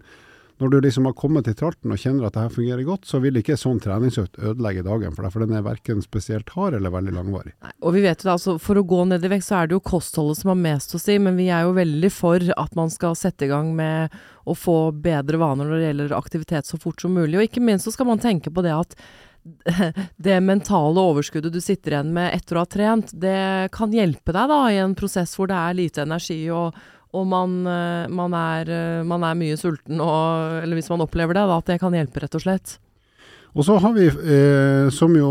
når 0.61 0.75
du 0.75 0.77
liksom 0.85 1.07
har 1.09 1.15
kommet 1.17 1.47
til 1.49 1.55
tralten 1.57 1.93
og 1.95 2.01
kjenner 2.03 2.27
at 2.29 2.35
det 2.37 2.43
her 2.43 2.53
fungerer 2.53 2.85
godt, 2.85 3.07
så 3.09 3.17
vil 3.25 3.39
ikke 3.41 3.57
sånn 3.57 3.79
treningsøkt 3.81 4.37
ødelegge 4.45 4.85
dagen 4.85 5.15
for 5.17 5.25
deg. 5.25 5.33
For 5.33 5.45
den 5.47 5.57
er 5.57 5.65
verken 5.65 6.03
spesielt 6.05 6.53
hard 6.53 6.77
eller 6.77 6.93
veldig 6.93 7.15
langvarig. 7.17 7.55
Nei, 7.65 7.73
og 7.81 7.97
vi 7.97 8.03
vet 8.05 8.21
jo 8.21 8.29
da, 8.29 8.35
altså 8.37 8.59
For 8.61 8.77
å 8.77 8.85
gå 8.85 8.99
ned 9.09 9.25
i 9.25 9.31
vekt, 9.33 9.47
så 9.49 9.63
er 9.63 9.71
det 9.71 9.79
jo 9.79 9.87
kostholdet 9.89 10.43
som 10.43 10.53
har 10.53 10.61
mest 10.61 10.93
å 10.93 11.01
si. 11.01 11.17
Men 11.17 11.41
vi 11.41 11.49
er 11.49 11.65
jo 11.65 11.73
veldig 11.81 12.13
for 12.13 12.45
at 12.61 12.77
man 12.77 12.93
skal 12.93 13.17
sette 13.17 13.49
i 13.49 13.51
gang 13.55 13.73
med 13.79 14.21
å 14.45 14.57
få 14.57 14.77
bedre 14.93 15.41
vaner 15.41 15.65
når 15.65 15.79
det 15.79 15.89
gjelder 15.89 16.17
aktivitet 16.19 16.69
så 16.69 16.81
fort 16.83 17.01
som 17.01 17.17
mulig. 17.17 17.39
Og 17.41 17.49
ikke 17.49 17.65
minst 17.65 17.89
så 17.89 17.97
skal 17.97 18.13
man 18.13 18.21
tenke 18.21 18.53
på 18.53 18.67
det 18.67 18.77
at 18.77 18.99
det 20.17 20.39
mentale 20.45 21.01
overskuddet 21.01 21.55
du 21.55 21.61
sitter 21.65 21.97
igjen 21.97 22.13
med 22.17 22.35
etter 22.37 22.59
å 22.59 22.65
ha 22.65 22.69
trent, 22.71 23.13
det 23.13 23.71
kan 23.75 23.93
hjelpe 23.95 24.35
deg 24.37 24.53
da 24.53 24.61
i 24.71 24.81
en 24.83 24.97
prosess 24.99 25.33
hvor 25.39 25.51
det 25.51 25.57
er 25.57 25.79
lite 25.79 26.05
energi 26.05 26.43
og, 26.55 26.77
og 27.17 27.27
man, 27.31 27.57
eh, 27.67 28.07
man, 28.13 28.37
er, 28.37 28.71
eh, 28.71 29.01
man, 29.07 29.25
er, 29.27 29.39
mye 29.39 29.57
sulten, 29.61 30.01
og, 30.05 30.61
eller 30.61 30.79
hvis 30.79 30.93
man 30.93 31.03
opplever 31.07 31.37
det, 31.37 31.49
da, 31.49 31.59
at 31.59 31.73
det 31.73 31.81
kan 31.83 31.97
hjelpe, 31.97 32.23
rett 32.23 32.39
og 32.39 32.45
slett. 32.45 32.77
Og 33.51 33.67
så 33.67 33.81
har 33.83 33.97
vi, 33.97 34.07
eh, 34.07 34.87
som 34.95 35.17
jo 35.19 35.31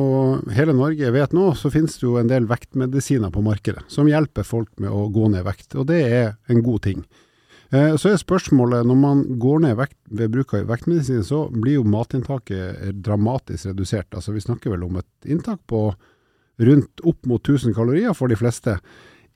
hele 0.52 0.76
Norge 0.76 1.13
vet 1.15 1.36
nå, 1.36 1.54
så 1.56 1.72
finnes 1.72 1.95
det 1.95 2.04
jo 2.04 2.17
en 2.19 2.28
del 2.28 2.50
vektmedisiner 2.50 3.32
på 3.32 3.43
markedet 3.45 3.86
som 3.88 4.10
hjelper 4.10 4.48
folk 4.48 4.74
med 4.82 4.91
å 4.91 5.06
gå 5.13 5.30
ned 5.32 5.45
vekt, 5.48 5.78
og 5.80 5.88
det 5.91 6.02
er 6.04 6.34
en 6.52 6.63
god 6.65 6.84
ting. 6.89 7.06
Eh, 7.69 7.95
så 8.01 8.10
er 8.10 8.21
spørsmålet, 8.21 8.88
når 8.88 8.97
man 8.97 9.23
går 9.41 9.62
ned 9.65 9.77
vekt 9.77 9.97
ved 10.10 10.32
bruk 10.34 10.55
av 10.58 10.69
vektmedisin, 10.71 11.21
så 11.25 11.43
blir 11.53 11.77
jo 11.79 11.86
matinntaket 11.86 12.95
dramatisk 13.05 13.69
redusert. 13.69 14.10
Altså 14.13 14.34
Vi 14.34 14.41
snakker 14.45 14.73
vel 14.73 14.88
om 14.88 14.97
et 14.97 15.29
inntak 15.29 15.62
på 15.69 15.91
rundt 16.60 17.05
opp 17.08 17.25
mot 17.29 17.41
1000 17.41 17.75
kalorier 17.77 18.15
for 18.17 18.27
de 18.27 18.36
fleste. 18.39 18.79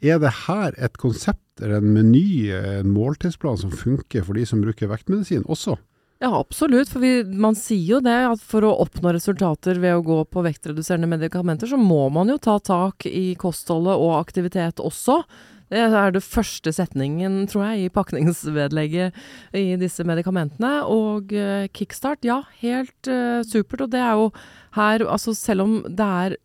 Er 0.04 0.20
det 0.20 0.34
her 0.48 0.74
et 0.78 0.98
konsept 1.00 1.62
eller 1.62 1.80
en 1.80 1.94
meny, 1.94 2.52
en 2.52 2.90
måltidsplan 2.92 3.60
som 3.62 3.72
funker 3.72 4.26
for 4.26 4.36
de 4.36 4.46
som 4.50 4.64
bruker 4.64 4.90
vektmedisin 4.92 5.46
også? 5.46 5.78
Ja, 6.24 6.32
absolutt. 6.40 6.90
For 6.92 7.04
vi, 7.04 7.22
man 7.24 7.56
sier 7.60 7.98
jo 7.98 8.02
det 8.04 8.16
at 8.32 8.44
for 8.44 8.66
å 8.66 8.76
oppnå 8.84 9.12
resultater 9.16 9.80
ved 9.84 9.98
å 9.98 10.04
gå 10.06 10.20
på 10.32 10.44
vektreduserende 10.46 11.10
medikamenter, 11.12 11.68
så 11.68 11.80
må 11.80 12.08
man 12.16 12.32
jo 12.32 12.38
ta 12.42 12.58
tak 12.64 13.08
i 13.10 13.34
kostholdet 13.40 14.00
og 14.00 14.16
aktivitet 14.22 14.80
også. 14.84 15.22
Det 15.72 15.80
er 15.80 16.12
det 16.14 16.24
første 16.26 16.74
setningen, 16.76 17.46
tror 17.48 17.70
jeg, 17.72 17.86
i 17.86 17.94
pakningsvedlegget 17.94 19.16
i 19.58 19.78
disse 19.80 20.04
medikamentene. 20.08 20.84
Og 20.90 21.32
uh, 21.34 21.66
kickstart, 21.74 22.26
ja, 22.28 22.42
helt 22.62 23.10
uh, 23.10 23.42
supert. 23.48 23.86
Og 23.86 23.94
det 23.94 24.02
er 24.04 24.20
jo 24.20 24.30
her, 24.76 25.04
altså 25.06 25.36
selv 25.38 25.66
om 25.66 25.76
det 25.86 26.08
er 26.08 26.36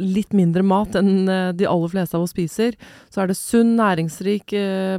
litt 0.00 0.34
mindre 0.36 0.62
mat 0.66 0.94
enn 0.98 1.28
uh, 1.28 1.50
de 1.56 1.66
aller 1.68 1.92
fleste 1.92 2.18
av 2.18 2.26
oss 2.26 2.34
spiser, 2.34 2.76
så 3.10 3.22
er 3.22 3.30
det 3.30 3.38
sunn, 3.38 3.74
næringsrik 3.78 4.54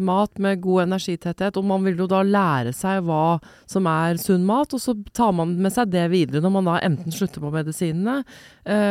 mat 0.05 0.39
med 0.41 0.61
god 0.63 0.85
energitetthet. 0.87 1.57
Og 1.59 1.65
man 1.67 1.85
vil 1.85 1.99
jo 1.99 2.09
da 2.09 2.21
lære 2.25 2.73
seg 2.75 3.03
hva 3.07 3.39
som 3.69 3.87
er 3.89 4.19
sunn 4.21 4.45
mat, 4.47 4.73
og 4.75 4.83
så 4.83 4.95
tar 5.15 5.33
man 5.35 5.55
med 5.61 5.73
seg 5.75 5.91
det 5.93 6.05
videre 6.11 6.43
når 6.43 6.53
man 6.57 6.69
da 6.69 6.77
enten 6.85 7.13
slutter 7.13 7.43
på 7.43 7.51
medisinene 7.53 8.21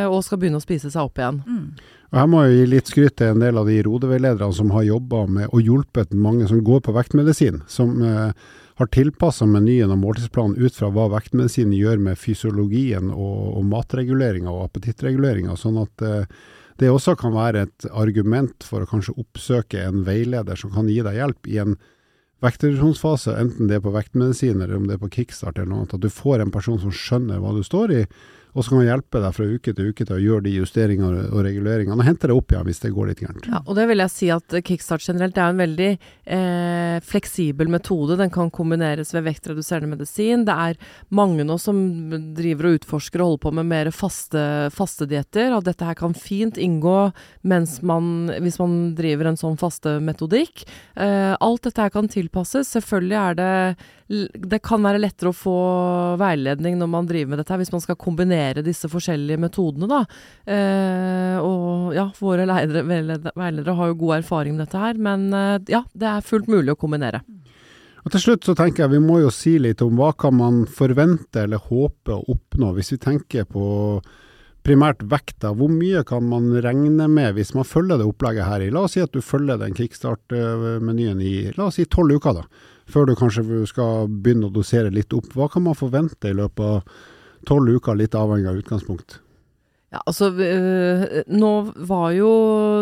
og 0.09 0.19
skal 0.25 0.41
begynne 0.41 0.59
å 0.59 0.63
spise 0.63 0.91
seg 0.91 1.07
opp 1.07 1.21
igjen. 1.21 1.41
Mm. 1.47 1.97
Og 2.09 2.17
Her 2.17 2.29
må 2.29 2.41
jeg 2.43 2.55
gi 2.55 2.69
litt 2.71 2.89
skryt 2.89 3.17
til 3.21 3.35
en 3.35 3.43
del 3.43 3.59
av 3.61 3.67
de 3.69 3.77
rodeveilederne 3.85 4.55
som 4.55 4.71
har 4.73 4.87
jobba 4.87 5.25
med 5.29 5.51
og 5.53 5.61
hjulpet 5.61 6.15
mange 6.17 6.47
som 6.49 6.63
går 6.65 6.81
på 6.85 6.95
vektmedisin, 6.95 7.61
som 7.69 7.99
eh, 8.01 8.31
har 8.79 8.87
tilpassa 8.95 9.43
menyen 9.49 9.91
og 9.91 9.99
måltidsplanen 9.99 10.55
ut 10.55 10.75
fra 10.75 10.87
hva 10.95 11.09
vektmedisinen 11.11 11.75
gjør 11.75 11.99
med 11.99 12.19
fysiologien 12.19 13.11
og, 13.11 13.57
og 13.59 13.67
matreguleringa 13.67 14.53
og 14.53 14.69
appetittreguleringa, 14.69 15.57
sånn 15.59 15.81
at 15.81 16.05
eh, 16.05 16.39
det 16.79 16.87
også 16.87 17.17
kan 17.19 17.35
være 17.35 17.65
et 17.67 17.87
argument 17.91 18.63
for 18.63 18.85
å 18.85 18.87
kanskje 18.87 19.17
oppsøke 19.19 19.83
en 19.83 20.05
veileder 20.07 20.55
som 20.59 20.71
kan 20.71 20.87
gi 20.87 21.01
deg 21.03 21.17
hjelp 21.19 21.49
i 21.51 21.59
en 21.59 21.75
vektreduksjonsfase, 22.39 23.35
enten 23.35 23.67
det 23.67 23.77
er 23.77 23.83
på 23.83 23.91
vektmedisin 23.91 24.61
eller 24.61 24.77
om 24.77 24.87
det 24.87 24.95
er 24.95 25.01
på 25.01 25.11
kickstart 25.17 25.57
eller 25.57 25.73
noe 25.73 25.81
annet. 25.83 25.97
At 25.97 26.05
du 26.05 26.13
får 26.13 26.45
en 26.45 26.53
person 26.55 26.79
som 26.79 26.93
skjønner 26.95 27.41
hva 27.43 27.51
du 27.57 27.59
står 27.67 27.95
i, 27.97 28.03
og 28.53 28.63
så 28.63 28.71
kan 28.71 28.79
man 28.79 28.87
hjelpe 28.87 29.21
deg 29.21 29.35
fra 29.35 29.45
uke 29.45 29.73
til 29.75 29.91
uke 29.91 30.05
til 30.05 30.15
å 30.15 30.21
gjøre 30.21 30.45
de 30.47 30.53
justeringene 30.55 31.25
og 31.29 31.43
reguleringene, 31.45 31.97
og 31.99 32.07
hente 32.07 32.29
det 32.29 32.35
opp 32.35 32.53
igjen 32.53 32.65
hvis 32.67 32.81
det 32.83 32.93
går 32.95 33.11
litt 33.11 33.21
gærent. 33.21 33.49
Ja, 33.51 33.61
og 33.61 33.77
det 33.77 33.85
vil 33.91 34.01
jeg 34.01 34.13
si 34.13 34.29
at 34.33 34.55
kickstart 34.65 35.05
generelt 35.05 35.37
er 35.37 35.53
en 35.53 35.61
veldig 35.61 35.89
eh, 35.93 36.97
fleksibel 37.05 37.69
metode. 37.71 38.17
Den 38.19 38.33
kan 38.33 38.49
kombineres 38.53 39.13
ved 39.15 39.27
vektreduserende 39.27 39.91
medisin. 39.93 40.47
Det 40.47 40.55
er 40.55 40.79
mange 41.13 41.45
nå 41.45 41.59
som 41.61 41.77
driver 42.37 42.71
og 42.71 42.79
utforsker 42.79 43.21
og 43.21 43.31
holder 43.31 43.43
på 43.45 43.53
med 43.59 43.69
mer 43.69 43.91
faste, 43.95 44.43
faste 44.75 45.07
dietter, 45.09 45.53
og 45.53 45.67
dette 45.67 45.85
her 45.85 45.97
kan 45.99 46.17
fint 46.17 46.57
inngå 46.57 46.97
man, 47.49 48.09
hvis 48.41 48.59
man 48.61 48.75
driver 48.97 49.29
en 49.29 49.39
sånn 49.39 49.59
faste 49.61 49.99
metodikk. 50.03 50.65
Eh, 50.97 51.35
alt 51.37 51.69
dette 51.69 51.85
her 51.85 51.93
kan 51.93 52.09
tilpasses. 52.09 52.73
Selvfølgelig 52.73 53.19
er 53.21 53.39
det 53.39 53.53
det 54.09 54.57
kan 54.65 54.81
være 54.81 55.01
lettere 55.03 55.29
å 55.29 55.37
få 55.37 55.55
veiledning 56.17 56.79
når 56.79 56.87
man 56.89 57.09
driver 57.09 57.33
med 57.33 57.41
dette, 57.43 57.57
hvis 57.61 57.71
man 57.75 57.83
skal 57.83 57.97
kombinere 57.99 58.63
disse 58.65 58.89
forskjellige 58.89 59.41
metodene. 59.41 59.89
da. 59.89 59.99
Eh, 60.49 61.35
og 61.45 61.93
ja, 61.93 62.07
våre 62.17 62.47
veiledere 62.49 63.75
har 63.77 63.91
jo 63.91 63.99
god 63.99 64.15
erfaring 64.17 64.55
med 64.55 64.65
dette 64.65 64.81
her, 64.81 64.97
men 64.97 65.27
eh, 65.33 65.59
ja, 65.69 65.83
det 65.93 66.09
er 66.09 66.25
fullt 66.25 66.49
mulig 66.49 66.73
å 66.73 66.79
kombinere. 66.79 67.21
Og 67.99 68.13
Til 68.15 68.23
slutt 68.23 68.47
så 68.47 68.55
tenker 68.57 68.85
jeg 68.85 68.95
vi 68.95 69.03
må 69.03 69.19
jo 69.21 69.29
si 69.33 69.59
litt 69.61 69.83
om 69.85 69.99
hva 69.99 70.09
kan 70.17 70.33
man 70.33 70.63
forvente 70.65 71.43
eller 71.43 71.61
håpe 71.69 72.15
å 72.15 72.23
oppnå, 72.33 72.71
hvis 72.79 72.95
vi 72.95 73.01
tenker 73.03 73.45
på 73.45 73.99
primært 74.65 75.03
vekta. 75.05 75.53
Hvor 75.53 75.69
mye 75.69 76.01
kan 76.07 76.25
man 76.25 76.49
regne 76.63 77.05
med 77.11 77.37
hvis 77.37 77.53
man 77.53 77.67
følger 77.67 78.01
det 78.01 78.09
opplegget 78.09 78.49
her 78.49 78.65
i? 78.65 78.71
La 78.73 78.87
oss 78.87 78.97
si 78.97 79.03
at 79.03 79.13
du 79.13 79.21
følger 79.21 79.61
den 79.61 79.77
kickstart-menyen 79.77 81.21
i 81.21 81.35
la 81.59 81.69
oss 81.69 81.77
si 81.77 81.85
tolv 81.85 82.17
uker. 82.17 82.41
da 82.41 82.75
før 82.89 83.09
du 83.09 83.15
kanskje 83.17 83.63
skal 83.69 84.09
begynne 84.09 84.49
å 84.49 84.53
dosere 84.53 84.91
litt 84.93 85.13
opp. 85.15 85.31
Hva 85.35 85.49
kan 85.51 85.65
man 85.65 85.77
forvente 85.77 86.31
i 86.31 86.37
løpet 86.37 86.65
av 86.65 87.07
tolv 87.47 87.79
uker, 87.79 87.97
litt 87.97 88.17
avhengig 88.17 88.49
av 88.51 88.59
utgangspunkt? 88.59 89.19
Ja, 89.89 90.03
altså 90.05 90.27
øh, 90.29 91.03
Nå 91.33 91.51
var 91.89 92.11
jo 92.13 92.27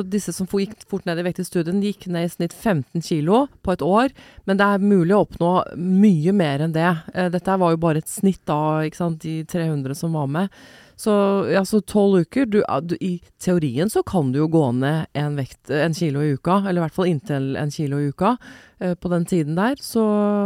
disse 0.03 0.33
som 0.35 0.49
gikk 0.51 0.73
fort 0.91 1.05
ned 1.07 1.21
i 1.21 1.23
vekt 1.23 1.39
i 1.39 1.45
studien, 1.47 1.79
de 1.79 1.93
gikk 1.93 2.09
ned 2.11 2.27
i 2.27 2.31
snitt 2.33 2.55
15 2.55 3.05
kilo 3.05 3.45
på 3.63 3.77
et 3.77 3.85
år. 3.85 4.11
Men 4.43 4.59
det 4.59 4.67
er 4.67 4.83
mulig 4.83 5.15
å 5.15 5.21
oppnå 5.23 5.53
mye 5.79 6.33
mer 6.35 6.65
enn 6.65 6.75
det. 6.75 6.89
Eh, 7.13 7.29
dette 7.31 7.55
var 7.61 7.71
jo 7.71 7.79
bare 7.85 8.03
et 8.03 8.11
snitt 8.11 8.51
av 8.51 8.83
ikke 8.89 8.99
sant, 8.99 9.23
de 9.23 9.45
300 9.47 9.95
som 9.95 10.19
var 10.19 10.27
med. 10.33 10.51
Så 10.97 11.13
ja, 11.53 11.61
så 11.65 11.77
tolv 11.85 12.23
uker 12.25 12.47
du, 12.49 12.63
du, 12.89 12.95
I 13.01 13.19
teorien 13.41 13.89
så 13.89 14.01
kan 14.03 14.31
du 14.33 14.39
jo 14.39 14.47
gå 14.49 14.63
ned 14.79 15.05
en, 15.13 15.35
vekt, 15.37 15.69
en 15.69 15.93
kilo 15.93 16.23
i 16.25 16.31
uka, 16.33 16.63
eller 16.63 16.81
i 16.81 16.85
hvert 16.87 16.95
fall 16.95 17.11
inntil 17.11 17.51
en 17.59 17.69
kilo 17.73 17.99
i 18.01 18.09
uka 18.09 18.33
eh, 18.81 18.95
på 18.97 19.11
den 19.13 19.27
tiden 19.29 19.59
der, 19.59 19.77
så 19.77 20.01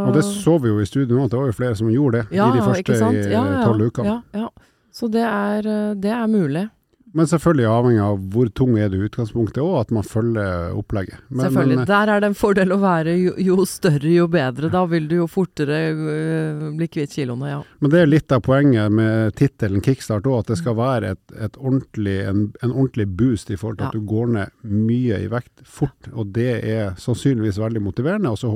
Og 0.09 0.11
det 0.17 0.25
så 0.27 0.57
vi 0.59 0.73
jo 0.73 0.81
i 0.83 0.89
studio 0.89 1.15
nå, 1.15 1.29
at 1.29 1.31
det 1.31 1.39
var 1.39 1.53
jo 1.53 1.55
flere 1.55 1.79
som 1.79 1.93
gjorde 1.93 2.25
det 2.25 2.41
ja, 2.41 2.49
i 2.51 2.59
de 2.59 2.67
første 2.67 2.99
ja, 3.31 3.45
tolv 3.63 3.87
ukene. 3.87 4.11
Ja, 4.11 4.43
ja. 4.43 4.51
Så 4.91 5.07
det 5.07 5.23
er, 5.23 5.71
eh, 5.71 5.95
det 5.95 6.11
er 6.11 6.27
mulig. 6.27 6.67
Men 7.13 7.27
selvfølgelig 7.27 7.67
avhengig 7.67 8.01
av 8.03 8.19
hvor 8.31 8.49
tung 8.55 8.77
er 8.79 8.91
du 8.91 8.97
i 8.99 9.05
utgangspunktet, 9.07 9.59
og 9.63 9.81
at 9.81 9.89
man 9.91 10.05
følger 10.07 10.75
opplegget. 10.79 11.19
Men, 11.27 11.43
selvfølgelig. 11.45 11.77
Men, 11.81 11.87
Der 11.89 12.11
er 12.13 12.23
det 12.23 12.29
en 12.31 12.37
fordel 12.39 12.71
å 12.71 12.77
være 12.81 13.15
jo, 13.19 13.33
jo 13.41 13.65
større, 13.67 14.11
jo 14.13 14.27
bedre. 14.31 14.69
Da 14.71 14.83
vil 14.87 15.09
du 15.09 15.17
jo 15.17 15.27
fortere 15.31 15.79
øh, 15.91 16.63
bli 16.77 16.87
kvitt 16.91 17.15
kiloene, 17.17 17.49
ja. 17.51 17.59
men 17.83 17.91
det 17.93 17.99
er 18.01 18.11
litt 18.11 18.31
av 18.31 18.43
poenget 18.45 18.93
med 18.95 19.35
tittelen 19.39 19.83
Kickstart 19.83 20.29
òg, 20.29 20.45
at 20.45 20.53
det 20.53 20.59
skal 20.61 20.77
være 20.79 21.15
et, 21.17 21.35
et 21.35 21.59
ordentlig, 21.59 22.17
en, 22.29 22.45
en, 22.61 22.71
ordentlig 22.71 23.09
boost 23.19 23.51
i 23.51 23.59
forhold 23.59 23.81
til 23.81 23.89
Ja. 23.89 23.91
at 23.91 23.97
du 23.97 24.07
går 24.07 24.31
ned 24.37 24.55
mye 24.71 25.19
i 25.25 25.27
vekt 25.31 25.65
fort. 25.67 26.11
Og 26.13 26.31
det 26.35 26.51
er 26.61 26.95
sannsynligvis 27.01 27.59
veldig 27.59 27.81
motiverende. 27.83 28.31
Og 28.31 28.39
så 28.39 28.53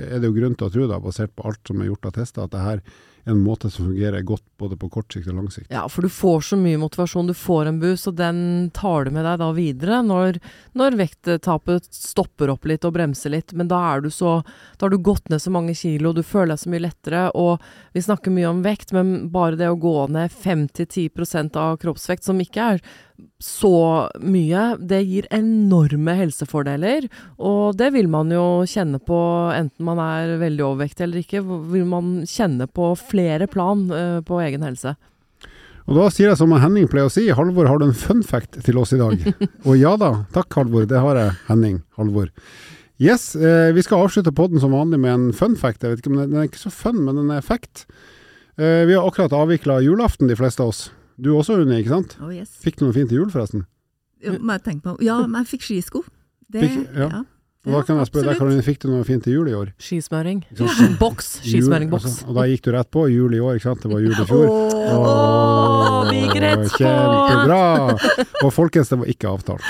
er 0.00 0.16
det 0.16 0.30
jo 0.30 0.36
grunn 0.38 0.56
til 0.56 0.68
å 0.68 0.72
tro, 0.72 0.88
da, 0.88 1.00
basert 1.02 1.34
på 1.36 1.48
alt 1.50 1.60
som 1.68 1.82
er 1.82 1.90
gjort 1.90 2.08
av 2.08 2.16
tester, 2.16 2.46
at 2.46 2.54
det 2.54 2.64
her 2.64 2.80
er 2.80 3.06
en 3.28 3.40
måte 3.44 3.70
som 3.70 3.86
fungerer 3.86 4.24
godt 4.26 4.44
både 4.58 4.76
på 4.80 4.88
kort 4.92 5.12
sikt 5.12 5.28
og 5.28 5.36
lang 5.38 5.50
sikt. 5.52 5.68
Ja, 5.72 5.84
for 5.92 6.06
du 6.06 6.12
får 6.12 6.46
så 6.48 6.58
mye 6.60 6.80
motivasjon. 6.80 7.28
Du 7.28 7.36
får 7.36 7.68
en 7.68 7.80
boost, 7.82 8.08
og 8.10 8.16
den 8.18 8.70
tar 8.74 9.04
du 9.04 9.12
med 9.14 9.26
deg 9.28 9.40
da 9.42 9.50
videre 9.56 10.00
når, 10.06 10.40
når 10.78 10.98
vekttapet 10.98 11.90
stopper 11.94 12.52
opp 12.54 12.68
litt 12.68 12.86
og 12.88 12.94
bremser 12.96 13.34
litt. 13.34 13.52
Men 13.52 13.70
da 13.70 13.80
er 13.92 14.04
du 14.04 14.10
så 14.14 14.38
Da 14.78 14.86
har 14.86 14.90
du 14.90 14.98
gått 15.02 15.28
ned 15.28 15.42
så 15.42 15.50
mange 15.50 15.74
kilo, 15.74 16.12
du 16.12 16.22
føler 16.22 16.54
deg 16.54 16.62
så 16.62 16.72
mye 16.72 16.84
lettere. 16.86 17.24
Og 17.34 17.62
vi 17.92 18.04
snakker 18.04 18.34
mye 18.34 18.48
om 18.50 18.62
vekt, 18.64 18.94
men 18.96 19.28
bare 19.34 19.58
det 19.58 19.68
å 19.68 19.78
gå 19.78 19.96
ned 20.14 20.32
5-10% 20.32 21.58
av 21.58 21.78
kroppsvekt, 21.82 22.24
som 22.24 22.40
ikke 22.40 22.72
er 22.74 22.82
så 23.42 24.08
mye, 24.18 24.62
det 24.78 25.00
gir 25.06 25.28
enorme 25.34 26.14
helsefordeler. 26.18 27.06
Og 27.38 27.76
det 27.78 27.92
vil 27.94 28.10
man 28.10 28.32
jo 28.34 28.64
kjenne 28.68 29.00
på 29.02 29.18
enten 29.54 29.86
man 29.86 30.00
er 30.02 30.36
veldig 30.40 30.64
overvektig 30.66 31.06
eller 31.06 31.22
ikke. 31.22 31.44
Vil 31.72 31.86
man 31.88 32.24
kjenne 32.28 32.66
på 32.70 32.92
flere 32.98 33.46
plan 33.50 33.86
eh, 33.94 34.18
på 34.26 34.40
egen 34.42 34.66
helse. 34.66 34.96
Og 35.88 35.96
da 35.96 36.08
sier 36.12 36.28
jeg 36.28 36.40
som 36.40 36.52
Henning 36.52 36.88
pleier 36.90 37.08
å 37.08 37.12
si, 37.12 37.30
Halvor, 37.32 37.70
har 37.70 37.80
du 37.80 37.86
en 37.86 37.96
fun 37.96 38.20
fact 38.26 38.58
til 38.66 38.76
oss 38.80 38.92
i 38.92 39.00
dag? 39.00 39.22
Og 39.68 39.78
ja 39.80 39.94
da, 40.00 40.10
takk 40.34 40.58
Halvor, 40.58 40.84
det 40.90 41.00
har 41.00 41.16
jeg, 41.16 41.38
Henning. 41.48 41.80
Halvor. 41.96 42.28
Yes, 43.00 43.30
eh, 43.38 43.70
vi 43.72 43.84
skal 43.86 44.04
avslutte 44.04 44.34
podden 44.34 44.60
som 44.60 44.74
vanlig 44.74 44.98
med 45.00 45.14
en 45.14 45.26
fun 45.32 45.56
fact. 45.56 45.84
Jeg 45.84 45.94
vet 45.94 46.02
ikke 46.02 46.12
om 46.12 46.20
den, 46.20 46.32
den 46.34 46.42
er 46.42 46.50
ikke 46.50 46.66
så 46.66 46.74
fun, 46.74 47.00
men 47.06 47.16
den 47.16 47.30
er 47.32 47.46
fact. 47.46 47.86
Eh, 48.58 48.84
vi 48.90 48.98
har 48.98 49.06
akkurat 49.06 49.32
avvikla 49.38 49.78
julaften, 49.86 50.28
de 50.28 50.36
fleste 50.36 50.64
av 50.64 50.74
oss. 50.74 50.88
Du 51.18 51.32
også, 51.36 51.56
Unni, 51.62 51.80
ikke 51.82 51.90
sant? 51.96 52.14
Oh, 52.22 52.30
yes. 52.34 52.52
Fikk 52.62 52.78
du 52.78 52.86
noe 52.86 52.94
fint 52.94 53.10
til 53.10 53.18
jul, 53.24 53.30
forresten? 53.32 53.64
Ja, 54.22 54.36
må 54.38 54.54
jeg 54.56 54.62
tenke 54.66 54.84
på. 54.86 54.96
Ja, 55.02 55.18
men 55.26 55.42
jeg 55.44 55.52
fikk 55.56 55.66
skisko. 55.66 56.04
Det, 56.48 56.62
Fikk- 56.62 56.94
ja. 56.96 57.08
ja. 57.18 57.24
Og 57.68 57.74
da 57.74 57.80
kan 57.84 57.98
jeg 58.00 58.06
spørre 58.08 58.30
deg. 58.30 58.38
Karoline, 58.38 58.62
fikk 58.64 58.78
du 58.80 58.86
noe 58.88 59.04
fint 59.04 59.24
til 59.26 59.34
jul 59.34 59.48
i 59.50 59.54
år? 59.58 59.72
Skismøring. 59.82 60.38
Ja. 60.56 60.68
sant? 60.72 60.94
Boks. 61.00 61.26
Skismøringboks. 61.44 62.06
Altså, 62.06 62.28
og 62.30 62.38
da 62.38 62.44
gikk 62.48 62.62
du 62.64 62.70
rett 62.72 62.88
på 62.94 63.02
jul 63.12 63.34
i 63.36 63.40
år, 63.44 63.58
ikke 63.58 63.66
sant? 63.66 63.82
Det 63.82 63.90
var 63.92 64.04
jul 64.04 64.14
i 64.14 64.26
fjor. 64.30 64.46
Åh, 64.94 66.08
vi 66.08 66.20
gikk 66.22 66.38
på! 66.38 66.68
Kjempebra! 66.78 67.58
Og 68.46 68.52
folkens, 68.54 68.92
det 68.94 69.00
var 69.02 69.10
ikke 69.12 69.32
avtalt. 69.34 69.66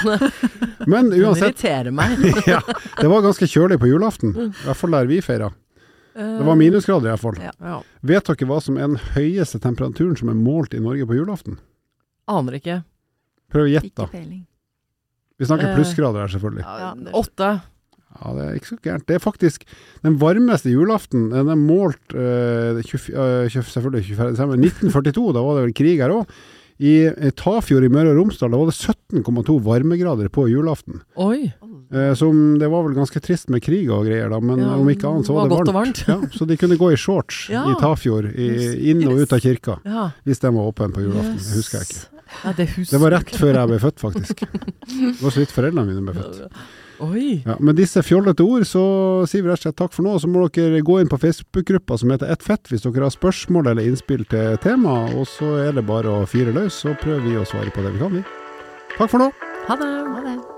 Men 0.86 1.10
Det 1.10 1.22
uansett, 1.24 1.48
irriterer 1.56 1.96
meg. 1.96 2.20
ja, 2.52 2.60
det 3.00 3.08
var 3.10 3.24
ganske 3.24 3.48
kjølig 3.50 3.80
på 3.82 3.90
julaften. 3.90 4.36
I 4.36 4.50
hvert 4.68 4.78
fall 4.84 4.94
der 4.94 5.10
vi 5.10 5.18
feira. 5.24 5.50
Det 6.18 6.46
var 6.48 6.58
minusgrader 6.58 7.08
i 7.08 7.14
hvert 7.14 7.22
fall. 7.22 7.40
Ja, 7.42 7.52
ja. 7.62 7.78
Vet 8.10 8.26
dere 8.26 8.50
hva 8.50 8.60
som 8.64 8.78
er 8.78 8.88
den 8.90 9.00
høyeste 9.14 9.60
temperaturen 9.62 10.18
som 10.18 10.32
er 10.32 10.38
målt 10.38 10.74
i 10.74 10.82
Norge 10.82 11.06
på 11.06 11.18
julaften? 11.18 11.60
Aner 12.28 12.58
ikke. 12.58 12.80
Prøv 13.52 13.68
å 13.68 13.72
gjette, 13.72 13.94
da. 13.94 14.08
Vi 15.38 15.46
snakker 15.46 15.70
Eh, 15.70 15.76
plussgrader 15.78 16.24
her, 16.24 16.32
selvfølgelig. 16.34 16.64
Ja, 16.66 16.92
åtte. 17.14 17.50
Ja, 18.18 18.32
det 18.34 18.44
er 18.44 18.54
ikke 18.58 18.72
så 18.72 18.78
gærent. 18.82 19.06
Det 19.06 19.14
er 19.14 19.22
faktisk 19.22 19.64
den 20.02 20.18
varmeste 20.18 20.72
julaften. 20.72 21.28
Den 21.30 21.48
er 21.52 21.58
målt 21.60 22.14
uh, 22.16 22.80
20, 22.82 23.12
uh, 23.14 23.46
20, 23.46 23.68
selvfølgelig 23.70 24.04
24. 24.08 24.32
desember 24.34 24.58
1942, 24.58 25.26
da 25.36 25.44
var 25.44 25.58
det 25.58 25.66
vel 25.68 25.76
krig 25.78 26.02
her 26.02 26.14
òg. 26.16 26.32
I 26.78 26.94
eh, 27.10 27.32
Tafjord 27.34 27.86
i 27.86 27.90
Møre 27.90 28.12
og 28.12 28.20
Romsdal 28.20 28.52
da 28.54 28.58
var 28.60 28.70
det 28.70 28.78
17,2 28.78 29.56
varmegrader 29.66 30.28
på 30.30 30.46
julaften. 30.50 31.00
Oi. 31.18 31.50
Eh, 31.90 32.12
som 32.14 32.58
Det 32.60 32.68
var 32.68 32.82
vel 32.84 32.92
ganske 32.98 33.20
trist 33.24 33.48
med 33.48 33.62
krig 33.64 33.88
og 33.90 34.04
greier, 34.04 34.28
da, 34.28 34.40
men 34.40 34.58
Ja, 34.60 34.74
om 34.76 34.88
ikke 34.92 35.08
annet 35.08 35.24
så 35.26 35.32
var, 35.32 35.48
var 35.48 35.64
det 35.64 35.72
varmt. 35.74 36.02
varmt. 36.04 36.08
ja, 36.08 36.18
så 36.36 36.46
de 36.46 36.56
kunne 36.60 36.76
gå 36.76 36.92
i 36.92 36.96
shorts 37.00 37.48
Ja. 37.54 37.62
i 37.70 37.74
Tafjord, 37.80 38.28
i, 38.34 38.90
inn 38.90 39.06
og 39.08 39.18
ut 39.22 39.32
av 39.32 39.40
kirka, 39.40 39.78
Ja. 39.86 40.10
hvis 40.26 40.40
den 40.40 40.54
var 40.54 40.68
åpen 40.68 40.92
på 40.92 41.00
julaften. 41.06 41.38
Det 41.40 41.56
husker 41.56 41.78
jeg 41.78 41.88
ikke. 41.88 42.04
Ja, 42.44 42.52
det 42.52 42.66
Det 42.90 43.00
var 43.00 43.10
rett 43.16 43.30
før 43.32 43.54
jeg 43.56 43.68
ble 43.70 43.78
født, 43.80 43.98
faktisk. 44.04 44.42
Det 44.44 45.22
var 45.22 45.30
så 45.32 45.40
vidt 45.40 45.54
foreldrene 45.56 45.86
mine 45.88 46.04
ble 46.04 46.14
født. 46.20 46.52
Oi. 47.00 47.42
Ja, 47.46 47.54
med 47.62 47.76
disse 47.78 48.02
fjollete 48.02 48.42
ord 48.42 48.66
så 48.66 49.24
sier 49.30 49.44
vi 49.46 49.48
rett 49.48 49.60
og 49.62 49.68
slett 49.70 49.76
takk 49.78 49.92
for 49.94 50.02
nå. 50.02 50.16
Så 50.18 50.26
må 50.28 50.42
dere 50.50 50.82
gå 50.82 50.98
inn 51.00 51.08
på 51.08 51.16
Facebook-gruppa 51.22 51.96
som 51.96 52.10
heter 52.10 52.26
Ett 52.28 52.42
fett 52.42 52.66
hvis 52.68 52.82
dere 52.82 53.06
har 53.06 53.14
spørsmål 53.14 53.70
eller 53.70 53.86
innspill 53.86 54.26
til 54.28 54.58
tema. 54.58 55.06
Og 55.14 55.24
så 55.30 55.46
er 55.68 55.72
det 55.78 55.86
bare 55.86 56.10
å 56.10 56.26
fyre 56.28 56.52
løs, 56.52 56.74
så 56.84 56.98
prøver 57.00 57.22
vi 57.22 57.38
å 57.38 57.46
svare 57.46 57.70
på 57.72 57.80
det 57.86 57.94
vi 57.94 58.02
kan, 58.02 58.12
vi. 58.18 58.24
Takk 58.98 59.08
for 59.14 59.18
nå. 59.24 59.30
Ha 59.70 59.76
det. 59.78 59.92
Ha 60.10 60.20
det. 60.26 60.57